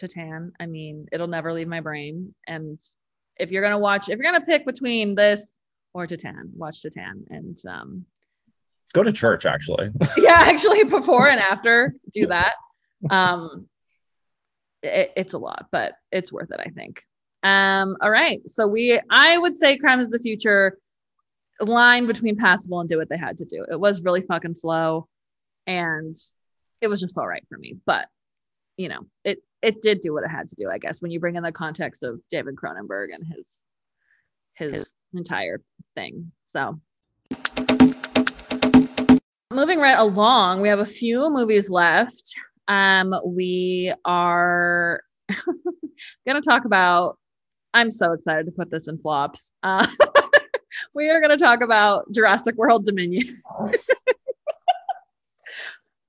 [0.00, 0.50] Titane.
[0.58, 2.34] I mean, it'll never leave my brain.
[2.46, 2.78] And
[3.36, 5.54] if you're gonna watch, if you're gonna pick between this
[5.92, 7.24] or Titane, watch Titane.
[7.30, 8.04] And um,
[8.92, 9.90] Go to church, actually.
[10.16, 12.54] yeah, actually, before and after, do that.
[13.10, 13.68] Um,
[14.82, 17.02] it, it's a lot, but it's worth it, I think.
[17.42, 18.40] Um, all right.
[18.48, 20.78] So we, I would say Crimes of the Future
[21.60, 23.64] line between passable and do what they had to do.
[23.70, 25.08] It was really fucking slow
[25.66, 26.16] and
[26.80, 27.76] it was just all right for me.
[27.84, 28.08] But
[28.76, 31.18] you know, it it did do what it had to do, I guess, when you
[31.18, 33.58] bring in the context of David Cronenberg and his
[34.54, 35.60] his entire
[35.94, 36.30] thing.
[36.44, 36.78] So
[39.50, 42.34] moving right along, we have a few movies left.
[42.68, 45.00] Um, we are
[46.26, 47.18] gonna talk about.
[47.72, 49.50] I'm so excited to put this in flops.
[49.62, 49.86] Uh,
[50.94, 53.26] we are gonna talk about Jurassic World Dominion.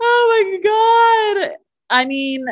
[0.01, 1.56] oh my god!
[1.89, 2.45] I mean,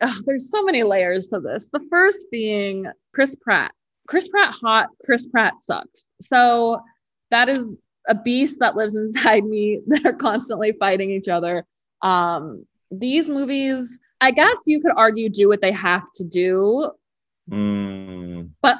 [0.00, 1.68] oh, there's so many layers to this.
[1.72, 3.72] The first being Chris Pratt.
[4.08, 6.06] Chris Pratt hot, Chris Pratt sucks.
[6.22, 6.80] So
[7.30, 7.74] that is
[8.08, 11.66] a beast that lives inside me that are constantly fighting each other.
[12.02, 16.92] Um, these movies, I guess you could argue, do what they have to do,
[17.50, 18.78] Mm, but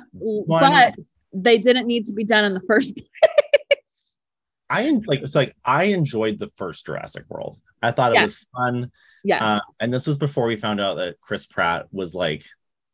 [0.49, 0.95] but
[1.33, 4.21] they didn't need to be done in the first place.
[4.69, 7.59] I like it's like I enjoyed the first Jurassic World.
[7.83, 8.23] I thought it Yes.
[8.25, 8.93] was fun.
[9.25, 12.45] yes, Uh, and this was before we found out that Chris Pratt was like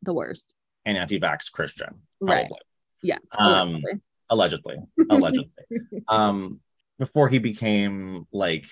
[0.01, 0.53] the worst.
[0.85, 2.01] an anti-vax Christian.
[2.19, 2.41] Right.
[2.47, 2.59] Probably.
[3.01, 3.19] Yes.
[3.37, 3.81] Um,
[4.29, 4.77] allegedly.
[5.09, 5.49] Allegedly.
[5.69, 6.03] Allegedly.
[6.07, 6.59] um,
[6.99, 8.65] before he became like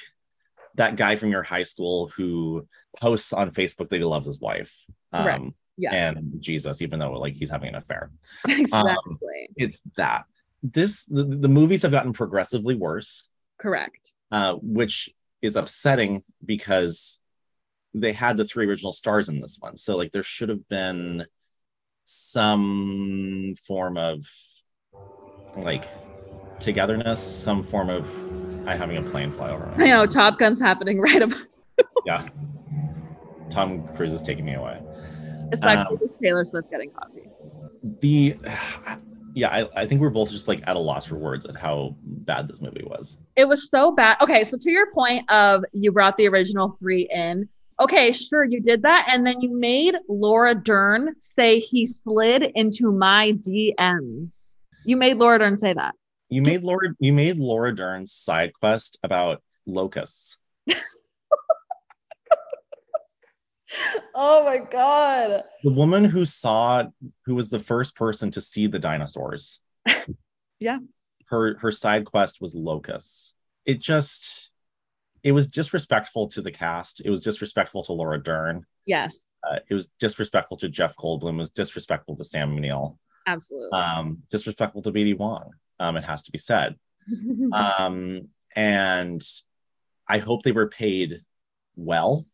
[0.76, 4.86] that guy from your high school who posts on Facebook that he loves his wife.
[5.12, 5.42] Um, Right.
[5.78, 5.94] yes.
[5.94, 8.12] and Jesus, even though like he's having an affair.
[8.48, 9.50] exactly.
[9.56, 10.26] It's that.
[10.64, 13.28] This the, the movies have gotten progressively worse.
[13.58, 14.12] Correct.
[14.32, 15.10] uh, which
[15.42, 17.20] is upsetting because
[17.94, 19.78] they had the three original stars in this one.
[19.78, 21.26] So like there should have been
[22.06, 24.26] some form of
[25.56, 25.86] like
[26.60, 28.08] togetherness, some form of
[28.68, 29.74] I having a plane fly over.
[29.78, 31.40] I know Top Gun's happening right about.
[32.06, 32.28] Yeah.
[33.50, 34.80] Tom Cruise is taking me away.
[35.52, 37.24] It's like Um, Taylor Swift getting coffee.
[38.02, 38.38] The
[39.34, 41.96] yeah, I, I think we're both just like at a loss for words at how
[42.04, 43.18] bad this movie was.
[43.36, 44.18] It was so bad.
[44.22, 47.48] Okay, so to your point of you brought the original three in.
[47.80, 52.92] Okay, sure, you did that, and then you made Laura Dern say he slid into
[52.92, 54.58] my DMs.
[54.86, 55.96] You made Laura Dern say that.
[56.30, 60.38] You made Laura you made Laura Dern's side quest about locusts.
[64.14, 65.44] Oh my god.
[65.64, 66.84] the woman who saw
[67.26, 69.62] who was the first person to see the dinosaurs.
[70.60, 70.78] Yeah.
[71.30, 73.34] her her side quest was locust
[73.66, 74.52] it just
[75.24, 77.02] it was disrespectful to the cast.
[77.04, 78.66] It was disrespectful to laura dern.
[78.86, 81.36] Yes, uh, it was disrespectful to jeff goldblum.
[81.36, 83.00] It was disrespectful to sam neill.
[83.26, 83.80] Absolutely.
[83.80, 86.76] um disrespectful to BD Wong um it has to be said.
[87.54, 89.22] Um and
[90.08, 91.22] i hope they were paid
[91.76, 92.26] well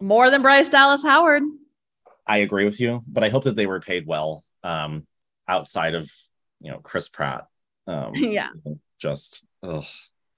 [0.00, 1.42] More than Bryce Dallas Howard.
[2.26, 5.06] I agree with you, but I hope that they were paid well um,
[5.48, 6.10] outside of
[6.60, 7.46] you know Chris Pratt.
[7.86, 8.48] Um, Yeah.
[9.00, 9.84] just ugh.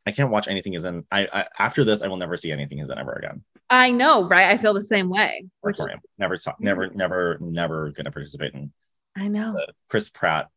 [0.05, 1.05] I can't watch anything he's in.
[1.13, 3.45] I, I after this, I will never see anything he's in ever again.
[3.71, 4.49] I know, right?
[4.49, 5.47] I feel the same way.
[5.61, 6.01] Which for him.
[6.19, 8.73] Never, never, never, never going to participate in
[9.17, 9.53] I know.
[9.53, 10.49] the Chris Pratt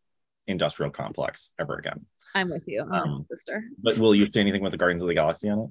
[0.47, 2.05] industrial complex ever again.
[2.33, 3.63] I'm with you, Um, sister.
[3.81, 5.69] But will you say anything with the Guardians of the Galaxy on it?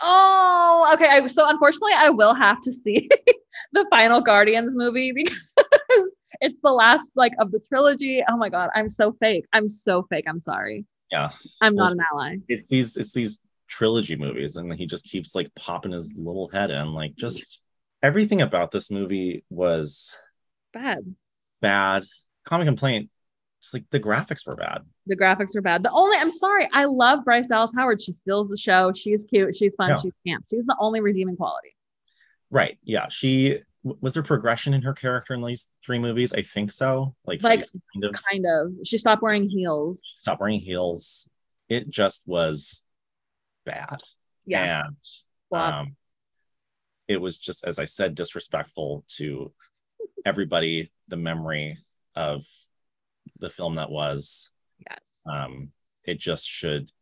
[0.00, 1.08] Oh, okay.
[1.08, 3.08] I, so unfortunately, I will have to see
[3.72, 5.50] the final Guardians movie because
[6.40, 8.22] it's the last like of the trilogy.
[8.28, 9.46] Oh my god, I'm so fake.
[9.52, 10.24] I'm so fake.
[10.28, 10.84] I'm sorry.
[11.10, 11.30] Yeah,
[11.60, 12.36] I'm Well, not an ally.
[12.48, 13.38] it's these, it's these
[13.68, 16.92] trilogy movies, and he just keeps like popping his little head in.
[16.92, 17.62] Like, just
[18.02, 20.16] everything about this movie was
[20.72, 21.16] Bad.
[21.60, 22.04] bad.
[22.44, 23.10] Common complaint,
[23.66, 24.82] just like the graphics were bad.
[25.06, 25.82] The graphics were bad.
[25.82, 26.68] The only I'm sorry.
[26.72, 28.00] I love Bryce Dallas Howard.
[28.00, 28.92] She steals the show.
[28.92, 29.56] She's cute.
[29.56, 29.96] She's fun.
[30.00, 30.44] She's camp.
[30.48, 31.74] She's the only redeeming quality.
[32.50, 32.78] Right.
[32.84, 33.08] Yeah.
[33.08, 36.32] She was there progression in her character in these three movies?
[36.32, 37.14] I think so.
[37.24, 37.64] Like, Like,
[37.94, 38.72] kind of Kind of.
[38.84, 40.02] She stopped wearing heels.
[40.20, 41.28] stopped wearing heels.
[41.68, 42.82] It just was
[43.64, 44.00] bad.
[44.44, 44.86] Yeah.
[44.86, 44.96] And
[45.48, 45.74] Flop.
[45.74, 45.96] um
[47.08, 49.52] it was just as I said, disrespectful to
[50.24, 51.78] everybody, the memory
[52.14, 52.44] of
[53.40, 54.50] the film that was.
[54.88, 55.00] yes.
[55.26, 55.70] Um,
[56.04, 56.92] it just should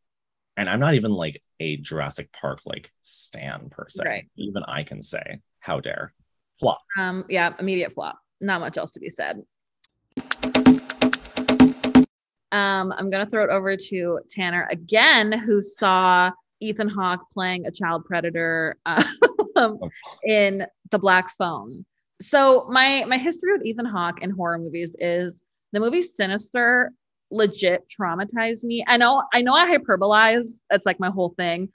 [0.56, 4.06] and I'm not even like a Jurassic Park like stan person.
[4.06, 4.28] Right.
[4.36, 6.12] Even I can say, how dare.
[6.58, 6.80] Flop.
[6.98, 8.18] Um, yeah, immediate flop.
[8.40, 9.42] Not much else to be said.
[12.52, 16.30] Um, I'm gonna throw it over to Tanner again, who saw
[16.60, 18.76] Ethan Hawke playing a child predator
[19.56, 19.80] um,
[20.24, 21.84] in The Black Phone.
[22.22, 25.40] So my my history with Ethan Hawke in horror movies is
[25.74, 26.92] the movie Sinister
[27.30, 28.84] legit traumatized me.
[28.86, 30.62] I know I know I hyperbolize.
[30.70, 31.68] That's like my whole thing.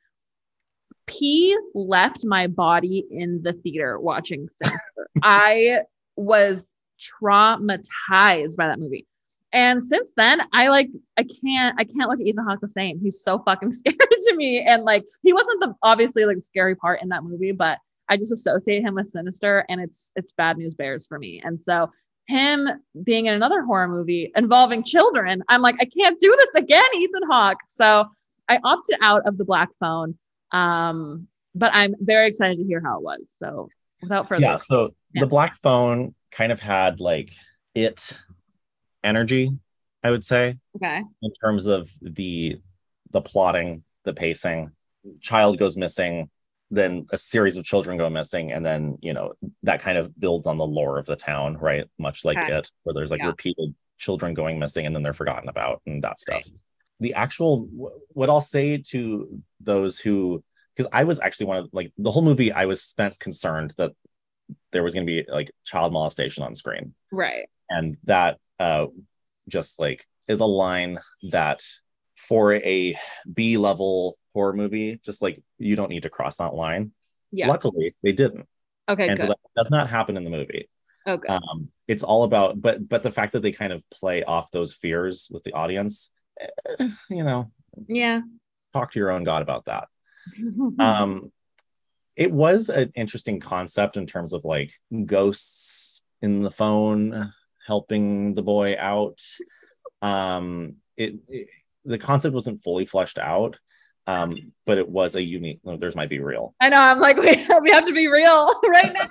[1.05, 5.09] pee left my body in the theater watching Sinister.
[5.23, 5.81] I
[6.15, 9.05] was traumatized by that movie.
[9.51, 12.99] And since then, I like I can't I can't look at Ethan Hawke the same.
[12.99, 14.61] He's so fucking scary to me.
[14.61, 17.79] And like he wasn't the obviously like scary part in that movie, but
[18.09, 21.41] I just associate him with Sinister and it's it's bad news bears for me.
[21.43, 21.91] And so
[22.29, 22.69] him
[23.03, 27.23] being in another horror movie involving children, I'm like, I can't do this again, Ethan
[27.27, 27.57] Hawke.
[27.67, 28.05] So
[28.47, 30.15] I opted out of the black phone.
[30.51, 33.33] Um, but I'm very excited to hear how it was.
[33.35, 33.69] So
[34.01, 35.21] without further yeah, so yeah.
[35.21, 37.31] the black phone kind of had like
[37.73, 38.15] it
[39.03, 39.49] energy,
[40.03, 40.57] I would say.
[40.75, 41.01] Okay.
[41.23, 42.61] In terms of the
[43.09, 44.71] the plotting, the pacing.
[45.21, 46.29] Child goes missing,
[46.71, 50.47] then a series of children go missing, and then you know that kind of builds
[50.47, 51.85] on the lore of the town, right?
[51.97, 52.57] Much like okay.
[52.57, 53.27] it, where there's like yeah.
[53.27, 56.43] repeated children going missing and then they're forgotten about and that stuff.
[56.45, 56.59] Right.
[57.01, 57.67] The actual
[58.09, 60.43] what I'll say to those who
[60.75, 63.91] because I was actually one of like the whole movie I was spent concerned that
[64.71, 66.93] there was going to be like child molestation on screen.
[67.11, 67.47] Right.
[67.69, 68.87] And that uh,
[69.47, 70.99] just like is a line
[71.31, 71.63] that
[72.19, 72.95] for a
[73.31, 76.91] B level horror movie, just like you don't need to cross that line.
[77.31, 77.47] Yeah.
[77.47, 78.47] Luckily, they didn't.
[78.87, 79.07] Okay.
[79.07, 79.23] And good.
[79.23, 80.69] so that does not happen in the movie.
[81.07, 81.27] Okay.
[81.27, 84.73] Um, it's all about, but but the fact that they kind of play off those
[84.73, 87.51] fears with the audience, eh, you know.
[87.87, 88.21] Yeah.
[88.73, 89.87] Talk to your own God about that.
[90.79, 91.31] um,
[92.15, 94.73] it was an interesting concept in terms of like
[95.05, 97.33] ghosts in the phone
[97.65, 99.21] helping the boy out.
[100.01, 101.47] Um, it, it
[101.89, 103.57] the concept wasn't fully fleshed out,
[104.05, 105.59] um, but it was a unique.
[105.63, 106.53] There's might be real.
[106.61, 106.79] I know.
[106.79, 109.07] I'm like, we, we have to be real right now.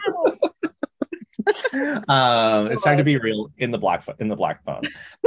[2.08, 4.82] um, it's time to be real in the black in the black phone.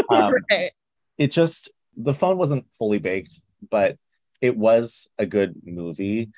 [0.10, 0.72] Um, right.
[1.18, 3.98] It just the phone wasn't fully baked, but
[4.40, 6.32] it was a good movie.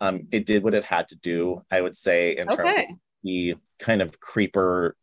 [0.00, 1.62] Um, it did what it had to do.
[1.70, 2.56] I would say in okay.
[2.56, 2.84] terms of
[3.24, 4.96] the kind of creeper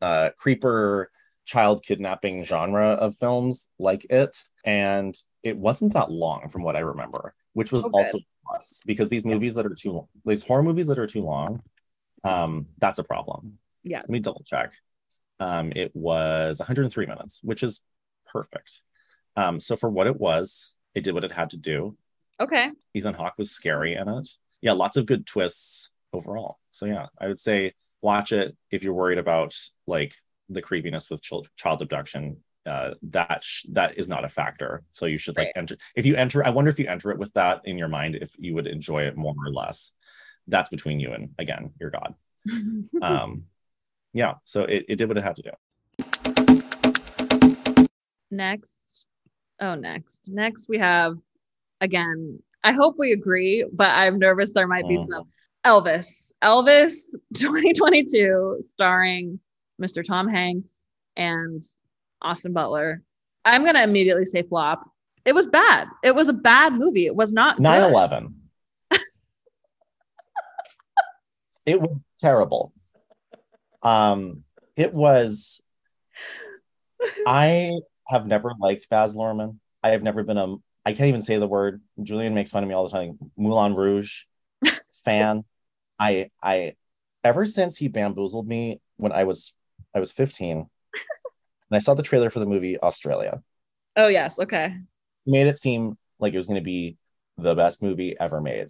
[0.00, 1.10] uh, creeper
[1.44, 4.42] child kidnapping genre of films like it.
[4.64, 7.92] And it wasn't that long from what I remember, which was okay.
[7.92, 11.22] also plus because these movies that are too long, these horror movies that are too
[11.22, 11.62] long,
[12.24, 13.58] um, that's a problem.
[13.82, 13.98] Yeah.
[13.98, 14.72] Let me double check.
[15.40, 17.82] Um, it was 103 minutes, which is
[18.26, 18.82] perfect.
[19.36, 21.96] Um, so for what it was, it did what it had to do.
[22.40, 22.70] Okay.
[22.94, 24.28] Ethan Hawke was scary in it.
[24.60, 26.58] Yeah, lots of good twists overall.
[26.70, 29.54] So yeah, I would say watch it if you're worried about
[29.86, 30.14] like
[30.48, 35.06] the creepiness with child, child abduction uh, that sh- that is not a factor so
[35.06, 35.52] you should like right.
[35.56, 38.14] enter if you enter i wonder if you enter it with that in your mind
[38.14, 39.92] if you would enjoy it more or less
[40.48, 42.14] that's between you and again your god
[43.02, 43.44] um
[44.12, 45.50] yeah so it, it did what it had to do
[48.30, 49.08] next
[49.60, 51.16] oh next next we have
[51.80, 55.06] again i hope we agree but i'm nervous there might be mm.
[55.06, 55.24] some
[55.64, 56.32] Elvis.
[56.42, 57.04] Elvis
[57.34, 59.40] 2022, starring
[59.80, 60.04] Mr.
[60.04, 61.62] Tom Hanks and
[62.24, 63.02] Austin Butler.
[63.44, 64.88] I'm going to immediately say flop.
[65.24, 65.88] It was bad.
[66.02, 67.06] It was a bad movie.
[67.06, 68.34] It was not 9 11.
[71.66, 72.72] it was terrible.
[73.82, 74.44] Um,
[74.76, 75.60] it was.
[77.26, 77.72] I
[78.08, 79.58] have never liked Baz Luhrmann.
[79.82, 80.56] I have never been a.
[80.86, 81.82] I can't even say the word.
[82.02, 83.18] Julian makes fun of me all the time.
[83.36, 84.24] Moulin Rouge
[85.04, 85.44] fan.
[85.98, 86.74] I I
[87.22, 89.54] ever since he bamboozled me when I was
[89.94, 90.68] I was 15
[91.74, 93.42] and I saw the trailer for the movie Australia.
[93.96, 94.76] Oh yes, okay.
[95.26, 96.96] Made it seem like it was going to be
[97.36, 98.68] the best movie ever made.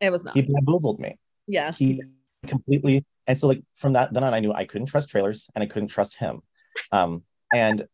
[0.00, 0.34] It was not.
[0.34, 1.18] He bamboozled me.
[1.46, 1.78] Yes.
[1.78, 2.02] He
[2.46, 5.62] completely and so like from that then on I knew I couldn't trust trailers and
[5.62, 6.40] I couldn't trust him.
[6.92, 7.86] Um and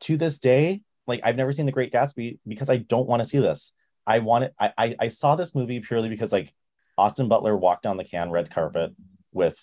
[0.00, 3.28] to this day like I've never seen The Great Gatsby because I don't want to
[3.28, 3.72] see this.
[4.06, 6.54] I wanted I, I I saw this movie purely because like
[6.96, 8.92] Austin Butler walked down the can red carpet
[9.30, 9.58] with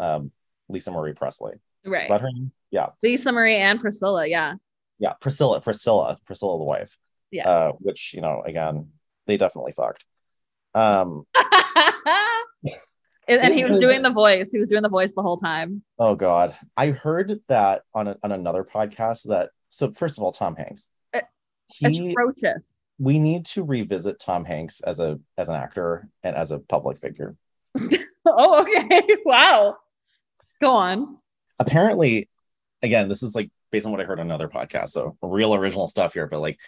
[0.00, 0.32] um,
[0.68, 1.54] Lisa Marie Presley.
[1.84, 2.02] Right.
[2.02, 2.50] Is that her name?
[2.76, 2.88] Yeah.
[3.02, 4.26] Lisa Marie and Priscilla.
[4.26, 4.54] Yeah.
[4.98, 5.14] Yeah.
[5.20, 6.96] Priscilla, Priscilla, Priscilla, the wife.
[7.30, 7.48] Yeah.
[7.48, 8.90] Uh, which, you know, again,
[9.26, 10.04] they definitely fucked.
[10.74, 11.24] Um,
[13.28, 14.50] and, and he was, was, doing the voice.
[14.52, 15.82] He was doing the voice the whole time.
[15.98, 16.54] Oh God.
[16.76, 20.90] I heard that on, a, on another podcast that, so first of all, Tom Hanks.
[21.68, 26.50] He, atrocious we need to revisit Tom Hanks as a as an actor and as
[26.50, 27.36] a public figure.
[28.26, 29.02] oh, okay.
[29.24, 29.76] Wow.
[30.60, 31.18] Go on.
[31.58, 32.28] Apparently,
[32.82, 35.88] again, this is like based on what I heard on another podcast, so real original
[35.88, 36.58] stuff here, but like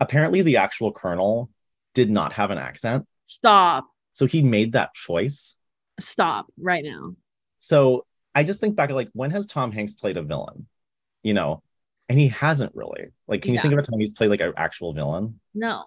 [0.00, 1.50] apparently the actual colonel
[1.94, 3.06] did not have an accent.
[3.26, 3.86] Stop.
[4.14, 5.56] So he made that choice.
[6.00, 7.14] Stop right now.
[7.58, 10.66] So I just think back like when has Tom Hanks played a villain?
[11.22, 11.62] You know,
[12.08, 13.08] and he hasn't really.
[13.28, 13.58] Like, can yeah.
[13.58, 15.40] you think of a time he's played like an actual villain?
[15.54, 15.84] No.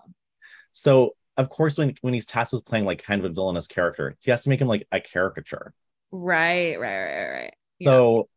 [0.72, 4.16] So of course when when he's tasked with playing like kind of a villainous character,
[4.22, 5.74] he has to make him like a caricature.
[6.12, 7.54] Right, right, right, right.
[7.80, 7.90] Yeah.
[7.90, 8.30] So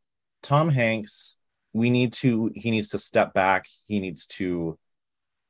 [0.43, 1.37] Tom Hanks,
[1.73, 3.67] we need to he needs to step back.
[3.87, 4.79] He needs to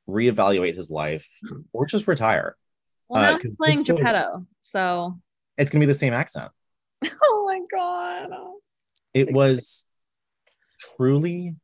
[0.07, 1.27] reevaluate his life
[1.73, 2.55] or just retire.
[3.07, 4.45] well, now uh, he's playing this was- Geppetto.
[4.61, 5.19] So,
[5.57, 6.51] It's gonna be the same accent.
[7.23, 8.29] oh my god.
[9.13, 9.85] It was
[10.97, 11.55] truly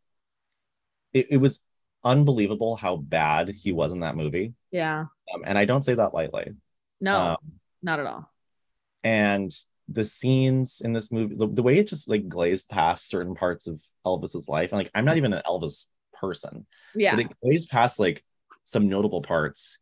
[1.14, 1.62] it, it was
[2.04, 4.54] unbelievable how bad he was in that movie.
[4.72, 5.06] Yeah.
[5.34, 6.52] Um, and I don't say that lightly.
[7.02, 7.38] No, Um,
[7.82, 8.30] not at all.
[9.04, 9.52] and
[9.88, 13.68] the scenes in this movie the, the way it just like glazed past certain parts
[13.68, 16.66] of elvis's life and like i'm not even an elvis person
[16.96, 17.12] Yeah.
[17.16, 18.24] but it glazed past like
[18.64, 19.78] some notable parts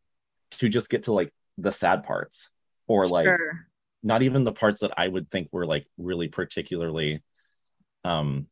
[0.51, 2.49] to just get to like the sad parts
[2.87, 3.67] or like sure.
[4.01, 7.23] not even the parts that i would think were like really particularly
[8.03, 8.47] um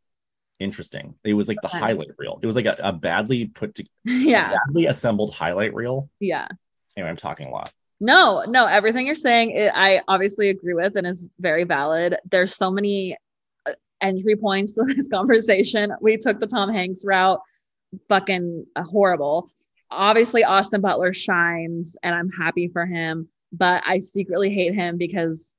[0.59, 1.79] interesting it was like the Okay.
[1.79, 4.53] highlight reel it was like a, a badly put to yeah.
[4.53, 6.47] badly assembled highlight reel Yeah.
[6.95, 7.73] anyway i'm talking a lot
[8.03, 12.17] No, no, everything you're saying, it, I obviously agree with and is very valid.
[12.31, 13.15] There's so many
[13.67, 15.93] uh, entry points to this conversation.
[16.01, 17.39] We took the Tom Hanks route,
[18.09, 19.51] fucking horrible.
[19.91, 25.53] Obviously, Austin Butler shines, and I'm happy for him, but I secretly hate him because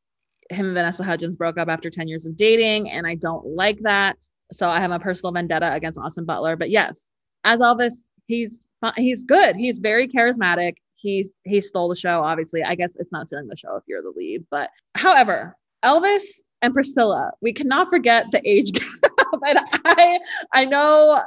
[0.50, 3.78] him and Vanessa Hudgens broke up after 10 years of dating, and I don't like
[3.82, 4.16] that.
[4.50, 6.56] So I have a personal vendetta against Austin Butler.
[6.56, 7.08] But yes,
[7.44, 7.92] as Elvis,
[8.26, 8.66] he's
[8.96, 9.54] he's good.
[9.54, 10.74] He's very charismatic.
[11.02, 12.22] He's he stole the show.
[12.22, 14.46] Obviously, I guess it's not stealing the show if you're the lead.
[14.50, 16.22] But however, Elvis
[16.62, 18.72] and Priscilla, we cannot forget the age
[19.02, 19.10] gap.
[19.44, 20.20] and I
[20.54, 21.20] I know.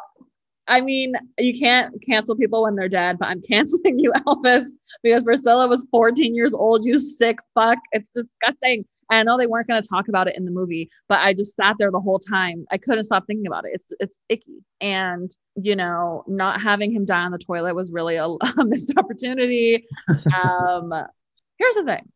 [0.67, 4.65] I mean, you can't cancel people when they're dead, but I'm canceling you, Elvis,
[5.03, 6.85] because Priscilla was 14 years old.
[6.85, 7.77] You sick fuck.
[7.91, 8.83] It's disgusting.
[9.09, 11.33] And I know they weren't going to talk about it in the movie, but I
[11.33, 12.65] just sat there the whole time.
[12.71, 13.71] I couldn't stop thinking about it.
[13.73, 14.63] It's it's icky.
[14.81, 18.25] And you know, not having him die on the toilet was really a,
[18.57, 19.85] a missed opportunity.
[20.43, 20.93] Um,
[21.57, 22.11] here's the thing.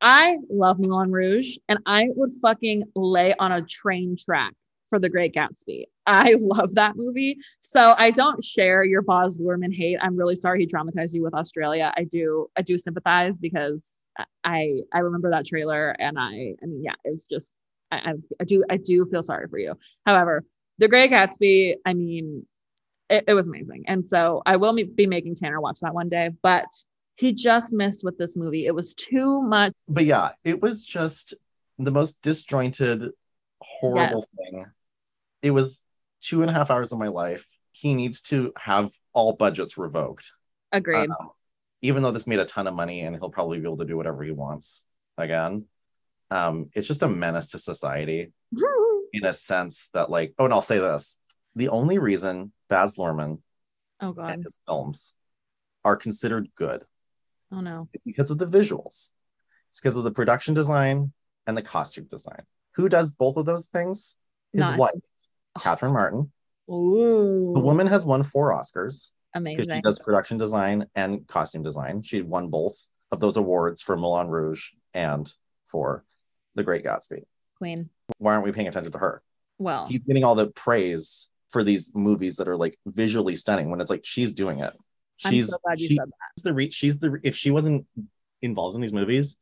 [0.00, 4.54] I love Moulin Rouge and I would fucking lay on a train track
[4.88, 5.84] for the Great Gatsby.
[6.06, 7.38] I love that movie.
[7.60, 9.98] So I don't share your Baz Luhrmann hate.
[10.00, 11.92] I'm really sorry he traumatized you with Australia.
[11.96, 14.04] I do I do sympathize because
[14.44, 17.56] I I remember that trailer and I I mean yeah, it was just
[17.90, 19.74] I, I, do I do feel sorry for you.
[20.04, 20.44] However,
[20.78, 22.46] The Great Gatsby, I mean,
[23.08, 26.30] it, it was amazing, and so I will be making Tanner watch that one day.
[26.42, 26.66] But
[27.16, 28.66] he just missed with this movie.
[28.66, 29.72] It was too much.
[29.88, 31.34] but yeah, it was just
[31.78, 33.10] the most disjointed,
[33.60, 34.66] horrible thing.
[35.42, 35.82] It was
[36.20, 37.48] two and a half hours of my life.
[37.72, 40.32] He needs to have all budgets revoked.
[40.72, 41.08] Agreed.
[41.08, 41.30] Um,
[41.82, 43.96] even though this made a ton of money and he'll probably be able to do
[43.96, 44.84] whatever he wants
[45.16, 45.64] again.
[46.30, 48.32] Um, it's just a menace to society
[49.12, 51.16] in a sense that, like, oh, and I'll say this
[51.54, 53.38] the only reason Baz Luhrmann
[54.00, 54.32] oh God.
[54.32, 55.14] and his films
[55.84, 56.84] are considered good
[57.50, 57.88] Oh no.
[57.94, 59.10] is because of the visuals.
[59.70, 61.12] It's because of the production design
[61.46, 62.42] and the costume design.
[62.74, 64.16] Who does both of those things?
[64.52, 64.92] His Not- wife,
[65.60, 66.30] Catherine Martin.
[66.70, 67.52] Ooh.
[67.54, 69.74] The woman has won four Oscars Amazing.
[69.76, 72.02] she does production design and costume design.
[72.02, 72.76] She won both
[73.10, 75.32] of those awards for Moulin Rouge and
[75.66, 76.04] for
[76.54, 77.22] The Great Gatsby.
[77.56, 77.88] Queen.
[78.18, 79.22] Why aren't we paying attention to her?
[79.58, 83.80] Well, He's getting all the praise for these movies that are like visually stunning when
[83.80, 84.74] it's like she's doing it.
[85.16, 86.14] She's so glad you she- said that.
[86.36, 87.86] she's the re- she's the if she wasn't
[88.42, 89.36] involved in these movies,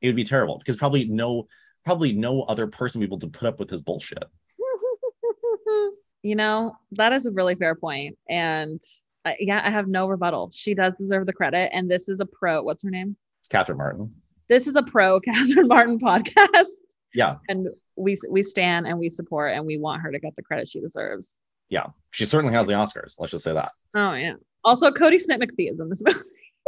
[0.00, 1.48] it would be terrible because probably no
[1.84, 4.22] probably no other person would be able to put up with his bullshit.
[6.22, 8.16] you know, that is a really fair point.
[8.28, 8.80] And
[9.26, 10.50] uh, yeah, I have no rebuttal.
[10.54, 11.70] She does deserve the credit.
[11.74, 12.62] And this is a pro.
[12.62, 13.16] What's her name?
[13.40, 14.14] It's Catherine Martin.
[14.48, 16.64] This is a pro Catherine Martin podcast.
[17.12, 20.42] Yeah, And we we stand and we support and we want her to get the
[20.42, 21.34] credit she deserves.
[21.68, 21.86] yeah.
[22.10, 23.14] She certainly has the Oscars.
[23.18, 23.72] Let's just say that.
[23.94, 24.34] Oh yeah.
[24.64, 26.18] Also, Kodi Smit-McPhee is in this movie.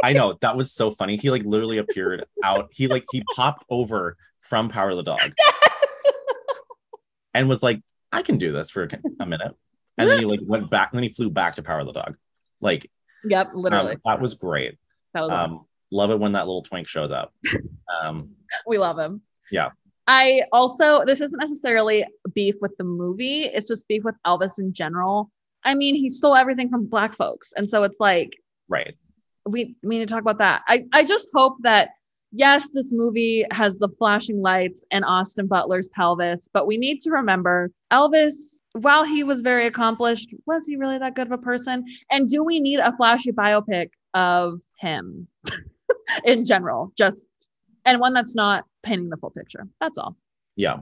[0.03, 1.17] I know that was so funny.
[1.17, 2.69] He like literally appeared out.
[2.71, 5.53] He like he popped over from Power of the Dog yes!
[7.33, 7.81] and was like,
[8.11, 9.53] "I can do this for a, a minute,"
[9.97, 10.89] and then he like went back.
[10.91, 12.15] And then he flew back to Power of the Dog.
[12.61, 12.89] Like
[13.23, 13.97] yep, um, literally.
[14.05, 14.77] that was great.
[15.13, 15.57] that was awesome.
[15.57, 17.33] Um, love it when that little twink shows up.
[18.03, 18.35] Um,
[18.67, 19.23] we love him.
[19.51, 19.71] Yeah.
[20.05, 22.05] I also this isn't necessarily
[22.35, 25.31] beef with the movie, it's just beef with Elvis in general.
[25.63, 27.51] I mean, he stole everything from black folks.
[27.57, 28.31] And so it's like
[28.67, 28.95] right.
[29.47, 30.61] we, we need to talk about that.
[30.67, 31.89] I, I just hope that
[32.31, 37.11] yes, this movie has the flashing lights and Austin Butler's pelvis, but we need to
[37.11, 41.85] remember Elvis, while he was very accomplished, was he really that good of a person?
[42.11, 45.27] And do we need a flashy biopic of him
[46.23, 46.91] in general?
[46.97, 47.25] Just
[47.85, 49.67] and one that's not painting the full picture.
[49.81, 50.15] That's all.
[50.55, 50.79] Yeah.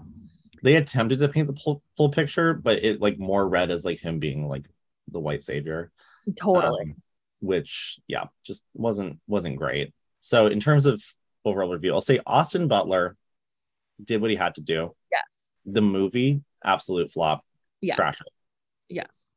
[0.63, 3.99] They attempted to paint the full, full picture, but it like more read as like
[3.99, 4.67] him being like
[5.07, 5.91] the white savior.
[6.35, 6.81] Totally.
[6.81, 6.95] um,
[7.39, 9.93] which yeah, just wasn't wasn't great.
[10.21, 11.01] So in terms of
[11.47, 13.15] overall review, I'll say Austin Butler
[14.03, 14.93] did what he had to do.
[15.11, 15.53] Yes.
[15.65, 17.43] The movie, absolute flop.
[17.81, 17.95] Yes.
[17.95, 18.21] Trash.
[18.89, 19.33] Yes.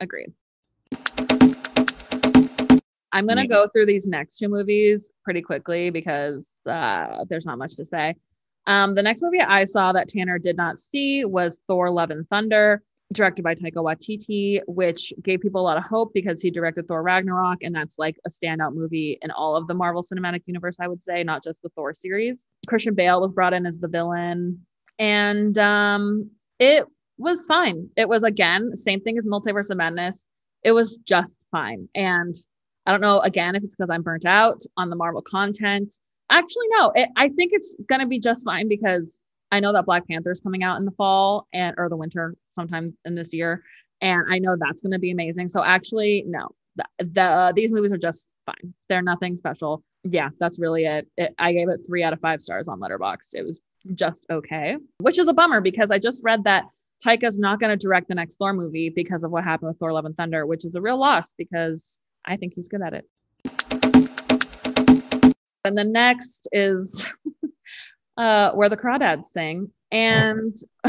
[0.00, 0.32] Agreed.
[3.14, 7.58] I'm going to go through these next two movies pretty quickly because uh, there's not
[7.58, 8.16] much to say.
[8.66, 12.26] Um, the next movie I saw that Tanner did not see was Thor Love and
[12.28, 12.82] Thunder,
[13.12, 17.02] directed by Taika Waititi, which gave people a lot of hope because he directed Thor
[17.02, 17.62] Ragnarok.
[17.62, 21.02] And that's like a standout movie in all of the Marvel Cinematic Universe, I would
[21.02, 22.48] say, not just the Thor series.
[22.66, 24.66] Christian Bale was brought in as the villain.
[24.98, 26.84] And um, it
[27.18, 27.88] was fine.
[27.96, 30.26] It was, again, same thing as Multiverse of Madness.
[30.62, 31.88] It was just fine.
[31.94, 32.34] And
[32.86, 35.92] I don't know, again, if it's because I'm burnt out on the Marvel content.
[36.30, 39.21] Actually, no, it, I think it's to be just fine because
[39.52, 42.34] I know that Black Panther is coming out in the fall and or the winter
[42.52, 43.62] sometime in this year.
[44.00, 45.48] And I know that's going to be amazing.
[45.48, 48.74] So actually, no, the, the uh, these movies are just fine.
[48.88, 49.84] They're nothing special.
[50.04, 51.06] Yeah, that's really it.
[51.18, 51.34] it.
[51.38, 53.34] I gave it three out of five stars on Letterboxd.
[53.34, 53.60] It was
[53.94, 56.64] just okay, which is a bummer because I just read that
[57.06, 59.92] Taika's not going to direct the next Thor movie because of what happened with Thor:
[59.92, 63.04] Love and Thunder, which is a real loss because I think he's good at it.
[65.64, 67.06] And the next is
[68.16, 69.70] uh, where the crawdads sing.
[69.90, 70.56] And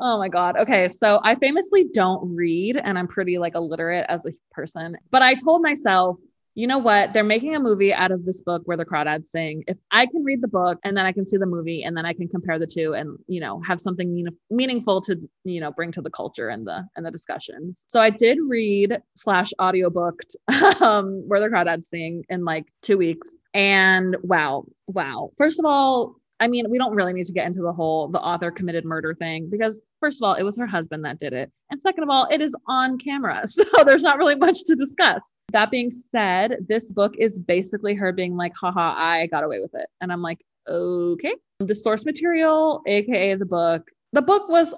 [0.00, 0.56] oh my God.
[0.56, 0.88] Okay.
[0.88, 4.96] So I famously don't read and I'm pretty like illiterate as a person.
[5.10, 6.18] But I told myself,
[6.54, 7.12] you know what?
[7.12, 9.64] They're making a movie out of this book where the crawdads sing.
[9.66, 12.04] If I can read the book and then I can see the movie and then
[12.04, 15.72] I can compare the two and you know have something mean- meaningful to you know
[15.72, 17.84] bring to the culture and the and the discussions.
[17.88, 20.36] So I did read slash audiobooked
[20.82, 25.30] um, where the crawdads sing in like two weeks, and wow, wow.
[25.38, 28.20] First of all, I mean, we don't really need to get into the whole the
[28.20, 31.50] author committed murder thing because first of all, it was her husband that did it,
[31.70, 35.22] and second of all, it is on camera, so there's not really much to discuss.
[35.50, 39.74] That being said, this book is basically her being like, haha, I got away with
[39.74, 39.86] it.
[40.00, 41.34] And I'm like, okay.
[41.60, 44.74] The source material, aka the book, the book was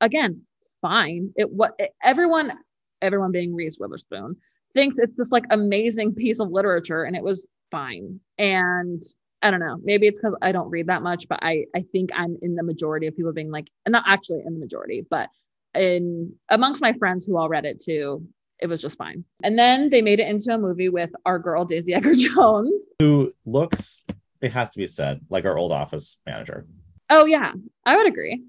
[0.00, 0.42] again
[0.80, 1.32] fine.
[1.36, 2.52] It what everyone,
[3.00, 4.36] everyone being Reese Witherspoon,
[4.74, 8.20] thinks it's this like amazing piece of literature, and it was fine.
[8.38, 9.02] And
[9.42, 12.10] I don't know, maybe it's because I don't read that much, but I I think
[12.14, 15.28] I'm in the majority of people being like, and not actually in the majority, but
[15.74, 18.26] in amongst my friends who all read it too,
[18.62, 19.24] it was just fine.
[19.42, 22.84] And then they made it into a movie with our girl Daisy Edgar Jones.
[23.00, 24.06] Who looks,
[24.40, 26.64] it has to be said, like our old office manager.
[27.10, 27.52] Oh yeah,
[27.84, 28.44] I would agree.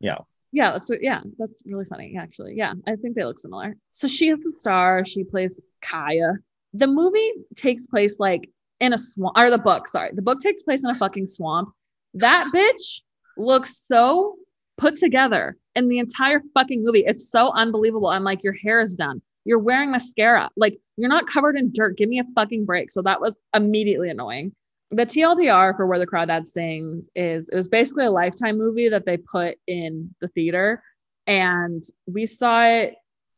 [0.00, 0.18] Yeah.
[0.50, 2.54] Yeah, that's yeah, that's really funny actually.
[2.56, 3.76] Yeah, I think they look similar.
[3.92, 5.04] So she is the star.
[5.04, 6.32] She plays Kaya.
[6.72, 8.48] The movie takes place like
[8.80, 9.88] in a swamp, or the book.
[9.88, 11.68] Sorry, the book takes place in a fucking swamp.
[12.14, 13.02] That bitch
[13.36, 14.36] looks so
[14.78, 17.04] put together in the entire fucking movie.
[17.06, 18.08] It's so unbelievable.
[18.08, 19.20] I'm like, your hair is done.
[19.48, 20.50] You're wearing mascara.
[20.58, 21.96] Like, you're not covered in dirt.
[21.96, 22.90] Give me a fucking break.
[22.90, 24.52] So that was immediately annoying.
[24.90, 29.06] The TLDR for Where the Crawdads Sings is it was basically a lifetime movie that
[29.06, 30.82] they put in the theater.
[31.26, 32.96] And we saw it,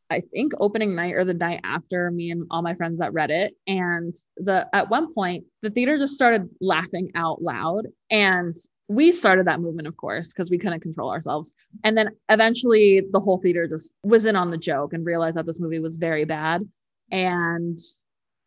[0.09, 3.31] I think, opening night or the night after me and all my friends that read
[3.31, 3.53] it.
[3.65, 7.87] And the at one point, the theater just started laughing out loud.
[8.09, 8.53] And
[8.91, 11.53] we started that movement, of course, because we couldn't control ourselves.
[11.85, 15.45] And then eventually the whole theater just was in on the joke and realized that
[15.45, 16.67] this movie was very bad.
[17.09, 17.79] And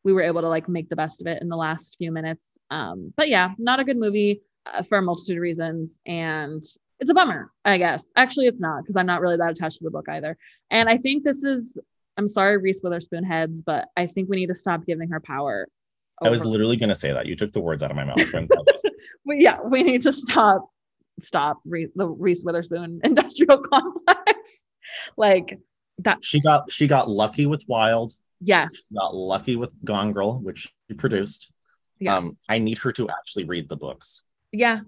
[0.04, 2.58] we were able to like make the best of it in the last few minutes.
[2.70, 5.98] Um, but yeah, not a good movie uh, for a multitude of reasons.
[6.04, 6.62] And
[7.00, 8.04] it's a bummer, I guess.
[8.14, 10.36] Actually, it's not because I'm not really that attached to the book either.
[10.70, 11.78] And I think this is,
[12.18, 15.68] I'm sorry, Reese Witherspoon heads, but I think we need to stop giving her power.
[16.22, 17.26] I was literally going to say that.
[17.26, 18.16] You took the words out of my mouth.
[19.26, 20.68] yeah, we need to stop
[21.20, 24.66] stop Re- the Reese Witherspoon industrial complex.
[25.16, 25.58] like
[25.98, 26.24] that.
[26.24, 28.14] she got she got lucky with Wild.
[28.40, 28.88] Yes.
[28.94, 31.50] Got lucky with Gone Girl, which she produced.
[31.98, 32.12] Yes.
[32.22, 34.22] Um, I need her to actually read the books.
[34.52, 34.80] yeah.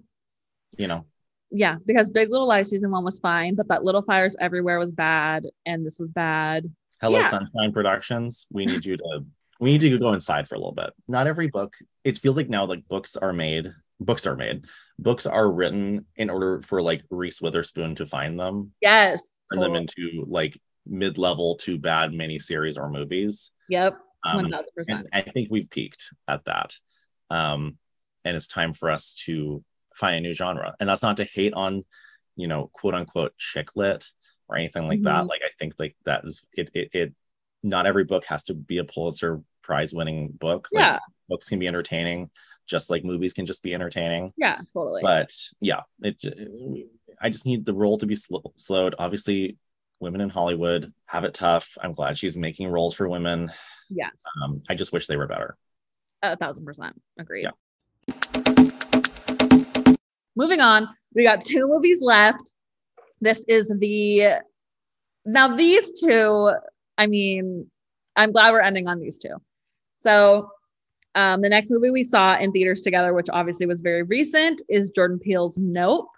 [0.77, 1.05] You know,
[1.49, 1.77] Yeah.
[1.85, 5.45] Because Big Little Lies season one was fine, but that Little Fires Everywhere was bad,
[5.65, 6.69] and this was bad.
[7.01, 7.29] Hello Yeah.
[7.29, 8.45] Sunshine Productions.
[8.51, 9.25] We need you to
[9.59, 10.91] we need to go inside for a little bit.
[11.07, 11.75] Not every book.
[12.03, 13.71] It feels like now like books are made.
[13.99, 14.65] Books are made.
[14.99, 19.39] Books are written in order for like Reese Witherspoon to find them, Yes.
[19.51, 23.51] turn them into like mid-level to bad mini series or movies.
[23.69, 23.97] Yep.
[24.23, 25.07] Um, One thousand percent.
[25.11, 26.73] and I think we've peaked at that.
[27.29, 27.77] Um,
[28.23, 29.63] and it's time for us to
[29.95, 30.75] find a new genre.
[30.79, 31.83] And that's not to hate on,
[32.35, 34.05] you know, quote unquote chick lit
[34.47, 35.23] or anything like that.
[35.23, 35.29] Mhm.
[35.29, 37.15] Like I think like that is it it it
[37.69, 40.67] not every book has to be a Pulitzer prize winning book.
[40.71, 40.99] Like, Yeah.
[41.29, 42.29] books can be entertaining,
[42.65, 44.33] just like movies can just be entertaining.
[44.37, 44.59] Yeah.
[44.73, 45.01] Totally.
[45.03, 46.17] But yeah, it
[47.19, 48.93] I just need the role to be sl- slowed.
[48.99, 49.57] Obviously,
[49.99, 51.77] women in Hollywood have it tough.
[51.81, 53.51] I'm glad she's making roles for women.
[53.89, 54.23] yes.
[54.43, 55.57] Um, I just wish they were better.
[56.23, 57.43] A thousand percent agreed.
[57.43, 57.51] Yeah.
[60.35, 62.53] Moving on, we got two movies left.
[63.19, 64.35] This is the
[65.25, 66.51] now these two.
[66.97, 67.69] I mean,
[68.15, 69.35] I'm glad we're ending on these two.
[69.97, 70.49] So,
[71.15, 74.91] um, the next movie we saw in theaters together, which obviously was very recent, is
[74.91, 76.09] Jordan Peele's Nope,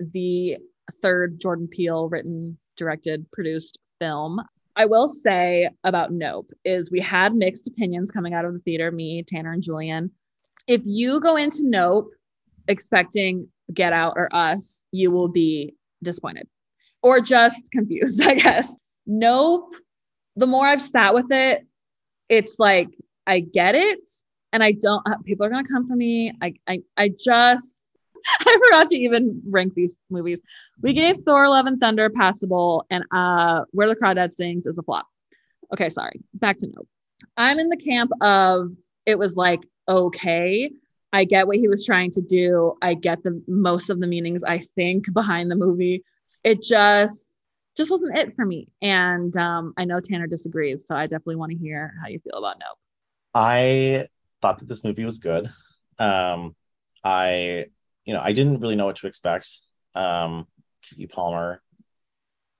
[0.00, 0.58] the
[1.02, 4.40] third Jordan Peele written, directed, produced film.
[4.76, 8.90] I will say about Nope is we had mixed opinions coming out of the theater,
[8.90, 10.10] me, Tanner, and Julian.
[10.66, 12.10] If you go into Nope
[12.66, 16.48] expecting Get Out or Us, you will be disappointed
[17.02, 18.78] or just confused, I guess.
[19.06, 19.76] Nope.
[20.36, 21.66] The more I've sat with it,
[22.28, 22.88] it's like
[23.26, 24.00] I get it,
[24.52, 25.06] and I don't.
[25.06, 26.32] uh, People are gonna come for me.
[26.42, 27.80] I, I, I just.
[28.40, 30.38] I forgot to even rank these movies.
[30.80, 34.82] We gave Thor: Love and Thunder passable, and uh, Where the Crawdad Sings is a
[34.82, 35.06] flop.
[35.72, 36.20] Okay, sorry.
[36.34, 36.88] Back to Nope.
[37.36, 38.72] I'm in the camp of
[39.06, 40.70] it was like okay.
[41.12, 42.74] I get what he was trying to do.
[42.82, 46.02] I get the most of the meanings I think behind the movie.
[46.42, 47.30] It just
[47.76, 48.68] just wasn't it for me.
[48.82, 52.38] And um, I know Tanner disagrees, so I definitely want to hear how you feel
[52.38, 52.78] about Nope.
[53.34, 54.08] I
[54.40, 55.50] thought that this movie was good.
[55.98, 56.54] Um,
[57.02, 57.66] I,
[58.04, 59.50] you know, I didn't really know what to expect.
[59.94, 60.46] Um,
[60.84, 61.62] Keke Palmer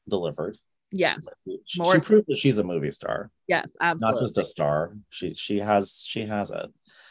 [0.09, 0.59] delivered.
[0.97, 1.29] Yes,
[1.67, 4.21] She, More she proved that she's a movie star, yes, absolutely.
[4.21, 4.93] not just a star.
[5.11, 6.67] She she has she has it.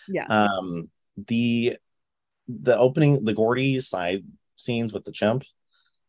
[0.07, 1.77] yeah, Um, the
[2.47, 4.23] the opening, the Gordy side
[4.55, 5.43] scenes with the chimp,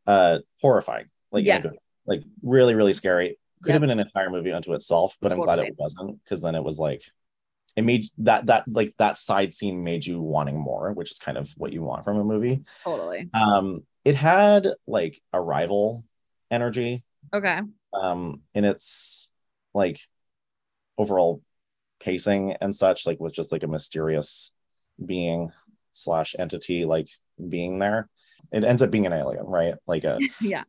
[0.07, 1.07] uh, horrifying.
[1.33, 1.63] Like, Yeah.
[2.07, 3.39] Like really really scary.
[3.63, 6.55] Could have been an entire movie unto itself, but I'm glad it wasn't because then
[6.55, 7.03] it was like
[7.77, 11.39] it made that that like that side scene made you wanting more, which is kind
[11.39, 12.63] of what you want from a movie.
[12.85, 13.29] totally.
[13.33, 16.05] Um, it had like Arrival
[16.51, 17.03] energy
[17.33, 17.61] Okay.
[17.95, 19.31] um in its
[19.73, 19.99] like
[20.99, 21.43] overall
[22.01, 24.53] pacing and such like with just like a mysterious
[25.05, 25.51] being
[25.93, 27.09] slash entity like
[27.49, 28.09] being there
[28.53, 30.65] it ends up being an alien right like a Yeah.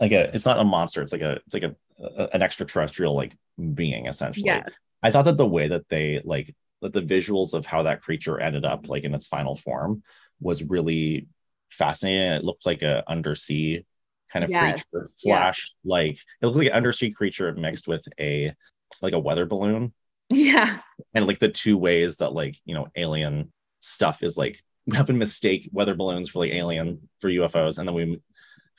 [0.00, 3.14] like a it's not a monster it's like a it's like a, a an extraterrestrial
[3.14, 3.36] like
[3.74, 4.64] being essentially Yeah.
[5.02, 8.40] i thought that the way that they like that the visuals of how that creature
[8.40, 10.02] ended up like in its final form
[10.40, 11.28] was really
[11.70, 13.84] fascinating it looked like a undersea
[14.32, 14.82] kind of Yes.
[14.90, 18.52] creature slash like it looked like an undersea creature mixed with a
[19.00, 19.92] like a weather balloon
[20.28, 20.78] Yeah.
[21.14, 25.18] and like the two ways that like you know alien stuff is like we often
[25.18, 28.20] mistake weather balloons for like alien for ufos and then we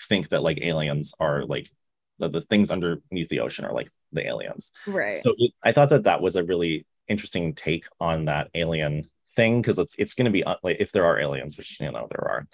[0.09, 1.69] think that like aliens are like
[2.19, 4.71] the, the things underneath the ocean are like the aliens.
[4.85, 5.17] Right.
[5.17, 9.61] so it, i thought that that was a really interesting take on that alien thing
[9.61, 12.27] because it's it's going to be like if there are aliens which you know there
[12.27, 12.47] are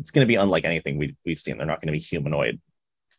[0.00, 1.58] it's going to be unlike anything we, we've seen.
[1.58, 2.60] They're not going to be humanoid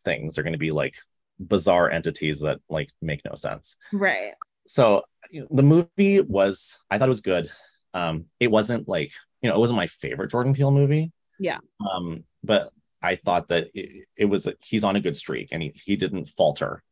[0.04, 0.34] things.
[0.34, 0.96] They're going to be like
[1.38, 3.76] bizarre entities that like make no sense.
[3.92, 4.32] Right.
[4.66, 7.50] so you know, the movie was i thought it was good.
[7.94, 11.58] Um it wasn't like you know it wasn't my favorite jordan peele movie Yeah.
[11.92, 15.72] um but i thought that it, it was he's on a good streak and he,
[15.84, 16.82] he didn't falter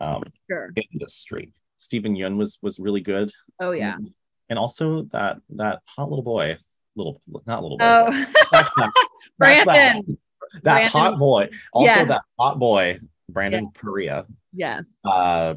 [0.00, 0.70] um Sure.
[0.76, 3.30] in this streak steven yeun was was really good
[3.60, 3.96] Oh yeah.
[4.48, 6.58] and also that that hot little boy
[6.96, 8.10] little not little boy Oh,
[8.52, 8.92] That's that-
[9.38, 10.18] Brandon.
[10.62, 10.90] that Brandon.
[10.90, 12.04] hot boy also Yeah.
[12.06, 14.98] that hot boy brandon perea Yes.
[15.04, 15.54] uh,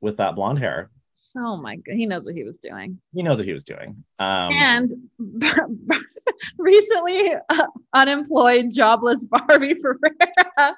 [0.00, 0.90] with that blonde hair
[1.36, 2.98] Oh my god, he knows what he was doing.
[3.14, 4.92] he knows what he was doing um and
[6.58, 10.74] recently uh, unemployed, jobless Barbie Ferreira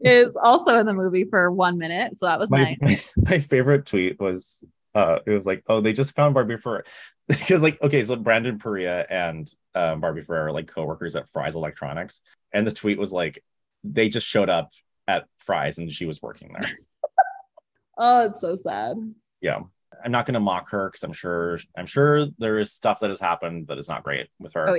[0.00, 2.16] is also in the movie for one minute.
[2.16, 3.12] So that was my, nice.
[3.16, 4.62] my favorite tweet was
[4.94, 6.82] uh it was like oh they just found barbie ferreira
[7.26, 11.54] because like okay so brandon perea and um, barbie ferreira are like co-workers at fry's
[11.54, 12.22] electronics
[12.54, 13.44] and the tweet was like
[13.84, 14.70] they just showed up
[15.06, 16.70] at fry's and she was working there
[17.98, 18.96] Oh, it's so sad.
[19.42, 19.60] yeah
[20.04, 23.10] i'm not going to mock her because i'm sure i'm sure there is stuff that
[23.10, 24.78] has happened that is not great with her.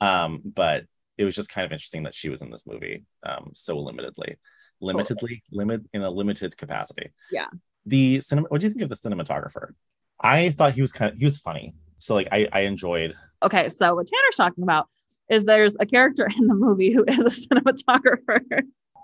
[0.00, 0.84] Oh, um but
[1.18, 4.36] it was just kind of interesting that she was in this movie um so limitedly
[4.82, 7.10] limitedly limit in a limited capacity.
[7.30, 7.46] Yeah.
[7.86, 9.72] the cinema what do you think of the cinematographer?
[10.20, 11.74] I thought he was kind of he was funny.
[11.98, 14.88] So like i i enjoyed Okay, so what Tanner's talking about
[15.28, 18.40] is there's a character in the movie who is a cinematographer.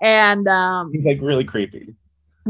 [0.02, 1.94] And um he's like really creepy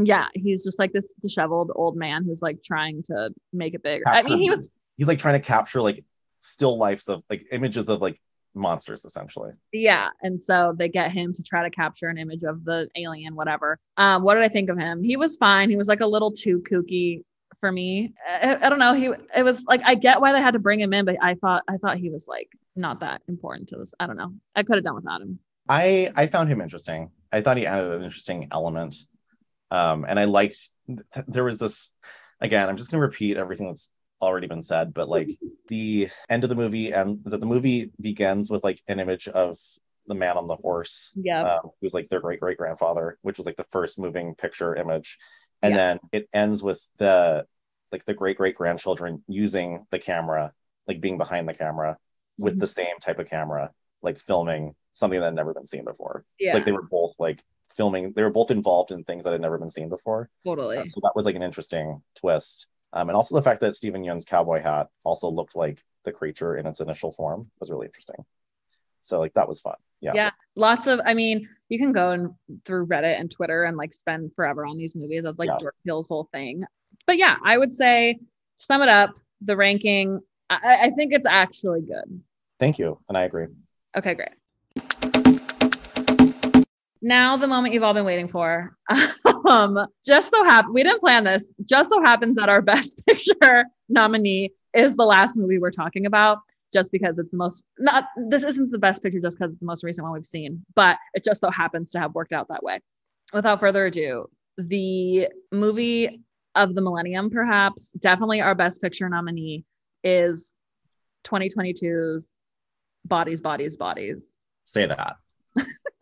[0.07, 4.03] yeah, he's just like this disheveled old man who's like trying to make it bigger.
[4.07, 6.03] I mean, he was he's like trying to capture like
[6.39, 8.19] still lifes of like images of like
[8.55, 12.65] monsters essentially Yeah, and so they get him to try to capture an image of
[12.65, 13.79] the alien, whatever.
[13.97, 15.03] Um, what did I think of him?
[15.03, 15.69] He was fine.
[15.69, 17.21] He was like a little too kooky
[17.59, 18.13] for me.
[18.27, 18.93] I, I don't know.
[18.93, 21.35] He it was like I get why they had to bring him in, but I
[21.35, 23.93] thought I thought he was like not that important to this.
[23.99, 24.33] I don't know.
[24.55, 25.39] I could have done without him.
[25.67, 27.11] I I found him interesting.
[27.31, 28.95] I thought he added an interesting element,
[29.71, 30.69] um, and I liked.
[30.87, 31.91] th- there was this
[32.41, 32.67] again.
[32.69, 33.89] I'm just gonna repeat everything that's
[34.21, 35.29] already been said, but like
[35.69, 39.57] the end of the movie and that the movie begins with like an image of
[40.07, 41.43] the man on the horse, Yeah.
[41.43, 45.17] uh, who's like their great great grandfather, which was like the first moving picture image,
[45.61, 45.77] and Yeah.
[45.77, 47.45] then it ends with the
[47.91, 50.51] like the great great grandchildren using the camera,
[50.87, 51.97] like being behind the camera
[52.37, 52.59] with Mhm.
[52.61, 53.71] the same type of camera,
[54.01, 56.25] like filming something that had never been seen before.
[56.39, 56.47] Yeah.
[56.47, 57.43] It's like they were both like
[57.73, 60.29] filming, they were both involved in things that had never been seen before.
[60.45, 60.77] totally.
[60.77, 62.67] Uh, so that was like an interesting twist.
[62.93, 66.57] Um, and also the fact that Steven Yeun's cowboy hat also looked like the creature
[66.57, 68.25] in its initial form was really interesting.
[69.01, 69.75] So like that was fun.
[70.01, 70.13] Yeah.
[70.15, 70.31] Yeah.
[70.55, 72.31] Lots of, I mean, you can go and
[72.65, 75.23] through Reddit and Twitter and like spend forever on these movies.
[75.23, 75.57] That's like Yeah.
[75.59, 76.63] Jordan Peele's whole thing.
[77.05, 78.19] But yeah, I would say
[78.57, 80.21] sum it up, the ranking.
[80.49, 82.21] I, I think it's actually good.
[82.59, 82.99] Thank you.
[83.07, 83.47] And I agree.
[83.95, 84.29] Okay, great.
[87.01, 88.75] Now the moment you've all been waiting for.
[89.47, 91.45] um, just so happen we didn't plan this.
[91.65, 96.39] Just so happens that our best picture nominee is the last movie we're talking about.
[96.71, 99.65] Just because it's the most not this isn't the best picture just because it's the
[99.65, 102.61] most recent one we've seen, but it just so happens to have worked out that
[102.61, 102.79] way.
[103.33, 104.27] Without further ado,
[104.57, 106.21] the movie
[106.53, 109.65] of the millennium, perhaps definitely our best picture nominee
[110.03, 110.53] is
[111.25, 112.29] 2022's
[113.05, 114.35] Bodies, Bodies, Bodies.
[114.65, 115.15] Say that.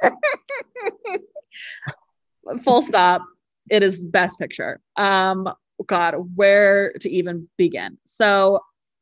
[2.63, 3.23] full stop.
[3.69, 4.79] It is best picture.
[4.95, 5.49] Um
[5.85, 7.97] god where to even begin?
[8.05, 8.59] So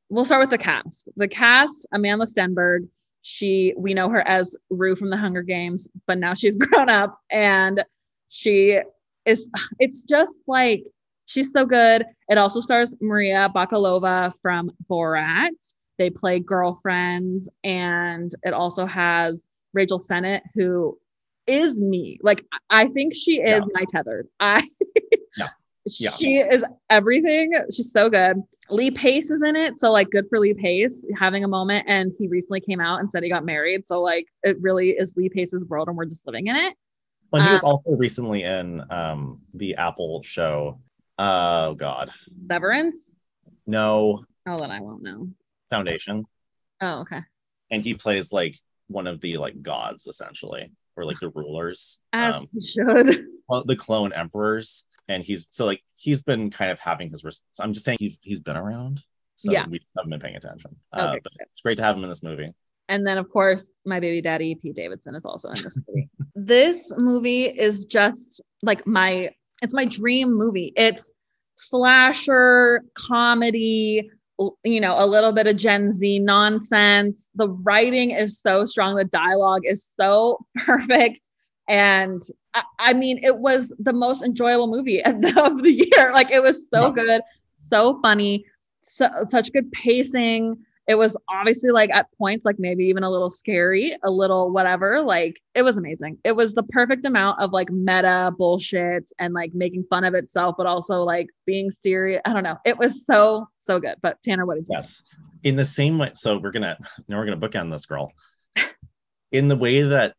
[0.10, 1.08] we'll start with the cast.
[1.16, 2.88] The cast amandla stenberg.
[3.22, 7.20] She we know her as rue from the hunger games but now she's grown up
[7.32, 7.84] and
[8.30, 8.80] she
[9.26, 9.50] is
[9.80, 10.84] it's just like
[11.26, 12.06] she's so good.
[12.30, 15.50] It also stars maria bakalova from borat.
[15.98, 20.98] They play girlfriends and it also has rachel sennott who
[21.48, 22.18] is me.
[22.24, 23.74] Like I think she is Yeah.
[23.74, 24.28] my tethered.
[24.40, 24.68] I
[25.38, 25.50] Yeah.
[25.86, 26.10] Yeah.
[26.12, 27.54] she is everything.
[27.72, 28.42] She's so good.
[28.72, 29.80] Lee Pace is in it.
[29.80, 31.86] So like good for Lee Pace having a moment.
[31.88, 33.86] And he recently came out and said he got married.
[33.86, 36.74] So like it really is Lee Pace's world and we're just living in it.
[37.32, 40.80] Well, he was Um, also recently in um the Apple show.
[41.20, 42.10] Oh God.
[42.50, 43.12] Severance.
[43.68, 45.30] No Oh, then I won't know.
[45.70, 46.26] Foundation.
[46.82, 47.22] Oh, okay.
[47.70, 48.56] And he plays like
[48.88, 52.00] one of the like gods essentially, or like the rulers.
[52.14, 53.26] As um, he should.
[53.66, 57.74] the clone emperors and he's so like he's been kind of having his res- i'm
[57.74, 59.04] just saying he's, he's been around
[59.36, 59.66] so Yeah.
[59.70, 62.24] we haven't been paying attention uh, Okay, but it's great to have him in this
[62.24, 62.52] movie
[62.88, 66.10] And then, of course, my baby daddy, Pete Davidson, is also in this movie.
[66.36, 69.30] this movie is just like my,
[69.62, 70.72] it's my dream movie.
[70.76, 71.12] It's
[71.56, 74.10] slasher, comedy,
[74.64, 77.30] you know, a little bit of Gen Z nonsense.
[77.36, 78.96] The writing is so strong.
[78.96, 81.30] The dialogue is so perfect.
[81.68, 82.22] And
[82.54, 86.12] I, I mean, it was the most enjoyable movie of the, year.
[86.14, 87.22] Like, it was so good,
[87.58, 88.46] so funny,
[88.82, 90.58] so, such good pacing
[90.88, 95.02] it was obviously like at points like maybe even a little scary a little whatever
[95.02, 96.18] like it was amazing.
[96.24, 100.56] It was the perfect amount of like meta bullshit and like making fun of itself
[100.58, 102.58] but also like being serious i don't know.
[102.66, 103.96] It was so so good.
[104.02, 105.02] But tanner what did you yes.
[105.44, 108.12] In the same way so we're gonna now we're gonna bookend this girl.
[109.32, 110.16] In the way that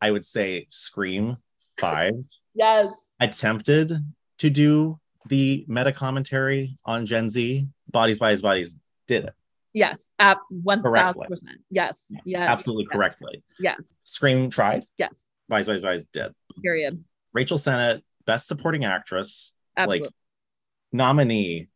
[0.00, 1.36] i would say scream
[1.78, 2.12] 5
[2.54, 3.12] yes.
[3.20, 3.92] attempted
[4.38, 4.98] to do
[5.28, 8.76] the meta commentary on gen z bodies bodies bodies
[9.06, 9.34] did it
[9.72, 11.26] yes at 1000% Correctly.
[11.70, 13.42] yes yes absolutely yes, correctly.
[13.60, 13.94] Yes.
[14.04, 14.84] Scream tried?
[14.98, 15.26] Yes.
[15.48, 16.32] Wise, Wise, Wise did
[16.62, 17.04] period.
[17.32, 20.14] Rachel sennott best supporting actress absolutely like
[20.92, 21.68] nominee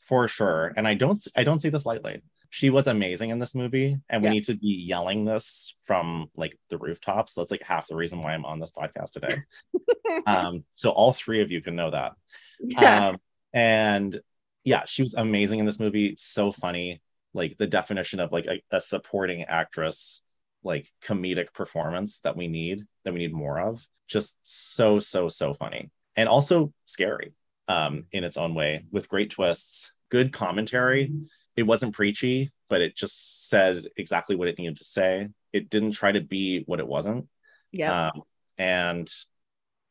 [0.00, 0.72] for sure.
[0.76, 2.22] And i don't i don't see this lightly.
[2.50, 4.32] She was amazing in this movie and we Yeah.
[4.32, 7.32] need to be yelling this from like the rooftops.
[7.34, 9.36] That's like half the reason why i'm on this podcast today.
[10.26, 12.12] Um so all three of you can know that.
[12.60, 13.08] Yeah.
[13.08, 13.20] Um
[13.54, 14.20] and
[14.64, 16.14] yeah she was amazing in this movie.
[16.18, 17.00] So funny
[17.34, 20.22] like the definition of like a, a supporting actress
[20.64, 25.52] like comedic performance that we need that we need more of just so so so
[25.52, 27.32] funny and also scary
[27.68, 31.12] um in its own way with great twists good commentary
[31.56, 35.92] it wasn't preachy but it just said exactly what it needed to say it didn't
[35.92, 37.26] try to be what it wasn't
[37.72, 38.22] yeah um,
[38.58, 39.10] and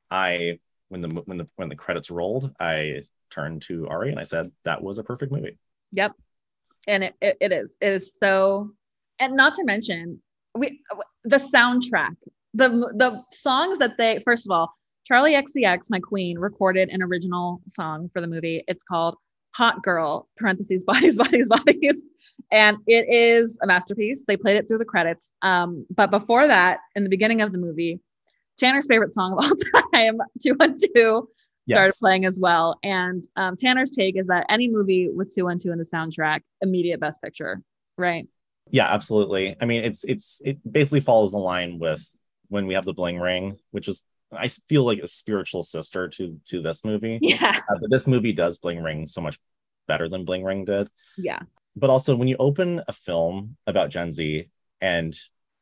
[0.09, 0.59] I,
[0.89, 4.51] when the when the when the credits rolled, I turned to Ari and I said
[4.65, 5.57] that was a perfect movie.
[5.91, 6.13] Yep.
[6.87, 7.77] And it, it, it is.
[7.81, 8.71] It is so,
[9.19, 10.21] and not to mention,
[10.55, 10.81] we
[11.23, 12.15] the soundtrack,
[12.53, 14.73] the the songs that they first of all,
[15.09, 18.63] Charli XCX, my queen, recorded an original song for the movie.
[18.67, 19.15] It's called
[19.55, 22.05] Hot Girl, parentheses, bodies, bodies, bodies.
[22.51, 24.23] And it is a masterpiece.
[24.27, 25.31] They played it through the credits.
[25.41, 27.99] Um, but before that, in the beginning of the movie,
[28.57, 29.51] Tanner's favorite song of all
[29.93, 31.25] time, 212,
[31.65, 31.77] Yes.
[31.77, 32.77] started playing as well.
[32.83, 37.21] And um, Tanner's take is that any movie with 212 in the soundtrack, immediate best
[37.21, 37.61] picture,
[37.97, 38.27] right?
[38.69, 39.55] Yeah, absolutely.
[39.59, 42.03] I mean, it's it's it basically follows the line with
[42.47, 46.39] when we have the bling ring, which is I feel like a spiritual sister to
[46.49, 47.19] to this movie.
[47.21, 47.59] Yeah.
[47.69, 49.37] Uh, but this movie does bling ring so much
[49.87, 50.89] better than bling ring did.
[51.17, 51.39] Yeah.
[51.75, 54.47] But also, when you open a film about Gen Z
[54.79, 55.13] and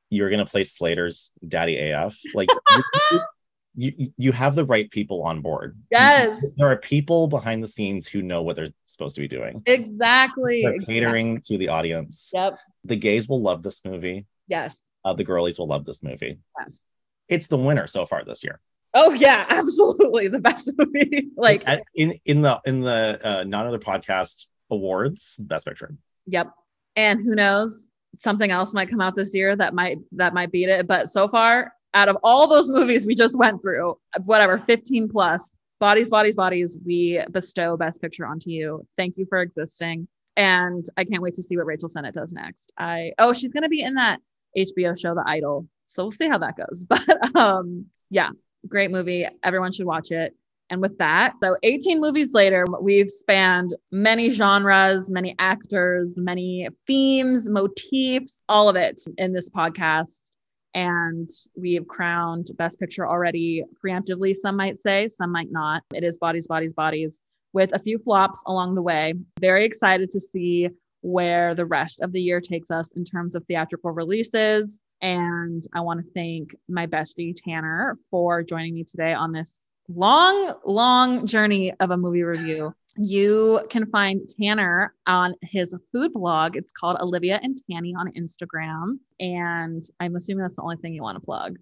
[0.09, 2.49] you're gonna play Slayyyter's Daddy AF, like
[3.79, 5.77] you, you have the right people on board.
[5.91, 6.43] Yes.
[6.57, 9.61] there are people behind the scenes who know what they're supposed to be doing.
[9.65, 10.61] Exactly.
[10.63, 12.31] They're catering to the audience.
[12.33, 12.59] Yep.
[12.83, 14.25] The gays will love this movie.
[14.47, 14.89] Yes.
[15.05, 16.39] Uh, the girlies will love this movie.
[16.59, 16.85] Yes.
[17.27, 18.59] It's the winner so far this year.
[18.93, 21.29] Oh yeah, absolutely the best movie.
[21.37, 25.95] like, At- in in the in the uh, not another podcast awards, best picture.
[26.25, 26.51] yep.
[26.95, 27.87] And who knows,
[28.17, 30.87] something else might come out this year that might that might beat it.
[30.87, 35.55] But so far, out of all those movies we just went through, whatever, 15 plus,
[35.79, 38.85] bodies, bodies, bodies, we bestow best picture onto you.
[38.95, 40.07] Thank you for existing.
[40.37, 42.71] And I can't wait to see what Rachel Sennott does next.
[42.77, 44.19] I oh, she's gonna be in that
[44.57, 45.67] HBO show, The Idol.
[45.87, 46.85] So we'll see how that goes.
[46.89, 48.29] But um, yeah,
[48.67, 49.27] great movie.
[49.43, 50.35] Everyone should watch it.
[50.71, 57.49] And with that, so 18 movies later, we've spanned many genres, many actors, many themes,
[57.49, 60.28] motifs, all of it in this podcast.
[60.73, 65.83] And we have crowned Best Picture already preemptively, some might say, some might not.
[65.93, 67.19] It is Bodies, Bodies, Bodies,
[67.53, 69.13] with a few flops along the way.
[69.39, 70.69] Very excited to see
[71.01, 74.81] where the rest of the year takes us in terms of theatrical releases.
[75.01, 80.53] And I want to thank my bestie, Tanner, for joining me today on this long,
[80.65, 82.73] long journey of a movie review.
[83.01, 86.57] You can find Tanner on his food blog.
[86.57, 88.99] It's called Olivia and Tanny on Instagram.
[89.21, 91.57] And I'm assuming that's the only thing you want to plug.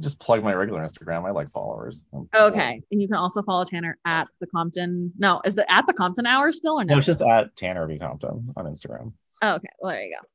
[0.00, 1.26] Just plug my regular Instagram.
[1.26, 2.06] I like followers.
[2.34, 2.80] Okay.
[2.92, 5.12] And you can also follow Tanner at the Compton.
[5.18, 6.94] No, is it at the Compton Hour still or no?
[6.94, 9.12] No, it's just at Tanner V Compton on Instagram.
[9.42, 9.68] Oh, okay.
[9.80, 10.26] Well, there you go.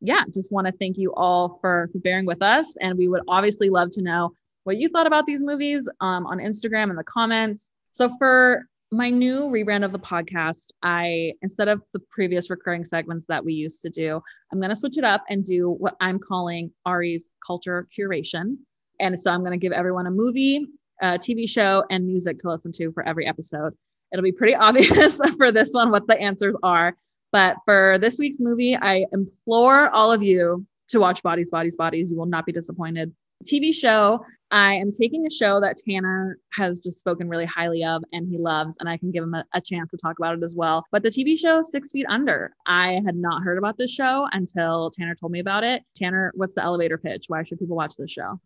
[0.00, 3.22] Yeah, just want to thank you all for for bearing with us, and we would
[3.26, 4.30] obviously love to know
[4.62, 7.72] what you thought about these movies um, on Instagram in the comments.
[7.92, 13.26] So for my new rebrand of the podcast, I instead of the previous recurring segments
[13.26, 14.20] that we used to do,
[14.52, 18.56] I'm going to switch it up and do what I'm calling Ari's culture curation.
[19.00, 20.66] And so I'm going to give everyone a movie,
[21.02, 23.74] a TV show, and music to listen to for every episode.
[24.12, 26.96] It'll be pretty obvious for this one what the answers are.
[27.30, 32.10] But for this week's movie, I implore all of you to watch Bodies, Bodies, Bodies.
[32.10, 33.12] You will not be disappointed.
[33.44, 38.02] TV show, I am taking a show that Tanner has just spoken really highly of
[38.12, 40.42] and he loves, and I can give him a, a chance to talk about it
[40.42, 40.84] as well.
[40.90, 44.90] But the TV show Six Feet Under, I had not heard about this show until
[44.90, 45.82] Tanner told me about it.
[45.94, 47.24] Tanner, what's the elevator pitch?
[47.28, 48.40] Why should people watch this show?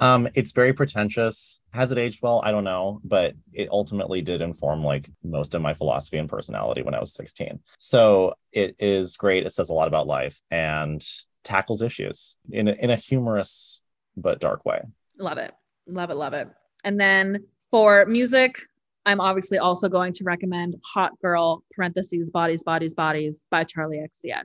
[0.00, 1.60] Um, it's very pretentious.
[1.70, 2.40] Has it aged well?
[2.42, 6.82] I don't know, but it ultimately did inform like most of my philosophy and personality
[6.82, 7.60] when I was 16.
[7.78, 9.44] So it is great.
[9.44, 11.06] It says a lot about life and
[11.44, 13.82] tackles issues in a, in a humorous
[14.16, 14.80] but dark way.
[15.22, 15.52] Love it.
[15.86, 16.16] Love it.
[16.16, 16.48] Love it.
[16.82, 18.58] And then for music,
[19.06, 24.42] I'm obviously also going to recommend Hot Girl, parentheses, Bodies, Bodies, Bodies by Charli XCX.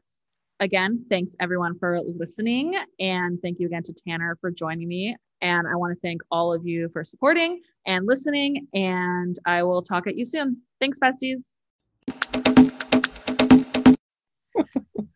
[0.60, 2.76] Again, thanks everyone for listening.
[3.00, 5.16] And thank you again to Tanner for joining me.
[5.42, 8.68] And I want to thank all of you for supporting and listening.
[8.76, 10.58] And I will talk at you soon.
[10.80, 11.42] Thanks, besties.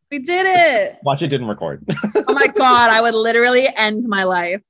[0.09, 0.97] we did it.
[1.03, 1.83] Watch it didn't record.
[2.27, 2.89] Oh my God.
[2.89, 4.61] I would literally end my life.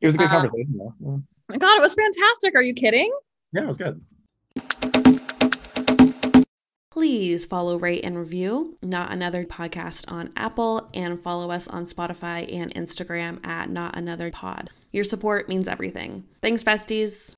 [0.00, 0.94] It was a good Uh, conversation though.
[1.50, 1.56] Yeah.
[1.58, 2.54] God, it was fantastic.
[2.54, 3.10] Are you kidding?
[3.52, 4.00] Yeah, it was good.
[6.90, 12.52] Please follow, rate, and review Not Another Podcast on Apple and follow us on Spotify
[12.52, 14.70] and Instagram at Not Another Pod.
[14.90, 16.24] Your support means everything.
[16.42, 17.34] Thanks, besties.